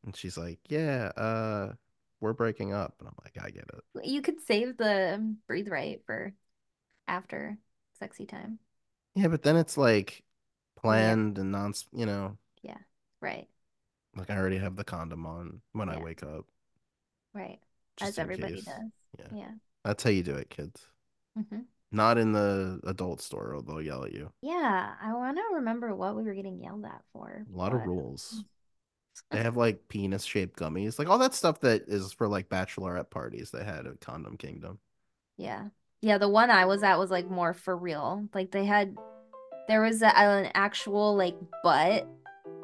And 0.06 0.16
she's 0.16 0.38
like, 0.38 0.60
yeah, 0.70 1.12
uh, 1.18 1.74
we're 2.22 2.32
breaking 2.32 2.72
up. 2.72 2.96
And 3.00 3.10
I'm 3.10 3.16
like, 3.26 3.46
I 3.46 3.50
get 3.50 3.66
it. 3.74 4.06
you 4.06 4.22
could 4.22 4.40
save 4.40 4.78
the 4.78 5.36
breathe 5.46 5.68
right 5.68 6.02
for 6.06 6.32
after 7.10 7.58
sexy 8.00 8.26
time. 8.26 8.58
Yeah, 9.16 9.28
but 9.28 9.44
then 9.44 9.58
it's 9.58 9.76
like 9.78 10.24
planned 10.78 11.40
and 11.40 11.52
non, 11.52 11.74
you 11.92 12.06
know, 12.06 12.38
Yeah. 12.62 12.78
Right, 13.20 13.50
like 14.16 14.30
I 14.30 14.38
already 14.38 14.60
have 14.60 14.78
the 14.78 14.86
condom 14.86 15.26
on 15.26 15.60
when 15.74 15.90
I 15.90 16.00
wake 16.00 16.24
up. 16.24 16.46
right. 17.34 17.60
Just 17.98 18.10
As 18.10 18.20
everybody 18.20 18.56
case. 18.56 18.66
does. 18.66 18.92
Yeah. 19.20 19.38
Yeah. 19.38 19.52
That's 19.84 20.04
how 20.04 20.10
you 20.10 20.24
do 20.24 20.36
it, 20.36 20.50
kids. 20.50 20.82
hmm 21.36 21.60
Not 21.92 22.18
in 22.18 22.32
the 22.32 22.80
adult 22.86 23.22
store, 23.22 23.54
or 23.56 23.62
they'll 23.62 23.82
yell 23.82 24.04
at 24.04 24.14
you. 24.14 24.32
Yeah, 24.42 24.94
I 25.02 25.14
want 25.14 25.38
to 25.38 25.44
remember 25.56 25.94
what 25.96 26.16
we 26.16 26.24
were 26.24 26.34
getting 26.34 26.62
yelled 26.62 26.86
at 26.86 27.02
for. 27.14 27.46
A 27.52 27.58
lot 27.58 27.74
of 27.74 27.86
rules. 27.86 28.44
They 29.32 29.40
have 29.42 29.58
like 29.58 29.88
penis 29.88 30.24
shaped 30.24 30.60
gummies, 30.60 31.00
like 31.00 31.10
all 31.10 31.18
that 31.18 31.34
stuff 31.34 31.60
that 31.62 31.86
is 31.88 32.14
for 32.14 32.28
like 32.28 32.50
bachelorette 32.50 33.10
parties 33.10 33.50
they 33.50 33.64
had 33.64 33.88
at 33.88 34.00
Condom 34.00 34.38
Kingdom. 34.38 34.78
Yeah. 35.38 35.70
Yeah, 36.02 36.20
the 36.20 36.30
one 36.30 36.52
I 36.52 36.66
was 36.66 36.84
at 36.84 37.00
was 37.00 37.10
like 37.10 37.28
more 37.28 37.56
for 37.56 37.76
real. 37.76 38.30
Like 38.36 38.52
they 38.52 38.66
had 38.66 38.96
there 39.68 39.82
was 39.82 40.04
a, 40.04 40.16
an 40.16 40.52
actual 40.54 41.16
like 41.16 41.36
butt 41.64 42.08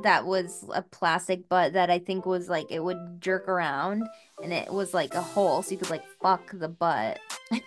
that 0.03 0.25
was 0.25 0.65
a 0.73 0.81
plastic 0.81 1.49
butt 1.49 1.73
that 1.73 1.89
I 1.89 1.99
think 1.99 2.25
was 2.25 2.49
like 2.49 2.67
it 2.69 2.83
would 2.83 3.19
jerk 3.19 3.47
around 3.47 4.07
and 4.41 4.53
it 4.53 4.71
was 4.71 4.93
like 4.93 5.13
a 5.15 5.21
hole 5.21 5.61
so 5.61 5.71
you 5.71 5.77
could 5.77 5.89
like 5.89 6.03
fuck 6.21 6.51
the 6.53 6.69
butt. 6.69 7.19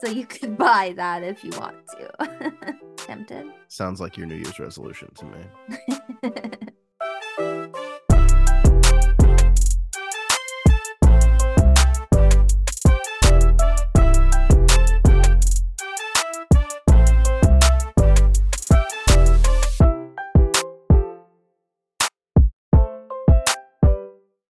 so 0.00 0.10
you 0.10 0.26
could 0.26 0.56
buy 0.56 0.94
that 0.96 1.22
if 1.22 1.42
you 1.44 1.50
want 1.58 1.76
to. 1.88 2.52
Tempted. 2.96 3.46
Sounds 3.68 4.00
like 4.00 4.16
your 4.16 4.26
New 4.26 4.36
Year's 4.36 4.58
resolution 4.58 5.12
to 5.16 5.24
me. 5.26 5.40